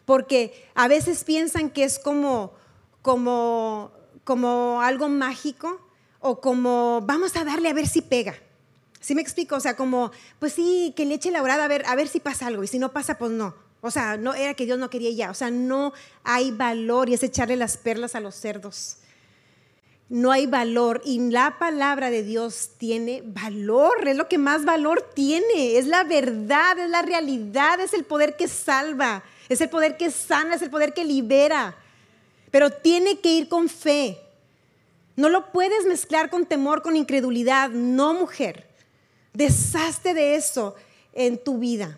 Porque 0.06 0.68
a 0.76 0.88
veces 0.88 1.24
piensan 1.24 1.70
que 1.70 1.84
es 1.84 2.00
como, 2.00 2.54
como, 3.02 3.92
como 4.24 4.82
algo 4.82 5.10
mágico 5.10 5.80
o 6.20 6.40
como 6.40 7.02
vamos 7.06 7.36
a 7.36 7.44
darle 7.44 7.70
a 7.70 7.74
ver 7.74 7.88
si 7.88 8.02
pega. 8.02 8.36
¿Sí 9.02 9.16
me 9.16 9.22
explico? 9.22 9.56
O 9.56 9.60
sea, 9.60 9.76
como, 9.76 10.12
pues 10.40 10.54
sí, 10.54 10.94
que 10.96 11.06
le 11.06 11.16
eche 11.16 11.32
la 11.32 11.42
orada 11.42 11.66
a 11.66 11.68
ver, 11.68 11.84
a 11.88 11.96
ver 11.96 12.08
si 12.08 12.20
pasa 12.20 12.48
algo. 12.48 12.64
Y 12.64 12.68
si 12.68 12.80
no 12.80 12.94
pasa, 12.94 13.18
pues 13.18 13.32
no. 13.32 13.54
O 13.82 13.90
sea, 13.90 14.16
no 14.16 14.36
era 14.36 14.54
que 14.54 14.66
Dios 14.66 14.78
no 14.78 14.92
quería 14.92 15.12
ya. 15.12 15.32
O 15.32 15.34
sea, 15.34 15.50
no 15.50 15.92
hay 16.24 16.52
valor 16.52 17.10
y 17.10 17.16
es 17.16 17.24
echarle 17.24 17.56
las 17.56 17.78
perlas 17.78 18.14
a 18.14 18.20
los 18.20 18.36
cerdos. 18.36 18.98
No 20.08 20.32
hay 20.32 20.46
valor 20.46 21.02
y 21.04 21.20
la 21.32 21.58
palabra 21.58 22.12
de 22.12 22.22
Dios 22.22 22.72
tiene 22.78 23.24
valor, 23.26 24.08
es 24.08 24.18
lo 24.18 24.28
que 24.28 24.38
más 24.38 24.66
valor 24.66 25.10
tiene, 25.16 25.78
es 25.78 25.88
la 25.88 26.04
verdad, 26.04 26.78
es 26.78 26.90
la 26.90 27.02
realidad, 27.02 27.80
es 27.80 27.94
el 27.94 28.04
poder 28.04 28.36
que 28.36 28.50
salva, 28.50 29.24
es 29.48 29.62
el 29.62 29.70
poder 29.70 29.96
que 29.96 30.12
sana, 30.12 30.56
es 30.56 30.62
el 30.62 30.70
poder 30.70 30.94
que 30.94 31.06
libera. 31.06 31.78
Pero 32.52 32.72
tiene 32.72 33.22
que 33.22 33.30
ir 33.30 33.48
con 33.48 33.70
fe. 33.70 34.20
No 35.16 35.30
lo 35.30 35.52
puedes 35.54 35.86
mezclar 35.86 36.30
con 36.30 36.46
temor, 36.46 36.82
con 36.82 36.98
incredulidad, 36.98 37.70
no 37.70 38.14
mujer. 38.14 38.71
Deshazte 39.34 40.14
de 40.14 40.36
eso 40.36 40.76
en 41.14 41.38
tu 41.38 41.60
vida. 41.60 41.98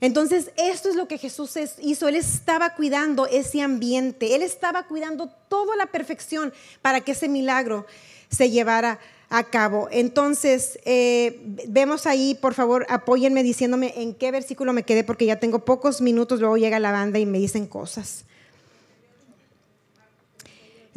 Entonces, 0.00 0.50
esto 0.56 0.88
es 0.88 0.94
lo 0.94 1.08
que 1.08 1.18
Jesús 1.18 1.54
hizo. 1.80 2.08
Él 2.08 2.14
estaba 2.14 2.74
cuidando 2.74 3.26
ese 3.26 3.62
ambiente. 3.62 4.34
Él 4.34 4.42
estaba 4.42 4.84
cuidando 4.84 5.28
toda 5.48 5.76
la 5.76 5.86
perfección 5.86 6.52
para 6.82 7.00
que 7.00 7.12
ese 7.12 7.28
milagro 7.28 7.84
se 8.30 8.50
llevara 8.50 9.00
a 9.30 9.44
cabo. 9.44 9.88
Entonces, 9.90 10.78
eh, 10.84 11.40
vemos 11.68 12.06
ahí, 12.06 12.34
por 12.40 12.54
favor, 12.54 12.86
apóyenme 12.88 13.42
diciéndome 13.42 13.92
en 13.96 14.14
qué 14.14 14.30
versículo 14.30 14.72
me 14.72 14.84
quedé, 14.84 15.04
porque 15.04 15.26
ya 15.26 15.40
tengo 15.40 15.64
pocos 15.64 16.00
minutos, 16.00 16.40
luego 16.40 16.56
llega 16.56 16.78
la 16.78 16.92
banda 16.92 17.18
y 17.18 17.26
me 17.26 17.38
dicen 17.38 17.66
cosas. 17.66 18.24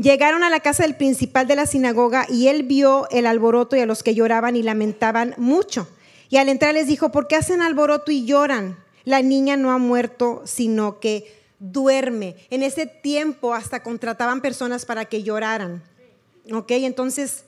Llegaron 0.01 0.43
a 0.43 0.49
la 0.49 0.61
casa 0.61 0.81
del 0.81 0.95
principal 0.95 1.47
de 1.47 1.55
la 1.55 1.67
sinagoga 1.67 2.25
y 2.27 2.47
él 2.47 2.63
vio 2.63 3.07
el 3.11 3.27
alboroto 3.27 3.75
y 3.75 3.81
a 3.81 3.85
los 3.85 4.01
que 4.01 4.15
lloraban 4.15 4.55
y 4.55 4.63
lamentaban 4.63 5.35
mucho. 5.37 5.87
Y 6.29 6.37
al 6.37 6.49
entrar 6.49 6.73
les 6.73 6.87
dijo, 6.87 7.11
¿por 7.11 7.27
qué 7.27 7.35
hacen 7.35 7.61
alboroto 7.61 8.11
y 8.11 8.25
lloran? 8.25 8.83
La 9.03 9.21
niña 9.21 9.57
no 9.57 9.71
ha 9.71 9.77
muerto, 9.77 10.41
sino 10.45 10.99
que 10.99 11.31
duerme. 11.59 12.35
En 12.49 12.63
ese 12.63 12.87
tiempo 12.87 13.53
hasta 13.53 13.83
contrataban 13.83 14.41
personas 14.41 14.85
para 14.85 15.05
que 15.05 15.21
lloraran. 15.21 15.83
¿Ok? 16.51 16.71
Entonces 16.71 17.43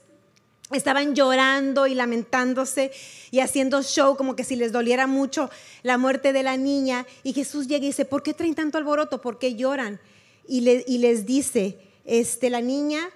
estaban 0.71 1.15
llorando 1.15 1.87
y 1.87 1.95
lamentándose 1.95 2.91
y 3.31 3.39
haciendo 3.39 3.81
show 3.81 4.15
como 4.15 4.35
que 4.35 4.43
si 4.43 4.55
les 4.55 4.71
doliera 4.71 5.07
mucho 5.07 5.49
la 5.81 5.97
muerte 5.97 6.33
de 6.33 6.43
la 6.43 6.55
niña. 6.57 7.07
Y 7.23 7.33
Jesús 7.33 7.67
llega 7.67 7.85
y 7.85 7.87
dice, 7.87 8.05
¿por 8.05 8.21
qué 8.21 8.35
traen 8.35 8.53
tanto 8.53 8.77
alboroto? 8.77 9.21
¿Por 9.21 9.39
qué 9.39 9.55
lloran? 9.55 9.99
Y, 10.47 10.61
les 10.61 11.25
dice, 11.25 11.79
este, 12.05 12.49
la 12.49 12.61
niña 12.61 13.09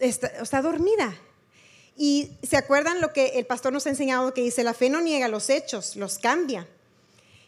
está, 0.00 0.62
dormida. 0.62 1.14
Y 1.96 2.30
se 2.42 2.56
acuerdan 2.56 3.00
lo 3.00 3.12
que 3.12 3.38
el 3.38 3.46
pastor 3.46 3.72
nos 3.72 3.86
ha 3.86 3.90
enseñado 3.90 4.32
que 4.32 4.42
dice, 4.42 4.64
la 4.64 4.74
fe 4.74 4.88
no 4.88 5.00
niega 5.00 5.28
los 5.28 5.50
hechos, 5.50 5.96
los 5.96 6.18
cambia. 6.18 6.66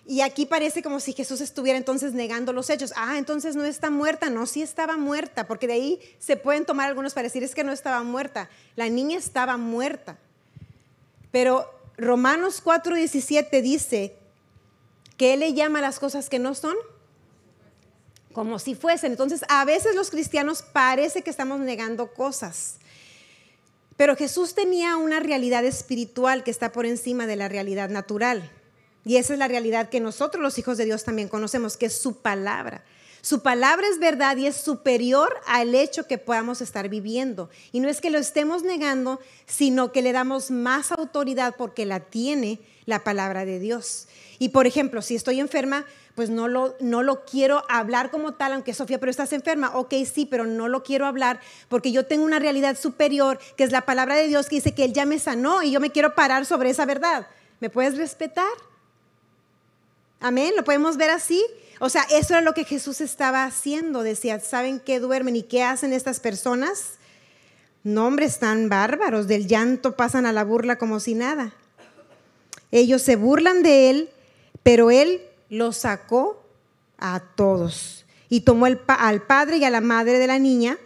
Y 0.07 0.21
aquí 0.21 0.45
parece 0.45 0.83
como 0.83 1.01
si 1.01 1.15
Jesús 1.15 1.41
estuviera 1.41 1.79
entonces 1.79 2.13
negando 2.13 2.53
los 2.53 2.69
hechos. 2.69 2.93
Ah, 2.95 3.17
entonces 3.17 3.57
no 3.57 3.65
está 3.65 3.89
muerta. 3.89 4.29
No, 4.29 4.47
sí 4.47 4.61
estaba 4.61 4.99
muerta, 4.99 5.47
porque 5.47 5.67
de 5.67 5.73
ahí 5.73 6.01
se 6.19 6.37
pueden 6.37 6.67
tomar 6.67 6.89
algunos 6.89 7.15
para 7.15 7.25
decir 7.25 7.43
es 7.43 7.55
que 7.55 7.65
no 7.65 7.73
estaba 7.73 8.03
muerta. 8.03 8.51
La 8.77 8.91
niña 8.91 9.17
estaba 9.17 9.57
muerta. 9.57 10.19
Pero 11.31 11.71
Romanos 11.97 12.63
4:17 12.63 13.63
dice 13.63 14.15
que 15.17 15.35
Él 15.35 15.41
le 15.41 15.55
llama 15.55 15.81
las 15.81 15.99
cosas 15.99 16.29
que 16.29 16.39
no 16.39 16.55
son 16.55 16.77
como 18.35 18.59
si 18.59 18.75
fuesen. 18.75 19.13
Entonces, 19.13 19.43
a 19.49 19.65
veces 19.65 19.95
los 19.95 20.11
cristianos 20.11 20.61
parece 20.61 21.23
que 21.23 21.31
estamos 21.31 21.61
negando 21.61 22.13
cosas. 22.13 22.77
Pero 23.97 24.17
Jesús 24.17 24.55
tenía 24.55 24.97
una 24.97 25.21
realidad 25.21 25.65
espiritual 25.65 26.45
que 26.45 26.51
está 26.51 26.73
por 26.73 26.85
encima 26.85 27.27
de 27.27 27.37
la 27.37 27.49
realidad 27.49 27.89
natural. 27.89 28.51
Y 29.05 29.17
esa 29.17 29.33
es 29.35 29.39
la 29.39 29.49
realidad 29.49 29.89
que 29.89 30.01
nosotros 30.01 30.43
los 30.43 30.59
hijos 30.59 30.77
de 30.77 30.85
Dios 30.85 31.05
también 31.05 31.29
conocemos, 31.29 31.77
que 31.77 31.87
es 31.87 31.97
su 31.97 32.21
palabra. 32.21 32.85
Su 33.25 33.41
palabra 33.41 33.87
es 33.89 33.99
verdad 33.99 34.37
y 34.37 34.47
es 34.47 34.55
superior 34.55 35.41
al 35.47 35.75
hecho 35.75 36.07
que 36.07 36.19
podamos 36.19 36.61
estar 36.61 36.91
viviendo. 36.91 37.49
Y 37.73 37.81
no 37.81 37.89
es 37.89 38.03
que 38.03 38.11
lo 38.11 38.19
estemos 38.19 38.65
negando, 38.65 39.19
sino 39.47 39.93
que 39.93 40.03
le 40.03 40.13
damos 40.13 40.51
más 40.51 40.93
autoridad 40.93 41.55
porque 41.57 41.87
la 41.87 42.01
tiene 42.01 42.61
la 42.85 43.03
palabra 43.03 43.47
de 43.47 43.61
Dios. 43.61 44.09
Y 44.39 44.51
por 44.51 44.67
ejemplo, 44.67 45.01
si 45.01 45.15
estoy 45.15 45.41
enferma, 45.41 45.87
pues 46.15 46.29
no 46.29 46.49
lo, 46.49 46.77
no 46.81 47.03
lo 47.03 47.25
quiero 47.25 47.65
hablar 47.71 48.11
como 48.11 48.35
tal, 48.35 48.53
aunque 48.53 48.75
Sofía, 48.75 49.01
pero 49.01 49.09
estás 49.09 49.33
enferma. 49.33 49.75
Ok, 49.75 49.95
sí, 50.05 50.27
pero 50.27 50.45
no 50.45 50.69
lo 50.69 50.83
quiero 50.83 51.07
hablar 51.07 51.41
porque 51.71 51.93
yo 51.93 52.05
tengo 52.05 52.27
una 52.27 52.41
realidad 52.41 52.77
superior, 52.79 53.39
que 53.57 53.65
es 53.65 53.73
la 53.73 53.87
palabra 53.87 54.17
de 54.17 54.27
Dios 54.27 54.51
que 54.51 54.57
dice 54.57 54.75
que 54.75 54.85
Él 54.85 54.93
ya 54.93 55.07
me 55.07 55.19
sanó 55.19 55.63
y 55.63 55.71
yo 55.71 55.81
me 55.81 55.93
quiero 55.93 56.15
parar 56.15 56.45
sobre 56.45 56.69
esa 56.69 56.85
verdad. 56.85 57.27
¿Me 57.59 57.71
puedes 57.71 57.97
respetar? 57.97 58.45
Amén, 60.21 60.53
lo 60.55 60.63
podemos 60.63 60.99
ver 60.99 61.09
así. 61.09 61.43
O 61.81 61.89
sea, 61.89 62.03
eso 62.11 62.35
era 62.35 62.41
lo 62.41 62.55
que 62.55 62.65
Jesús 62.65 63.01
estaba 63.01 63.45
haciendo. 63.45 64.03
Decía, 64.03 64.41
¿saben 64.41 64.81
qué 64.81 65.01
duermen 65.01 65.37
y 65.37 65.43
qué 65.43 65.63
hacen 65.63 65.93
estas 65.93 66.21
personas? 66.21 66.95
Nombres 67.83 68.39
tan 68.39 68.69
bárbaros, 68.69 69.27
del 69.27 69.47
llanto 69.47 69.97
pasan 69.97 70.27
a 70.27 70.33
la 70.33 70.45
burla 70.45 70.77
como 70.77 71.01
si 71.01 71.15
nada. 71.15 71.53
Ellos 72.71 73.03
se 73.03 73.17
burlan 73.17 73.63
de 73.63 73.91
él, 73.91 74.11
pero 74.63 74.91
él 74.91 75.23
los 75.51 75.77
sacó 75.77 76.43
a 76.99 77.21
todos. 77.21 78.05
Y 78.29 78.41
tomó 78.41 78.67
al 78.67 79.23
padre 79.23 79.59
y 79.59 79.65
a 79.65 79.71
la 79.71 79.81
madre 79.81 80.19
de 80.19 80.27
la 80.27 80.39
niña 80.39 80.79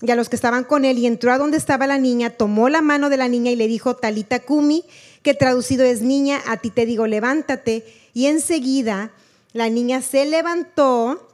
y 0.00 0.10
a 0.10 0.16
los 0.16 0.28
que 0.28 0.36
estaban 0.36 0.64
con 0.64 0.84
él 0.84 0.98
y 0.98 1.06
entró 1.06 1.32
a 1.32 1.38
donde 1.38 1.56
estaba 1.56 1.86
la 1.86 1.98
niña, 1.98 2.30
tomó 2.30 2.68
la 2.68 2.82
mano 2.82 3.08
de 3.10 3.16
la 3.16 3.28
niña 3.28 3.50
y 3.50 3.56
le 3.56 3.66
dijo, 3.66 3.96
Talita 3.96 4.40
Kumi, 4.40 4.84
que 5.22 5.34
traducido 5.34 5.84
es 5.84 6.02
niña, 6.02 6.40
a 6.46 6.58
ti 6.58 6.70
te 6.70 6.86
digo, 6.86 7.06
levántate. 7.06 7.84
Y 8.14 8.26
enseguida 8.26 9.10
la 9.52 9.68
niña 9.70 10.02
se 10.02 10.24
levantó 10.26 11.28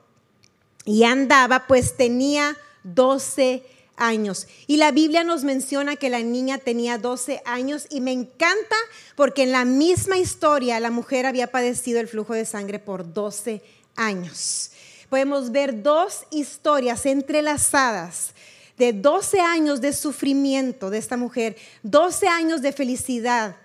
y 0.84 1.04
andaba, 1.04 1.66
pues 1.66 1.96
tenía 1.96 2.56
12 2.84 3.62
años. 3.96 4.46
Y 4.66 4.76
la 4.76 4.92
Biblia 4.92 5.24
nos 5.24 5.44
menciona 5.44 5.96
que 5.96 6.10
la 6.10 6.20
niña 6.20 6.58
tenía 6.58 6.98
12 6.98 7.42
años 7.44 7.86
y 7.90 8.00
me 8.00 8.12
encanta 8.12 8.76
porque 9.16 9.44
en 9.44 9.52
la 9.52 9.64
misma 9.64 10.18
historia 10.18 10.80
la 10.80 10.90
mujer 10.90 11.26
había 11.26 11.50
padecido 11.50 12.00
el 12.00 12.08
flujo 12.08 12.34
de 12.34 12.44
sangre 12.44 12.78
por 12.78 13.12
12 13.12 13.62
años. 13.96 14.70
Podemos 15.08 15.52
ver 15.52 15.82
dos 15.82 16.24
historias 16.30 17.06
entrelazadas 17.06 18.34
de 18.76 18.92
12 18.92 19.40
años 19.40 19.80
de 19.80 19.92
sufrimiento 19.92 20.90
de 20.90 20.98
esta 20.98 21.16
mujer, 21.16 21.56
12 21.84 22.26
años 22.26 22.62
de 22.62 22.72
felicidad 22.72 23.56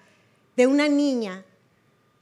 de 0.55 0.67
una 0.67 0.87
niña 0.87 1.43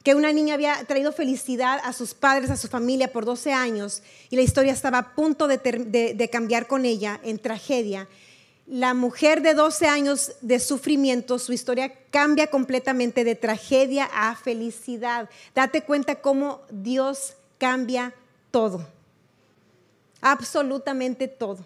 que 0.07 0.15
una 0.15 0.31
niña 0.31 0.53
había 0.53 0.85
traído 0.85 1.11
felicidad 1.11 1.81
a 1.83 1.91
sus 1.91 2.13
padres, 2.13 2.49
a 2.49 2.55
su 2.55 2.69
familia 2.69 3.11
por 3.11 3.25
12 3.25 3.51
años 3.51 4.01
y 4.29 4.37
la 4.37 4.41
historia 4.41 4.71
estaba 4.71 4.99
a 4.99 5.15
punto 5.15 5.49
de, 5.49 6.29
cambiar 6.31 6.65
con 6.65 6.85
ella 6.85 7.19
en 7.23 7.37
tragedia. 7.39 8.07
La 8.67 8.93
mujer 8.93 9.41
de 9.41 9.53
12 9.53 9.85
años 9.85 10.31
de 10.39 10.61
sufrimiento, 10.61 11.37
su 11.39 11.51
historia 11.51 11.91
cambia 12.09 12.47
completamente 12.47 13.25
de 13.25 13.35
tragedia 13.35 14.09
a 14.13 14.33
felicidad. 14.37 15.29
Date 15.53 15.83
cuenta 15.83 16.21
cómo 16.21 16.61
Dios 16.71 17.33
cambia 17.57 18.13
todo, 18.49 18.87
absolutamente 20.21 21.27
todo. 21.27 21.65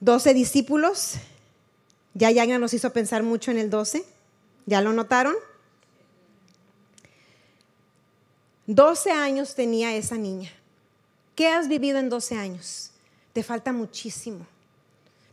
12 0.00 0.32
discípulos, 0.32 1.16
ya 2.14 2.30
Yana 2.30 2.58
nos 2.58 2.72
hizo 2.72 2.90
pensar 2.90 3.22
mucho 3.22 3.50
en 3.50 3.58
el 3.58 3.68
12. 3.68 4.11
¿Ya 4.66 4.80
lo 4.80 4.92
notaron? 4.92 5.34
12 8.66 9.10
años 9.10 9.54
tenía 9.54 9.94
esa 9.94 10.16
niña. 10.16 10.50
¿Qué 11.34 11.48
has 11.48 11.68
vivido 11.68 11.98
en 11.98 12.08
12 12.08 12.36
años? 12.36 12.90
Te 13.32 13.42
falta 13.42 13.72
muchísimo. 13.72 14.46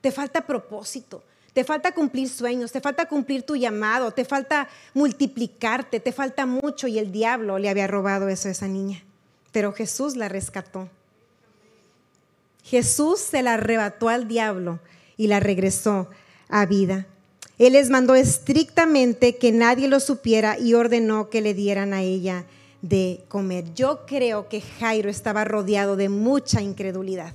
Te 0.01 0.11
falta 0.11 0.45
propósito. 0.45 1.23
te 1.53 1.63
falta 1.63 1.91
cumplir 1.91 2.29
sueños, 2.29 2.71
te 2.71 2.79
falta 2.79 3.07
cumplir 3.07 3.43
tu 3.43 3.55
llamado, 3.55 4.11
te 4.11 4.23
falta 4.23 4.69
multiplicarte, 4.93 5.99
te 5.99 6.11
falta 6.13 6.45
mucho 6.45 6.87
y 6.87 6.99
el 6.99 7.11
diablo 7.11 7.57
le 7.57 7.69
había 7.69 7.87
robado 7.87 8.29
eso 8.29 8.47
a 8.47 8.51
esa 8.51 8.67
niña. 8.67 9.03
Pero 9.51 9.73
Jesús 9.73 10.15
la 10.15 10.29
rescató. 10.29 10.89
Jesús 12.63 13.19
se 13.19 13.41
la 13.41 13.55
arrebató 13.55 14.09
al 14.09 14.27
diablo 14.27 14.79
y 15.17 15.27
la 15.27 15.39
regresó 15.39 16.09
a 16.49 16.65
vida. 16.65 17.07
Él 17.59 17.73
les 17.73 17.89
mandó 17.89 18.15
estrictamente 18.15 19.35
que 19.35 19.51
nadie 19.51 19.89
lo 19.89 19.99
supiera 19.99 20.57
y 20.57 20.73
ordenó 20.73 21.29
que 21.29 21.41
le 21.41 21.53
dieran 21.53 21.93
a 21.93 22.01
ella 22.01 22.45
de 22.81 23.25
comer. 23.27 23.73
Yo 23.75 24.05
creo 24.05 24.47
que 24.47 24.61
Jairo 24.61 25.09
estaba 25.09 25.43
rodeado 25.43 25.97
de 25.97 26.07
mucha 26.07 26.61
incredulidad. 26.61 27.33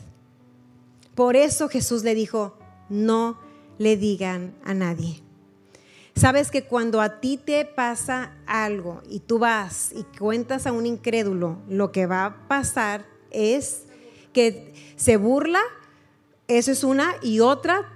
Por 1.15 1.37
eso 1.37 1.69
Jesús 1.69 2.03
le 2.05 2.15
dijo, 2.15 2.57
no 2.89 3.39
le 3.77 3.99
digan 3.99 4.55
a 4.65 4.73
nadie. 4.73 5.21
Sabes 6.17 6.51
que 6.51 6.65
cuando 6.65 7.03
a 7.03 7.21
ti 7.21 7.37
te 7.37 7.67
pasa 7.67 8.33
algo 8.47 9.03
y 9.11 9.21
tú 9.21 9.39
vas 9.39 9.91
y 9.95 10.05
cuentas 10.17 10.67
a 10.67 10.73
un 10.73 10.87
incrédulo, 10.87 11.59
lo 11.69 11.93
que 11.93 12.07
va 12.07 12.25
a 12.25 12.49
pasar 12.49 13.05
es 13.31 13.83
que 14.33 14.73
se 14.97 15.19
burla, 15.19 15.61
eso 16.49 16.73
es 16.73 16.83
una, 16.83 17.15
y 17.21 17.41
otra 17.41 17.91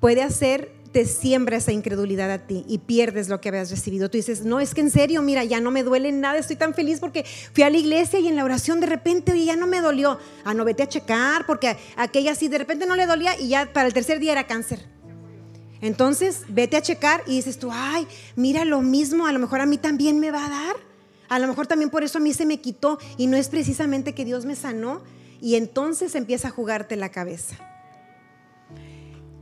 puede 0.00 0.22
hacer 0.22 0.75
siembra 1.04 1.58
esa 1.58 1.72
incredulidad 1.72 2.30
a 2.30 2.38
ti 2.38 2.64
y 2.68 2.78
pierdes 2.78 3.28
lo 3.28 3.40
que 3.40 3.48
habías 3.50 3.70
recibido. 3.70 4.08
Tú 4.08 4.16
dices, 4.16 4.44
no, 4.44 4.60
es 4.60 4.74
que 4.74 4.80
en 4.80 4.90
serio, 4.90 5.20
mira, 5.22 5.44
ya 5.44 5.60
no 5.60 5.70
me 5.70 5.82
duele 5.82 6.12
nada, 6.12 6.38
estoy 6.38 6.56
tan 6.56 6.74
feliz 6.74 7.00
porque 7.00 7.24
fui 7.52 7.64
a 7.64 7.70
la 7.70 7.76
iglesia 7.76 8.18
y 8.18 8.28
en 8.28 8.36
la 8.36 8.44
oración 8.44 8.80
de 8.80 8.86
repente, 8.86 9.32
oye, 9.32 9.44
ya 9.44 9.56
no 9.56 9.66
me 9.66 9.80
dolió. 9.80 10.18
Ah, 10.44 10.54
no, 10.54 10.64
vete 10.64 10.82
a 10.82 10.88
checar 10.88 11.44
porque 11.46 11.76
aquella 11.96 12.34
sí 12.34 12.48
de 12.48 12.58
repente 12.58 12.86
no 12.86 12.96
le 12.96 13.06
dolía 13.06 13.38
y 13.38 13.48
ya 13.48 13.72
para 13.72 13.86
el 13.86 13.92
tercer 13.92 14.18
día 14.20 14.32
era 14.32 14.46
cáncer. 14.46 14.86
Entonces, 15.80 16.44
vete 16.48 16.76
a 16.76 16.82
checar 16.82 17.22
y 17.26 17.36
dices 17.36 17.58
tú, 17.58 17.70
ay, 17.72 18.06
mira 18.34 18.64
lo 18.64 18.80
mismo, 18.80 19.26
a 19.26 19.32
lo 19.32 19.38
mejor 19.38 19.60
a 19.60 19.66
mí 19.66 19.78
también 19.78 20.18
me 20.18 20.30
va 20.30 20.46
a 20.46 20.50
dar. 20.50 20.76
A 21.28 21.38
lo 21.38 21.48
mejor 21.48 21.66
también 21.66 21.90
por 21.90 22.04
eso 22.04 22.18
a 22.18 22.20
mí 22.20 22.32
se 22.32 22.46
me 22.46 22.60
quitó 22.60 22.98
y 23.16 23.26
no 23.26 23.36
es 23.36 23.48
precisamente 23.48 24.14
que 24.14 24.24
Dios 24.24 24.44
me 24.44 24.54
sanó. 24.54 25.02
Y 25.40 25.56
entonces 25.56 26.14
empieza 26.14 26.48
a 26.48 26.50
jugarte 26.50 26.96
la 26.96 27.10
cabeza. 27.10 27.75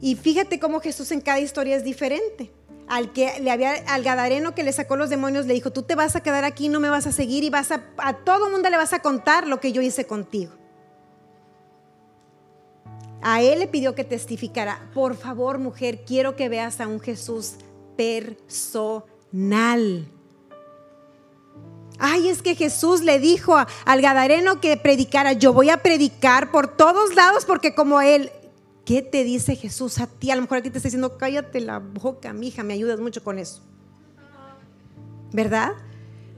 Y 0.04 0.16
fíjate 0.16 0.60
cómo 0.60 0.80
Jesús 0.80 1.10
en 1.12 1.22
cada 1.22 1.40
historia 1.40 1.76
es 1.76 1.82
diferente. 1.82 2.52
Al 2.88 3.14
que 3.14 3.40
le 3.40 3.50
había 3.50 3.72
al 3.86 4.02
gadareno 4.02 4.54
que 4.54 4.62
le 4.62 4.70
sacó 4.70 4.96
los 4.96 5.08
demonios 5.08 5.46
le 5.46 5.54
dijo, 5.54 5.72
"Tú 5.72 5.80
te 5.80 5.94
vas 5.94 6.14
a 6.14 6.20
quedar 6.20 6.44
aquí, 6.44 6.68
no 6.68 6.78
me 6.78 6.90
vas 6.90 7.06
a 7.06 7.12
seguir 7.12 7.42
y 7.42 7.48
vas 7.48 7.70
a 7.70 7.82
a 7.96 8.12
todo 8.12 8.50
mundo 8.50 8.68
le 8.68 8.76
vas 8.76 8.92
a 8.92 8.98
contar 8.98 9.48
lo 9.48 9.60
que 9.60 9.72
yo 9.72 9.80
hice 9.80 10.06
contigo." 10.06 10.52
A 13.22 13.40
él 13.40 13.60
le 13.60 13.66
pidió 13.66 13.94
que 13.94 14.04
testificara, 14.04 14.90
"Por 14.92 15.16
favor, 15.16 15.58
mujer, 15.58 16.04
quiero 16.04 16.36
que 16.36 16.50
veas 16.50 16.82
a 16.82 16.86
un 16.86 17.00
Jesús 17.00 17.54
personal." 17.96 18.46
Ay, 21.98 22.28
es 22.28 22.42
que 22.42 22.54
Jesús 22.54 23.00
le 23.00 23.18
dijo 23.18 23.56
al 23.56 24.02
Gadareno 24.02 24.60
que 24.60 24.76
predicara, 24.76 25.32
yo 25.32 25.54
voy 25.54 25.70
a 25.70 25.78
predicar 25.78 26.50
por 26.50 26.76
todos 26.76 27.14
lados 27.14 27.46
porque 27.46 27.74
como 27.74 28.02
él, 28.02 28.30
¿Qué 28.84 29.00
te 29.00 29.24
dice 29.24 29.56
Jesús 29.56 29.98
a 29.98 30.06
ti? 30.06 30.30
A 30.30 30.36
lo 30.36 30.42
mejor 30.42 30.58
a 30.58 30.62
ti 30.62 30.70
te 30.70 30.78
está 30.78 30.88
diciendo, 30.88 31.16
cállate 31.16 31.60
la 31.60 31.78
boca, 31.78 32.32
mija, 32.32 32.62
me 32.62 32.74
ayudas 32.74 33.00
mucho 33.00 33.24
con 33.24 33.38
eso. 33.38 33.62
¿Verdad? 35.32 35.72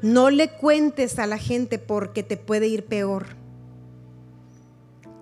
No 0.00 0.30
le 0.30 0.50
cuentes 0.52 1.18
a 1.18 1.26
la 1.26 1.38
gente 1.38 1.78
porque 1.78 2.22
te 2.22 2.36
puede 2.36 2.68
ir 2.68 2.84
peor. 2.84 3.26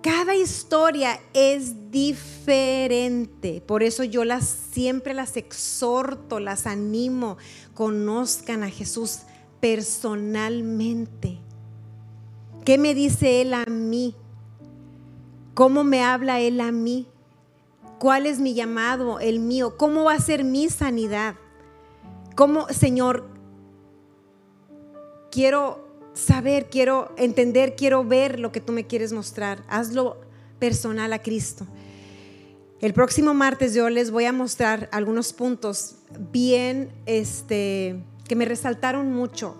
Cada 0.01 0.35
historia 0.35 1.19
es 1.33 1.89
diferente. 1.89 3.59
Por 3.65 3.81
eso 3.81 4.03
yo 4.03 4.23
las 4.23 4.45
siempre 4.45 5.15
las 5.15 5.35
exhorto, 5.35 6.39
las 6.39 6.67
animo, 6.67 7.37
conozcan 7.73 8.61
a 8.61 8.69
Jesús 8.69 9.21
personalmente. 9.59 11.39
¿Qué 12.65 12.77
me 12.77 12.93
dice 12.93 13.41
Él 13.41 13.55
a 13.55 13.65
mí? 13.65 14.13
¿Cómo 15.55 15.83
me 15.83 16.03
habla 16.03 16.39
Él 16.39 16.61
a 16.61 16.71
mí? 16.71 17.07
¿Cuál 17.99 18.25
es 18.25 18.39
mi 18.39 18.53
llamado, 18.53 19.19
el 19.19 19.39
mío? 19.39 19.77
¿Cómo 19.77 20.03
va 20.03 20.13
a 20.13 20.19
ser 20.19 20.43
mi 20.43 20.69
sanidad? 20.69 21.35
¿Cómo, 22.35 22.67
Señor, 22.67 23.29
quiero 25.31 25.87
saber, 26.13 26.69
quiero 26.69 27.13
entender, 27.17 27.75
quiero 27.75 28.03
ver 28.03 28.39
lo 28.39 28.51
que 28.51 28.61
tú 28.61 28.73
me 28.73 28.85
quieres 28.85 29.13
mostrar? 29.13 29.63
Hazlo 29.69 30.17
personal 30.59 31.13
a 31.13 31.21
Cristo. 31.21 31.65
El 32.81 32.93
próximo 32.93 33.33
martes 33.33 33.73
yo 33.73 33.89
les 33.89 34.11
voy 34.11 34.25
a 34.25 34.33
mostrar 34.33 34.89
algunos 34.91 35.31
puntos 35.31 35.95
bien 36.31 36.91
este 37.05 38.03
que 38.27 38.35
me 38.35 38.45
resaltaron 38.45 39.13
mucho 39.13 39.55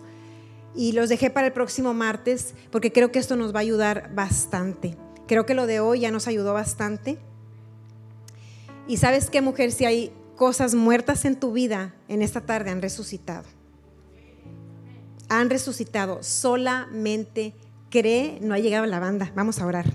y 0.75 0.91
los 0.91 1.07
dejé 1.07 1.29
para 1.29 1.47
el 1.47 1.53
próximo 1.53 1.93
martes 1.93 2.53
porque 2.71 2.91
creo 2.91 3.11
que 3.11 3.19
esto 3.19 3.35
nos 3.35 3.53
va 3.53 3.59
a 3.59 3.61
ayudar 3.61 4.13
bastante. 4.13 4.97
Creo 5.27 5.45
que 5.45 5.53
lo 5.53 5.65
de 5.65 5.79
hoy 5.79 6.01
ya 6.01 6.11
nos 6.11 6.27
ayudó 6.27 6.53
bastante. 6.53 7.17
Y 8.87 8.97
sabes 8.97 9.29
qué, 9.29 9.41
mujer, 9.41 9.71
si 9.71 9.85
hay 9.85 10.11
cosas 10.35 10.75
muertas 10.75 11.25
en 11.25 11.39
tu 11.39 11.51
vida, 11.51 11.95
en 12.07 12.21
esta 12.21 12.41
tarde 12.41 12.69
han 12.69 12.81
resucitado. 12.81 13.45
Han 15.27 15.49
resucitado. 15.49 16.21
Solamente 16.21 17.53
cree, 17.89 18.37
no 18.41 18.53
ha 18.53 18.59
llegado 18.59 18.85
la 18.85 18.99
banda. 18.99 19.31
Vamos 19.35 19.59
a 19.59 19.65
orar. 19.65 19.85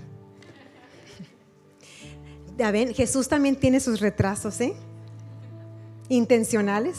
Ya 2.57 2.71
ven, 2.71 2.93
Jesús 2.93 3.29
también 3.29 3.55
tiene 3.55 3.79
sus 3.79 4.01
retrasos, 4.01 4.59
¿eh? 4.59 4.73
Intencionales. 6.09 6.97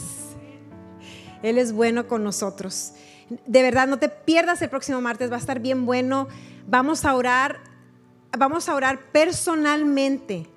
Él 1.43 1.59
es 1.59 1.73
bueno 1.73 2.07
con 2.07 2.23
nosotros. 2.23 2.93
De 3.45 3.61
verdad, 3.61 3.87
no 3.87 3.99
te 3.99 4.09
pierdas 4.09 4.61
el 4.63 4.69
próximo 4.69 4.99
martes, 4.99 5.31
va 5.31 5.35
a 5.35 5.39
estar 5.39 5.59
bien 5.59 5.85
bueno. 5.85 6.27
Vamos 6.67 7.05
a 7.05 7.13
orar, 7.13 7.59
vamos 8.35 8.67
a 8.67 8.75
orar 8.75 8.99
personalmente 9.11 10.47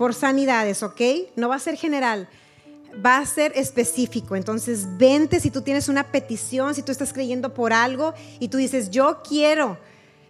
por 0.00 0.14
sanidades, 0.14 0.82
¿ok? 0.82 0.98
No 1.36 1.50
va 1.50 1.56
a 1.56 1.58
ser 1.58 1.76
general, 1.76 2.26
va 3.04 3.18
a 3.18 3.26
ser 3.26 3.52
específico. 3.54 4.34
Entonces, 4.34 4.86
vente 4.96 5.40
si 5.40 5.50
tú 5.50 5.60
tienes 5.60 5.90
una 5.90 6.04
petición, 6.04 6.74
si 6.74 6.82
tú 6.82 6.90
estás 6.90 7.12
creyendo 7.12 7.52
por 7.52 7.74
algo 7.74 8.14
y 8.38 8.48
tú 8.48 8.56
dices, 8.56 8.88
yo 8.88 9.20
quiero 9.22 9.76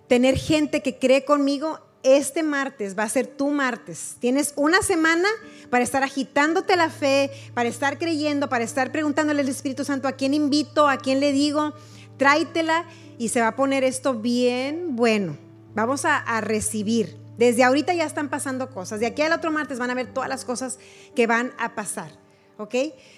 tener 0.08 0.36
gente 0.36 0.82
que 0.82 0.98
cree 0.98 1.24
conmigo, 1.24 1.78
este 2.02 2.42
martes 2.42 2.98
va 2.98 3.04
a 3.04 3.08
ser 3.08 3.28
tu 3.28 3.50
martes. 3.50 4.16
Tienes 4.18 4.54
una 4.56 4.82
semana 4.82 5.28
para 5.70 5.84
estar 5.84 6.02
agitándote 6.02 6.74
la 6.74 6.90
fe, 6.90 7.30
para 7.54 7.68
estar 7.68 7.96
creyendo, 7.96 8.48
para 8.48 8.64
estar 8.64 8.90
preguntándole 8.90 9.42
al 9.42 9.48
Espíritu 9.48 9.84
Santo 9.84 10.08
a 10.08 10.12
quién 10.14 10.34
invito, 10.34 10.88
a 10.88 10.96
quién 10.96 11.20
le 11.20 11.30
digo, 11.30 11.74
tráitela 12.16 12.86
y 13.18 13.28
se 13.28 13.40
va 13.40 13.46
a 13.46 13.54
poner 13.54 13.84
esto 13.84 14.14
bien 14.14 14.96
bueno. 14.96 15.38
Vamos 15.76 16.04
a, 16.06 16.16
a 16.16 16.40
recibir. 16.40 17.20
Desde 17.40 17.64
ahorita 17.64 17.94
ya 17.94 18.04
están 18.04 18.28
pasando 18.28 18.68
cosas. 18.68 19.00
De 19.00 19.06
aquí 19.06 19.22
al 19.22 19.32
otro 19.32 19.50
martes 19.50 19.78
van 19.78 19.88
a 19.88 19.94
ver 19.94 20.12
todas 20.12 20.28
las 20.28 20.44
cosas 20.44 20.78
que 21.16 21.26
van 21.26 21.54
a 21.58 21.74
pasar. 21.74 22.10
¿Ok? 22.58 22.74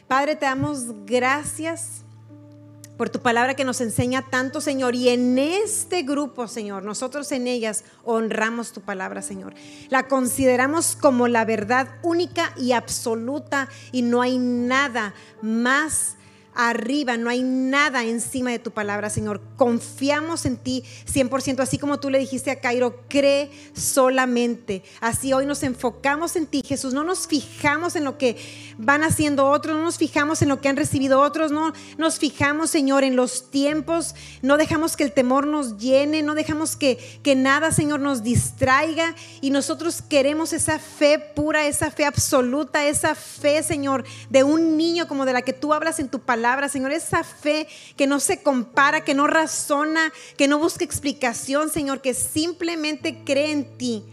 Padre, 0.06 0.36
te 0.36 0.46
damos 0.46 0.84
gracias 1.04 2.04
por 2.96 3.10
tu 3.10 3.18
palabra 3.18 3.54
que 3.54 3.64
nos 3.64 3.80
enseña 3.80 4.22
tanto, 4.30 4.60
Señor. 4.60 4.94
Y 4.94 5.08
en 5.08 5.40
este 5.40 6.02
grupo, 6.02 6.46
Señor, 6.46 6.84
nosotros 6.84 7.32
en 7.32 7.48
ellas 7.48 7.82
honramos 8.04 8.70
tu 8.72 8.80
palabra, 8.80 9.22
Señor. 9.22 9.54
La 9.88 10.06
consideramos 10.06 10.94
como 10.94 11.26
la 11.26 11.44
verdad 11.44 11.88
única 12.04 12.54
y 12.56 12.70
absoluta 12.70 13.68
y 13.90 14.02
no 14.02 14.22
hay 14.22 14.38
nada 14.38 15.14
más 15.40 16.14
arriba, 16.54 17.16
no 17.16 17.30
hay 17.30 17.42
nada 17.42 18.04
encima 18.04 18.50
de 18.50 18.58
tu 18.58 18.70
palabra, 18.72 19.10
Señor. 19.10 19.40
Confiamos 19.56 20.44
en 20.44 20.56
ti 20.56 20.84
100%, 21.12 21.60
así 21.60 21.78
como 21.78 21.98
tú 21.98 22.10
le 22.10 22.18
dijiste 22.18 22.50
a 22.50 22.60
Cairo, 22.60 23.02
cree 23.08 23.50
solamente. 23.74 24.82
Así 25.00 25.32
hoy 25.32 25.46
nos 25.46 25.62
enfocamos 25.62 26.36
en 26.36 26.46
ti, 26.46 26.62
Jesús. 26.66 26.94
No 26.94 27.04
nos 27.04 27.26
fijamos 27.26 27.96
en 27.96 28.04
lo 28.04 28.18
que 28.18 28.36
van 28.78 29.02
haciendo 29.02 29.48
otros, 29.48 29.76
no 29.76 29.82
nos 29.82 29.98
fijamos 29.98 30.42
en 30.42 30.48
lo 30.48 30.60
que 30.60 30.68
han 30.68 30.76
recibido 30.76 31.20
otros, 31.20 31.52
no 31.52 31.72
nos 31.96 32.18
fijamos, 32.18 32.70
Señor, 32.70 33.04
en 33.04 33.16
los 33.16 33.50
tiempos. 33.50 34.14
No 34.42 34.56
dejamos 34.56 34.96
que 34.96 35.04
el 35.04 35.12
temor 35.12 35.46
nos 35.46 35.78
llene, 35.78 36.22
no 36.22 36.34
dejamos 36.34 36.76
que, 36.76 36.98
que 37.22 37.34
nada, 37.34 37.72
Señor, 37.72 38.00
nos 38.00 38.22
distraiga. 38.22 39.14
Y 39.40 39.50
nosotros 39.50 40.02
queremos 40.02 40.52
esa 40.52 40.78
fe 40.78 41.18
pura, 41.18 41.66
esa 41.66 41.90
fe 41.90 42.04
absoluta, 42.04 42.86
esa 42.86 43.14
fe, 43.14 43.62
Señor, 43.62 44.04
de 44.28 44.44
un 44.44 44.76
niño 44.76 45.08
como 45.08 45.24
de 45.24 45.32
la 45.32 45.42
que 45.42 45.52
tú 45.52 45.72
hablas 45.72 45.98
en 45.98 46.08
tu 46.08 46.18
palabra 46.18 46.41
Señor, 46.68 46.92
esa 46.92 47.24
fe 47.24 47.66
que 47.96 48.06
no 48.06 48.20
se 48.20 48.42
compara, 48.42 49.04
que 49.04 49.14
no 49.14 49.26
razona, 49.26 50.12
que 50.36 50.48
no 50.48 50.58
busca 50.58 50.84
explicación, 50.84 51.70
Señor, 51.70 52.00
que 52.00 52.14
simplemente 52.14 53.22
cree 53.24 53.52
en 53.52 53.78
ti. 53.78 54.04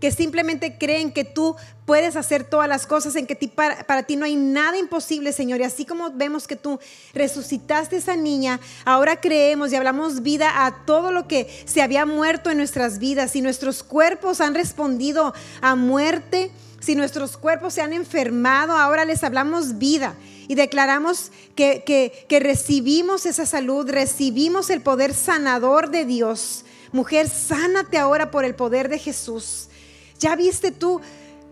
que 0.00 0.10
simplemente 0.12 0.76
creen 0.76 1.10
que 1.10 1.24
tú 1.24 1.56
puedes 1.86 2.16
hacer 2.16 2.44
todas 2.44 2.68
las 2.68 2.86
cosas, 2.86 3.16
en 3.16 3.26
que 3.26 3.34
para, 3.48 4.02
ti 4.02 4.16
no 4.16 4.26
hay 4.26 4.36
nada 4.36 4.76
imposible, 4.76 5.32
Señor. 5.32 5.60
Y 5.60 5.64
así 5.64 5.86
como 5.86 6.10
vemos 6.10 6.46
que 6.46 6.54
tú 6.54 6.78
resucitaste 7.14 7.96
a 7.96 7.98
esa 7.98 8.14
niña, 8.14 8.60
ahora 8.84 9.20
creemos 9.20 9.72
y 9.72 9.76
hablamos 9.76 10.22
vida 10.22 10.66
a 10.66 10.84
todo 10.84 11.12
lo 11.12 11.26
que 11.26 11.48
se 11.64 11.80
había 11.80 12.04
muerto 12.04 12.50
en 12.50 12.58
nuestras 12.58 12.98
vidas 12.98 13.36
y 13.36 13.40
nuestros 13.40 13.82
cuerpos 13.82 14.42
han 14.42 14.54
respondido 14.54 15.32
a 15.62 15.76
muerte. 15.76 16.50
Si 16.86 16.94
nuestros 16.94 17.36
cuerpos 17.36 17.74
se 17.74 17.82
han 17.82 17.92
enfermado, 17.92 18.74
ahora 18.74 19.04
les 19.04 19.24
hablamos 19.24 19.76
vida 19.76 20.14
y 20.46 20.54
declaramos 20.54 21.32
que, 21.56 21.82
que, 22.28 22.38
recibimos 22.38 23.26
esa 23.26 23.44
salud, 23.44 23.90
recibimos 23.90 24.70
el 24.70 24.82
poder 24.82 25.12
sanador 25.12 25.90
de 25.90 26.04
Dios. 26.04 26.64
Mujer, 26.92 27.28
sánate 27.28 27.98
ahora 27.98 28.30
por 28.30 28.44
el 28.44 28.54
poder 28.54 28.88
de 28.88 29.00
Jesús. 29.00 29.66
Ya 30.20 30.36
viste 30.36 30.70
tú, 30.70 31.00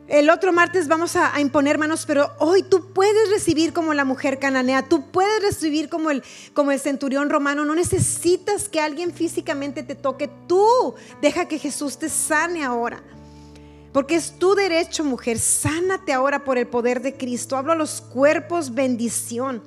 el 0.07 0.31
otro 0.31 0.53
martes 0.53 0.87
vamos 0.87 1.17
a, 1.17 1.41
imponer 1.41 1.79
manos, 1.79 2.05
pero 2.07 2.31
hoy 2.39 2.63
tú 2.63 2.93
puedes 2.93 3.29
recibir 3.29 3.73
como 3.73 3.93
la 3.93 4.05
mujer 4.05 4.39
cananea, 4.39 4.89
tú 4.89 5.11
puedes 5.11 5.43
recibir 5.43 5.89
como 5.89 6.13
el, 6.13 6.23
como 6.53 6.71
el 6.71 6.79
centurión 6.79 7.29
romano. 7.29 7.65
No 7.65 7.75
necesitas 7.75 8.69
que 8.69 8.81
alguien 8.81 9.13
físicamente 9.13 9.83
te 9.83 9.97
toque, 9.97 10.31
tú 10.47 10.95
deja 11.21 11.49
que 11.49 11.59
Jesús 11.59 11.99
te 11.99 12.09
sane 12.09 12.63
ahora. 12.63 13.03
Porque 13.95 14.17
es 14.17 14.33
tu 14.41 14.57
derecho, 14.57 15.05
mujer. 15.05 15.39
Sánate 15.39 16.13
ahora 16.13 16.43
por 16.43 16.59
el 16.59 16.67
poder 16.67 17.01
de 17.01 17.15
Cristo. 17.15 17.57
Hablo 17.57 17.75
a 17.75 17.77
los 17.77 18.01
cuerpos, 18.01 18.75
bendición. 18.75 19.63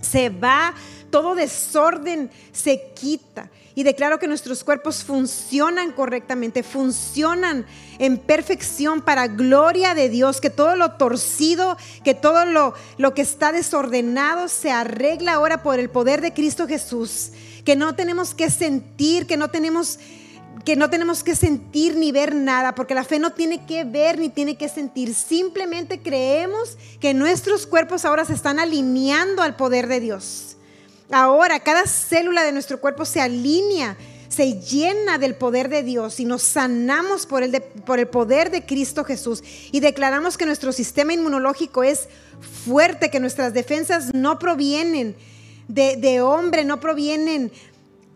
Se 0.00 0.30
va, 0.30 0.74
todo 1.12 1.36
desorden 1.36 2.28
se 2.50 2.90
quita. 2.96 3.48
Y 3.76 3.84
declaro 3.84 4.18
que 4.18 4.26
nuestros 4.26 4.64
cuerpos 4.64 5.04
funcionan 5.04 5.92
correctamente, 5.92 6.64
funcionan 6.64 7.66
en 8.00 8.18
perfección 8.18 9.00
para 9.00 9.28
gloria 9.28 9.94
de 9.94 10.08
Dios, 10.08 10.40
que 10.40 10.50
todo 10.50 10.74
lo 10.74 10.94
torcido, 10.94 11.76
que 12.02 12.14
todo 12.14 12.46
lo, 12.46 12.74
lo 12.98 13.14
que 13.14 13.22
está 13.22 13.52
desordenado 13.52 14.48
se 14.48 14.72
arregla 14.72 15.34
ahora 15.34 15.62
por 15.62 15.78
el 15.78 15.88
poder 15.88 16.20
de 16.20 16.34
Cristo 16.34 16.66
Jesús, 16.66 17.30
que 17.64 17.76
no 17.76 17.94
tenemos 17.94 18.34
que 18.34 18.50
sentir, 18.50 19.28
que 19.28 19.36
no 19.36 19.50
tenemos 19.50 20.00
que 20.66 20.74
no 20.74 20.90
tenemos 20.90 21.22
que 21.22 21.36
sentir 21.36 21.94
ni 21.94 22.10
ver 22.10 22.34
nada, 22.34 22.74
porque 22.74 22.96
la 22.96 23.04
fe 23.04 23.20
no 23.20 23.32
tiene 23.32 23.64
que 23.66 23.84
ver 23.84 24.18
ni 24.18 24.28
tiene 24.28 24.58
que 24.58 24.68
sentir. 24.68 25.14
Simplemente 25.14 26.02
creemos 26.02 26.76
que 26.98 27.14
nuestros 27.14 27.68
cuerpos 27.68 28.04
ahora 28.04 28.24
se 28.24 28.34
están 28.34 28.58
alineando 28.58 29.42
al 29.42 29.54
poder 29.54 29.86
de 29.86 30.00
Dios. 30.00 30.56
Ahora 31.12 31.60
cada 31.60 31.86
célula 31.86 32.42
de 32.42 32.50
nuestro 32.50 32.80
cuerpo 32.80 33.04
se 33.04 33.20
alinea, 33.20 33.96
se 34.28 34.54
llena 34.54 35.18
del 35.18 35.36
poder 35.36 35.68
de 35.68 35.84
Dios 35.84 36.18
y 36.18 36.24
nos 36.24 36.42
sanamos 36.42 37.26
por 37.26 37.44
el, 37.44 37.62
por 37.62 38.00
el 38.00 38.08
poder 38.08 38.50
de 38.50 38.66
Cristo 38.66 39.04
Jesús. 39.04 39.44
Y 39.70 39.78
declaramos 39.78 40.36
que 40.36 40.46
nuestro 40.46 40.72
sistema 40.72 41.12
inmunológico 41.12 41.84
es 41.84 42.08
fuerte, 42.66 43.08
que 43.08 43.20
nuestras 43.20 43.54
defensas 43.54 44.12
no 44.12 44.40
provienen 44.40 45.14
de, 45.68 45.96
de 45.96 46.22
hombre, 46.22 46.64
no 46.64 46.80
provienen 46.80 47.52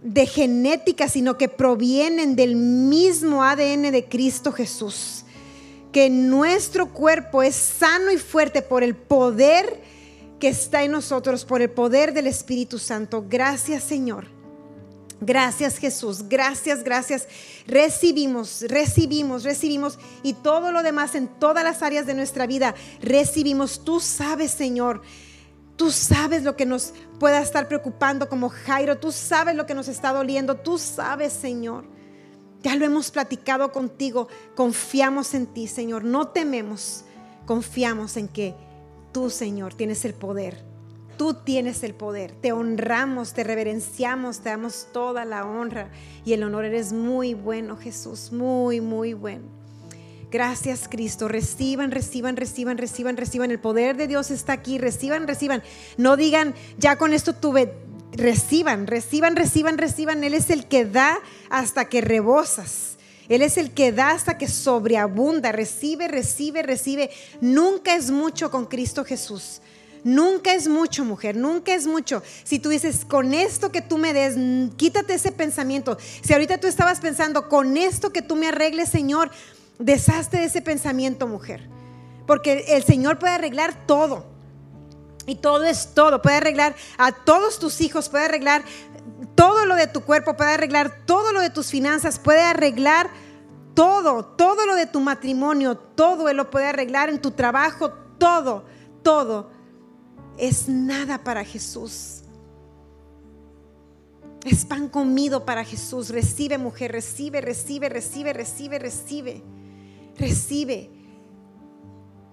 de 0.03 0.26
genética, 0.26 1.09
sino 1.09 1.36
que 1.36 1.48
provienen 1.48 2.36
del 2.36 2.57
mismo 2.57 3.44
ADN 3.44 3.90
de 3.90 4.07
Cristo 4.09 4.53
Jesús. 4.53 5.24
Que 5.92 6.09
nuestro 6.09 6.92
cuerpo 6.92 7.42
es 7.42 7.57
sano 7.57 8.12
y 8.12 8.16
fuerte 8.16 8.62
por 8.62 8.82
el 8.82 8.94
poder 8.94 9.82
que 10.38 10.48
está 10.48 10.82
en 10.82 10.92
nosotros, 10.92 11.44
por 11.44 11.61
el 11.61 11.70
poder 11.70 12.14
del 12.14 12.26
Espíritu 12.26 12.78
Santo. 12.78 13.24
Gracias 13.28 13.84
Señor. 13.84 14.26
Gracias 15.22 15.76
Jesús, 15.76 16.28
gracias, 16.30 16.82
gracias. 16.82 17.28
Recibimos, 17.66 18.62
recibimos, 18.68 19.42
recibimos 19.44 19.98
y 20.22 20.32
todo 20.32 20.72
lo 20.72 20.82
demás 20.82 21.14
en 21.14 21.28
todas 21.28 21.62
las 21.62 21.82
áreas 21.82 22.07
de 22.07 22.14
nuestra 22.14 22.46
vida 22.46 22.74
recibimos. 23.03 23.84
Tú 23.84 24.01
sabes, 24.01 24.51
Señor, 24.51 25.03
Tú 25.81 25.91
sabes 25.91 26.43
lo 26.43 26.57
que 26.57 26.66
nos 26.66 26.93
pueda 27.18 27.41
estar 27.41 27.66
preocupando 27.66 28.28
como 28.28 28.51
Jairo. 28.51 28.99
Tú 28.99 29.11
sabes 29.12 29.57
lo 29.57 29.64
que 29.64 29.72
nos 29.72 29.89
está 29.89 30.12
doliendo. 30.12 30.57
Tú 30.57 30.76
sabes, 30.76 31.33
Señor. 31.33 31.87
Ya 32.62 32.76
lo 32.76 32.85
hemos 32.85 33.11
platicado 33.11 33.72
contigo. 33.72 34.28
Confiamos 34.55 35.33
en 35.33 35.47
ti, 35.47 35.66
Señor. 35.66 36.05
No 36.05 36.28
tememos. 36.28 37.07
Confiamos 37.47 38.18
en 38.18 38.28
que 38.28 38.55
tú, 39.11 39.31
Señor, 39.31 39.72
tienes 39.72 40.05
el 40.05 40.12
poder. 40.12 40.62
Tú 41.16 41.33
tienes 41.33 41.83
el 41.83 41.95
poder. 41.95 42.33
Te 42.33 42.53
honramos, 42.53 43.33
te 43.33 43.43
reverenciamos, 43.43 44.41
te 44.41 44.51
damos 44.51 44.89
toda 44.93 45.24
la 45.24 45.47
honra 45.47 45.91
y 46.26 46.35
el 46.35 46.43
honor. 46.43 46.66
Eres 46.66 46.93
muy 46.93 47.33
bueno, 47.33 47.78
Jesús. 47.78 48.33
Muy, 48.33 48.83
muy 48.83 49.14
bueno. 49.14 49.60
Gracias 50.31 50.87
Cristo. 50.89 51.26
Reciban, 51.26 51.91
reciban, 51.91 52.37
reciban, 52.37 52.78
reciban, 52.78 53.16
reciban. 53.16 53.51
El 53.51 53.59
poder 53.59 53.97
de 53.97 54.07
Dios 54.07 54.31
está 54.31 54.53
aquí. 54.53 54.78
Reciban, 54.78 55.26
reciban. 55.26 55.62
No 55.97 56.16
digan, 56.16 56.55
ya 56.78 56.97
con 56.97 57.12
esto 57.12 57.35
tuve. 57.35 57.74
Reciban, 58.12 58.87
reciban, 58.87 59.35
reciban, 59.37 59.76
reciban. 59.76 60.22
Él 60.22 60.35
es 60.35 60.51
el 60.51 60.66
que 60.66 60.85
da 60.85 61.18
hasta 61.49 61.87
que 61.87 62.01
rebosas. 62.01 62.97
Él 63.28 63.43
es 63.43 63.57
el 63.57 63.72
que 63.72 63.93
da 63.93 64.11
hasta 64.11 64.39
que 64.39 64.47
sobreabunda. 64.47 65.51
Recibe, 65.51 66.07
recibe, 66.07 66.62
recibe. 66.62 67.11
Nunca 67.41 67.97
es 67.97 68.11
mucho 68.11 68.51
con 68.53 68.66
Cristo 68.66 69.05
Jesús. 69.05 69.61
Nunca 70.03 70.55
es 70.55 70.66
mucho, 70.66 71.05
mujer, 71.05 71.37
nunca 71.37 71.74
es 71.74 71.87
mucho. 71.87 72.22
Si 72.45 72.59
tú 72.59 72.70
dices, 72.70 73.05
con 73.05 73.35
esto 73.35 73.70
que 73.70 73.83
tú 73.83 73.99
me 73.99 74.14
des, 74.14 74.35
quítate 74.76 75.14
ese 75.14 75.31
pensamiento. 75.31 75.99
Si 76.22 76.33
ahorita 76.33 76.59
tú 76.59 76.66
estabas 76.66 77.01
pensando, 77.01 77.49
con 77.49 77.76
esto 77.76 78.11
que 78.11 78.22
tú 78.22 78.35
me 78.35 78.49
arregles, 78.49 78.89
Señor, 78.89 79.31
Deshazte 79.81 80.37
de 80.37 80.45
ese 80.45 80.61
pensamiento, 80.61 81.26
mujer. 81.26 81.66
Porque 82.26 82.66
el 82.68 82.85
Señor 82.85 83.18
puede 83.18 83.33
arreglar 83.33 83.87
todo. 83.87 84.26
Y 85.26 85.37
todo 85.37 85.64
es 85.64 85.95
todo. 85.95 86.20
Puede 86.20 86.37
arreglar 86.37 86.76
a 86.99 87.12
todos 87.12 87.59
tus 87.59 87.81
hijos, 87.81 88.11
puede 88.11 88.26
arreglar 88.26 88.62
todo 89.35 89.64
lo 89.64 89.74
de 89.76 89.87
tu 89.87 90.03
cuerpo, 90.03 90.37
puede 90.37 90.53
arreglar 90.53 91.07
todo 91.07 91.33
lo 91.33 91.41
de 91.41 91.49
tus 91.49 91.70
finanzas, 91.70 92.18
puede 92.18 92.43
arreglar 92.43 93.09
todo, 93.74 94.22
todo 94.22 94.66
lo 94.66 94.74
de 94.74 94.85
tu 94.87 95.01
matrimonio, 95.01 95.78
todo 95.78 96.28
Él 96.28 96.37
lo 96.37 96.51
puede 96.51 96.66
arreglar 96.66 97.09
en 97.09 97.22
tu 97.22 97.31
trabajo, 97.31 97.91
todo, 98.18 98.66
todo. 99.03 99.51
Es 100.37 100.68
nada 100.68 101.24
para 101.24 101.43
Jesús. 101.43 102.22
Es 104.45 104.66
pan 104.66 104.89
comido 104.89 105.47
para 105.47 105.64
Jesús. 105.64 106.11
Recibe, 106.11 106.59
mujer, 106.59 106.93
recibe, 106.93 107.41
recibe, 107.41 107.89
recibe, 107.89 108.35
recibe, 108.35 108.78
recibe 108.78 109.60
recibe. 110.21 110.91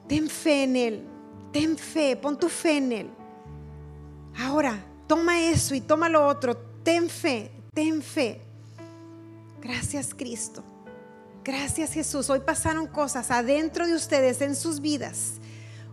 Ten 0.08 0.30
fe 0.30 0.64
en 0.64 0.76
Él. 0.76 1.04
Ten 1.52 1.78
fe, 1.78 2.16
pon 2.16 2.38
tu 2.38 2.50
fe 2.50 2.78
en 2.78 2.92
Él. 2.92 3.10
Ahora, 4.40 4.78
toma 5.08 5.42
eso 5.42 5.74
y 5.74 5.82
toma 5.82 6.10
lo 6.10 6.28
otro. 6.28 6.56
Ten 6.84 7.10
fe, 7.10 7.52
ten 7.74 8.02
fe. 8.02 8.42
Gracias 9.62 10.14
Cristo. 10.14 10.64
Gracias 11.44 11.94
Jesús. 11.94 12.30
Hoy 12.30 12.42
pasaron 12.42 12.88
cosas 12.88 13.32
adentro 13.32 13.88
de 13.88 13.96
ustedes 13.96 14.42
en 14.42 14.56
sus 14.56 14.82
vidas. 14.82 15.34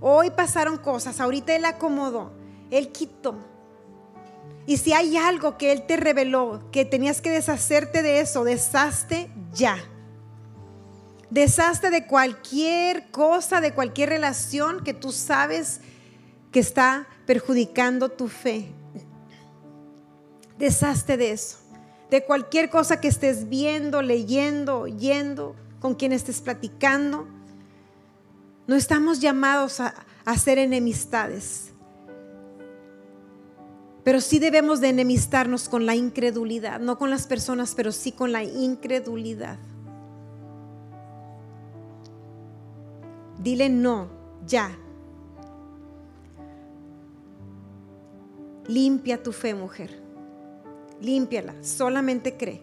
Hoy 0.01 0.31
pasaron 0.31 0.77
cosas. 0.77 1.21
Ahorita 1.21 1.55
Él 1.55 1.65
acomodó. 1.65 2.33
Él 2.71 2.93
quitó. 2.93 3.37
Y 4.67 4.79
si 4.79 4.93
hay 4.93 5.17
algo 5.17 5.57
que 5.59 5.73
Él 5.73 5.87
te 5.87 5.97
reveló, 5.97 6.71
que 6.71 6.85
tenías 6.85 7.21
que 7.21 7.31
deshacerte 7.31 8.03
de 8.03 8.21
eso, 8.21 8.45
deshazte 8.45 9.31
ya. 9.53 9.77
Deshazte 11.31 11.91
de 11.91 12.07
cualquier 12.07 13.11
cosa, 13.11 13.61
de 13.61 13.73
cualquier 13.73 14.11
relación 14.11 14.85
que 14.85 14.95
tú 14.95 15.13
sabes 15.13 15.81
que 16.53 16.61
está 16.61 17.07
perjudicando 17.27 18.11
tu 18.11 18.29
fe. 18.29 18.69
Deshazte 20.59 21.17
de 21.17 21.33
eso. 21.33 21.59
De 22.11 22.25
cualquier 22.25 22.71
cosa 22.71 23.01
que 23.01 23.09
estés 23.09 23.49
viendo, 23.49 24.03
leyendo, 24.03 24.81
oyendo, 24.81 25.57
con 25.81 25.95
quien 25.95 26.13
estés 26.13 26.41
platicando. 26.41 27.27
No 28.67 28.77
estamos 28.77 29.21
llamados 29.21 29.81
a, 29.81 29.95
hacer 30.25 30.59
enemistades. 30.59 31.71
Pero 34.05 34.21
sí 34.21 34.39
debemos 34.39 34.81
de 34.81 34.91
enemistarnos 34.91 35.69
con 35.69 35.87
la 35.87 35.95
incredulidad, 35.95 36.81
no 36.81 36.99
con 36.99 37.11
las 37.11 37.27
personas, 37.27 37.75
pero 37.75 37.91
sí 37.91 38.13
con 38.13 38.33
la 38.33 38.43
incredulidad. 38.43 39.59
Dile 43.45 43.69
no, 43.69 44.09
ya. 44.47 44.75
Limpia 48.67 49.23
tu 49.23 49.33
fe, 49.33 49.55
mujer. 49.55 50.03
Límpiala, 51.03 51.55
solamente 51.63 52.39
cree. 52.39 52.63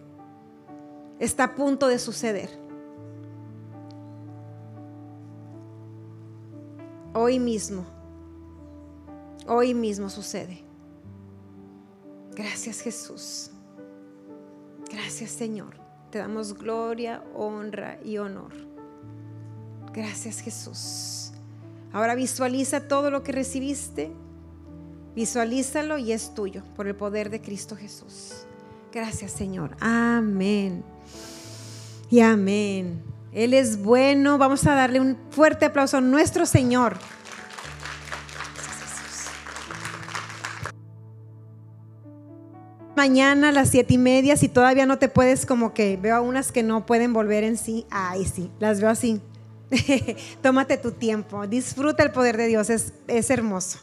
Está 1.20 1.44
a 1.44 1.56
punto 1.56 1.88
de 1.88 2.00
suceder. 2.00 2.50
Hoy 7.14 7.38
mismo, 7.38 7.86
hoy 9.46 9.76
mismo 9.76 10.10
sucede. 10.10 10.64
Gracias 12.32 12.82
Jesús. 12.82 13.52
Gracias 14.92 15.30
Señor. 15.30 15.76
Te 16.10 16.18
damos 16.18 16.56
gloria, 16.56 17.24
honra 17.36 18.00
y 18.04 18.18
honor. 18.18 18.71
Gracias 19.94 20.40
Jesús. 20.40 21.32
Ahora 21.92 22.16
visualiza 22.16 22.88
todo 22.88 23.12
lo 23.12 23.24
que 23.24 23.32
recibiste. 23.32 24.12
Visualízalo 25.16 25.98
y 25.98 26.14
es 26.14 26.34
tuyo 26.34 26.64
por 26.76 26.88
el 26.88 26.96
poder 26.96 27.30
de 27.30 27.42
Cristo 27.42 27.76
Jesús. 27.76 28.46
Gracias 28.94 29.32
Señor. 29.32 29.76
Amén. 29.82 30.84
Y 32.10 32.22
amén. 32.22 33.04
Él 33.34 33.54
es 33.54 33.82
bueno. 33.82 34.38
Vamos 34.38 34.66
a 34.66 34.76
darle 34.76 35.02
un 35.02 35.18
fuerte 35.32 35.66
aplauso 35.66 35.98
a 35.98 36.02
nuestro 36.02 36.46
Señor. 36.46 36.98
Mañana 42.96 43.50
a 43.50 43.52
las 43.52 43.70
siete 43.70 43.96
y 43.96 43.98
media, 43.98 44.38
si 44.38 44.48
todavía 44.48 44.86
no 44.86 45.00
te 45.00 45.10
puedes, 45.10 45.46
como 45.46 45.74
que 45.74 45.98
veo 45.98 46.16
a 46.16 46.22
unas 46.22 46.52
que 46.52 46.62
no 46.62 46.86
pueden 46.86 47.14
volver 47.14 47.44
en 47.44 47.58
sí. 47.58 47.86
Ay, 47.90 48.26
sí, 48.26 48.52
las 48.60 48.80
veo 48.80 48.90
así. 48.90 49.22
Tómate 50.42 50.78
tu 50.78 50.92
tiempo, 50.92 51.48
disfruta 51.48 52.04
el 52.04 52.12
poder 52.12 52.38
de 52.38 52.48
Dios, 52.48 52.70
es, 52.70 52.94
es 53.08 53.30
hermoso. 53.30 53.80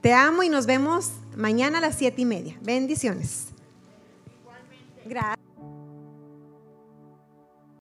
Te 0.00 0.12
amo 0.12 0.42
y 0.42 0.48
nos 0.48 0.66
vemos 0.66 1.12
mañana 1.36 1.78
a 1.78 1.80
las 1.80 1.96
siete 1.96 2.22
y 2.22 2.24
media. 2.26 2.56
Bendiciones. 2.62 3.46
Gracias. 5.06 5.43